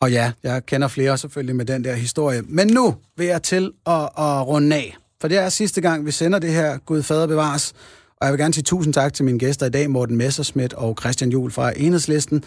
Og 0.00 0.12
ja, 0.12 0.32
jeg 0.42 0.66
kender 0.66 0.88
flere 0.88 1.18
selvfølgelig 1.18 1.56
med 1.56 1.64
den 1.64 1.84
der 1.84 1.94
historie. 1.94 2.42
Men 2.42 2.66
nu 2.66 2.94
vil 3.16 3.26
jeg 3.26 3.42
til 3.42 3.72
at, 3.86 4.02
at 4.02 4.46
runde 4.46 4.76
af. 4.76 4.96
For 5.20 5.28
det 5.28 5.38
er 5.38 5.48
sidste 5.48 5.80
gang, 5.80 6.06
vi 6.06 6.10
sender 6.10 6.38
det 6.38 6.52
her 6.52 6.78
Gud 6.78 7.02
Fader 7.02 7.26
bevares. 7.26 7.72
Og 8.20 8.26
jeg 8.26 8.32
vil 8.32 8.40
gerne 8.40 8.54
sige 8.54 8.64
tusind 8.64 8.94
tak 8.94 9.12
til 9.12 9.24
mine 9.24 9.38
gæster 9.38 9.66
i 9.66 9.70
dag, 9.70 9.90
Morten 9.90 10.16
Messerschmidt 10.16 10.72
og 10.72 10.96
Christian 11.00 11.30
Juhl 11.30 11.50
fra 11.50 11.72
Enhedslisten. 11.76 12.44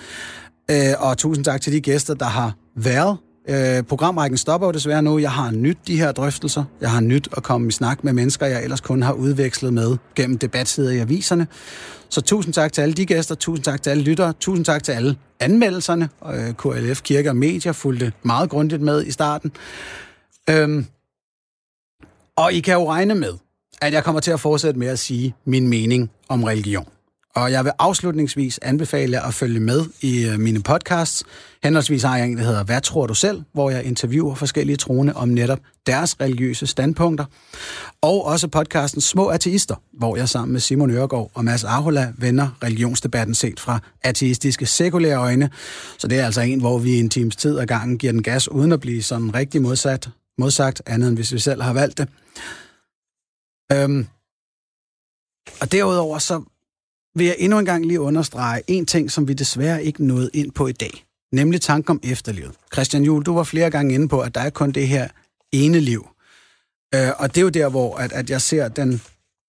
Øh, 0.71 0.93
og 0.99 1.17
tusind 1.17 1.45
tak 1.45 1.61
til 1.61 1.73
de 1.73 1.81
gæster, 1.81 2.13
der 2.13 2.25
har 2.25 2.55
været. 2.75 3.17
Øh, 3.49 3.83
programrækken 3.83 4.37
stopper 4.37 4.67
jo 4.67 4.71
desværre 4.71 5.01
nu. 5.01 5.19
Jeg 5.19 5.31
har 5.31 5.51
nyt 5.51 5.77
de 5.87 5.97
her 5.97 6.11
drøftelser. 6.11 6.63
Jeg 6.81 6.91
har 6.91 7.01
nyt 7.01 7.29
at 7.37 7.43
komme 7.43 7.67
i 7.67 7.71
snak 7.71 8.03
med 8.03 8.13
mennesker, 8.13 8.45
jeg 8.45 8.63
ellers 8.63 8.81
kun 8.81 9.01
har 9.01 9.13
udvekslet 9.13 9.73
med 9.73 9.97
gennem 10.15 10.37
debatsider 10.37 10.91
i 10.91 10.97
aviserne. 10.99 11.47
Så 12.09 12.21
tusind 12.21 12.53
tak 12.53 12.73
til 12.73 12.81
alle 12.81 12.93
de 12.93 13.05
gæster, 13.05 13.35
tusind 13.35 13.63
tak 13.63 13.81
til 13.81 13.89
alle 13.89 14.03
lyttere, 14.03 14.33
tusind 14.39 14.65
tak 14.65 14.83
til 14.83 14.91
alle 14.91 15.15
anmeldelserne. 15.39 16.09
Øh, 16.33 16.53
KLF 16.53 17.01
Kirke 17.01 17.29
og 17.29 17.35
Medier 17.35 17.71
fulgte 17.71 18.11
meget 18.23 18.49
grundigt 18.49 18.81
med 18.81 19.05
i 19.05 19.11
starten. 19.11 19.51
Øh, 20.49 20.83
og 22.37 22.53
I 22.53 22.59
kan 22.59 22.73
jo 22.73 22.91
regne 22.91 23.15
med, 23.15 23.33
at 23.81 23.93
jeg 23.93 24.03
kommer 24.03 24.21
til 24.21 24.31
at 24.31 24.39
fortsætte 24.39 24.79
med 24.79 24.87
at 24.87 24.99
sige 24.99 25.35
min 25.45 25.67
mening 25.67 26.11
om 26.29 26.43
religion. 26.43 26.87
Og 27.35 27.51
jeg 27.51 27.63
vil 27.63 27.71
afslutningsvis 27.79 28.59
anbefale 28.61 29.11
jer 29.11 29.21
at 29.21 29.33
følge 29.33 29.59
med 29.59 29.85
i 30.01 30.25
øh, 30.25 30.39
mine 30.39 30.63
podcasts. 30.63 31.23
Henholdsvis 31.63 32.03
har 32.03 32.17
jeg 32.17 32.27
en, 32.27 32.37
der 32.37 32.43
hedder 32.43 32.63
Hvad 32.63 32.81
tror 32.81 33.07
du 33.07 33.13
selv?, 33.13 33.41
hvor 33.53 33.69
jeg 33.69 33.83
interviewer 33.83 34.35
forskellige 34.35 34.77
troende 34.77 35.13
om 35.13 35.29
netop 35.29 35.59
deres 35.85 36.21
religiøse 36.21 36.67
standpunkter. 36.67 37.25
Og 38.01 38.25
også 38.25 38.47
podcasten 38.47 39.01
Små 39.01 39.27
Ateister, 39.27 39.75
hvor 39.93 40.15
jeg 40.15 40.29
sammen 40.29 40.51
med 40.51 40.59
Simon 40.59 40.91
Øregård 40.91 41.31
og 41.33 41.45
Mads 41.45 41.63
Ahola 41.63 42.13
vender 42.17 42.57
religionsdebatten 42.63 43.35
set 43.35 43.59
fra 43.59 43.79
ateistiske 44.03 44.65
sekulære 44.65 45.17
øjne. 45.17 45.49
Så 45.97 46.07
det 46.07 46.19
er 46.19 46.25
altså 46.25 46.41
en, 46.41 46.59
hvor 46.59 46.77
vi 46.77 46.91
i 46.91 46.99
en 46.99 47.09
times 47.09 47.35
tid 47.35 47.59
ad 47.59 47.65
gangen 47.65 47.97
giver 47.97 48.13
den 48.13 48.23
gas, 48.23 48.51
uden 48.51 48.71
at 48.71 48.79
blive 48.79 49.03
sådan 49.03 49.35
rigtig 49.35 49.61
modsat, 49.61 50.09
modsagt, 50.37 50.81
andet 50.85 51.07
end 51.07 51.17
hvis 51.17 51.33
vi 51.33 51.39
selv 51.39 51.61
har 51.61 51.73
valgt 51.73 51.97
det. 51.97 52.09
Øhm, 53.71 54.07
og 55.61 55.71
derudover 55.71 56.19
så 56.19 56.43
vil 57.15 57.25
jeg 57.25 57.35
endnu 57.39 57.59
en 57.59 57.65
gang 57.65 57.85
lige 57.85 58.01
understrege 58.01 58.61
en 58.67 58.85
ting, 58.85 59.11
som 59.11 59.27
vi 59.27 59.33
desværre 59.33 59.83
ikke 59.83 60.05
nåede 60.05 60.29
ind 60.33 60.51
på 60.51 60.67
i 60.67 60.71
dag. 60.71 61.05
Nemlig 61.31 61.61
tanken 61.61 61.91
om 61.91 61.99
efterlivet. 62.03 62.55
Christian 62.73 63.03
Juhl, 63.03 63.25
du 63.25 63.33
var 63.33 63.43
flere 63.43 63.69
gange 63.69 63.93
inde 63.93 64.07
på, 64.07 64.19
at 64.19 64.35
der 64.35 64.41
er 64.41 64.49
kun 64.49 64.71
det 64.71 64.87
her 64.87 65.07
ene 65.51 65.79
liv. 65.79 66.07
Øh, 66.95 67.09
og 67.17 67.29
det 67.29 67.37
er 67.37 67.41
jo 67.41 67.49
der, 67.49 67.69
hvor 67.69 67.97
at, 67.97 68.11
at 68.11 68.29
jeg 68.29 68.41
ser 68.41 68.67
den, 68.67 69.01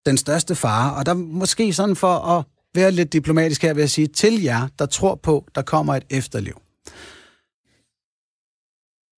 den 0.06 0.18
største 0.18 0.54
fare. 0.54 0.94
Og 0.94 1.06
der 1.06 1.14
måske 1.14 1.72
sådan 1.72 1.96
for 1.96 2.14
at 2.14 2.44
være 2.74 2.90
lidt 2.90 3.12
diplomatisk 3.12 3.62
her, 3.62 3.74
vil 3.74 3.82
jeg 3.82 3.90
sige 3.90 4.06
til 4.06 4.42
jer, 4.42 4.68
der 4.78 4.86
tror 4.86 5.14
på, 5.14 5.46
der 5.54 5.62
kommer 5.62 5.94
et 5.94 6.04
efterliv. 6.10 6.60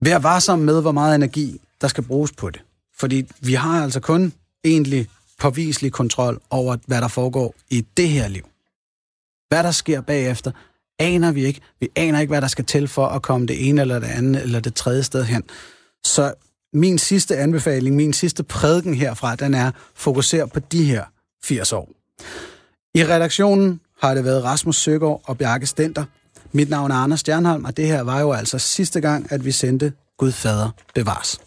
Vær 0.05 0.19
varsom 0.19 0.59
med, 0.59 0.81
hvor 0.81 0.93
meget 0.93 1.15
energi, 1.15 1.61
der 1.81 1.89
skal 1.89 2.05
bruges 2.05 2.33
på 2.33 2.51
det. 2.51 2.63
Fordi 2.99 3.27
vi 3.41 3.55
har 3.55 3.83
altså 3.83 4.01
kun 4.01 4.33
egentlig 4.65 5.09
påviselig 5.39 5.93
kontrol 5.93 6.41
over, 6.51 6.77
hvad 6.87 7.01
der 7.01 7.09
foregår 7.09 7.55
i 7.71 7.87
det 7.97 8.09
her 8.09 8.29
liv. 8.29 8.43
Hvad 9.49 9.63
der 9.63 9.71
sker 9.71 10.01
bagefter, 10.01 10.51
aner 10.99 11.33
vi 11.33 11.45
ikke. 11.45 11.61
Vi 11.81 11.89
aner 11.97 12.21
ikke, 12.21 12.31
hvad 12.31 12.41
der 12.41 12.49
skal 12.49 12.65
til 12.65 12.89
for 12.89 13.07
at 13.07 13.23
komme 13.23 13.47
det 13.47 13.69
ene 13.69 13.81
eller 13.81 13.99
det 13.99 14.07
andet 14.07 14.43
eller 14.43 14.61
det 14.61 14.75
tredje 14.75 15.03
sted 15.03 15.25
hen. 15.25 15.43
Så 16.05 16.35
min 16.73 16.99
sidste 16.99 17.37
anbefaling, 17.37 17.97
min 17.97 18.13
sidste 18.13 18.43
prædiken 18.43 18.95
herfra, 18.95 19.37
den 19.37 19.55
er 19.55 19.71
fokuser 19.95 20.47
på 20.47 20.61
de 20.61 20.85
her 20.85 21.05
80 21.45 21.73
år. 21.73 21.89
I 22.95 23.05
redaktionen 23.05 23.81
har 24.03 24.15
det 24.15 24.25
været 24.25 24.45
Rasmus 24.45 24.77
Søgaard 24.77 25.23
og 25.25 25.39
Bjarke 25.39 25.67
Stenter. 25.67 26.05
Mit 26.57 26.71
navn 26.71 26.91
er 26.91 26.95
Anders 26.95 27.21
Stjernholm, 27.21 27.65
og 27.65 27.77
det 27.77 27.87
her 27.87 28.03
var 28.03 28.21
jo 28.21 28.33
altså 28.33 28.59
sidste 28.59 29.01
gang, 29.01 29.33
at 29.33 29.45
vi 29.45 29.53
sendte 29.53 29.93
Gud 30.19 30.33
Fader 30.33 30.71
bevares. 30.95 31.41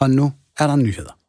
Og 0.00 0.10
nu 0.10 0.32
er 0.58 0.66
der 0.66 0.76
nyheder. 0.76 1.19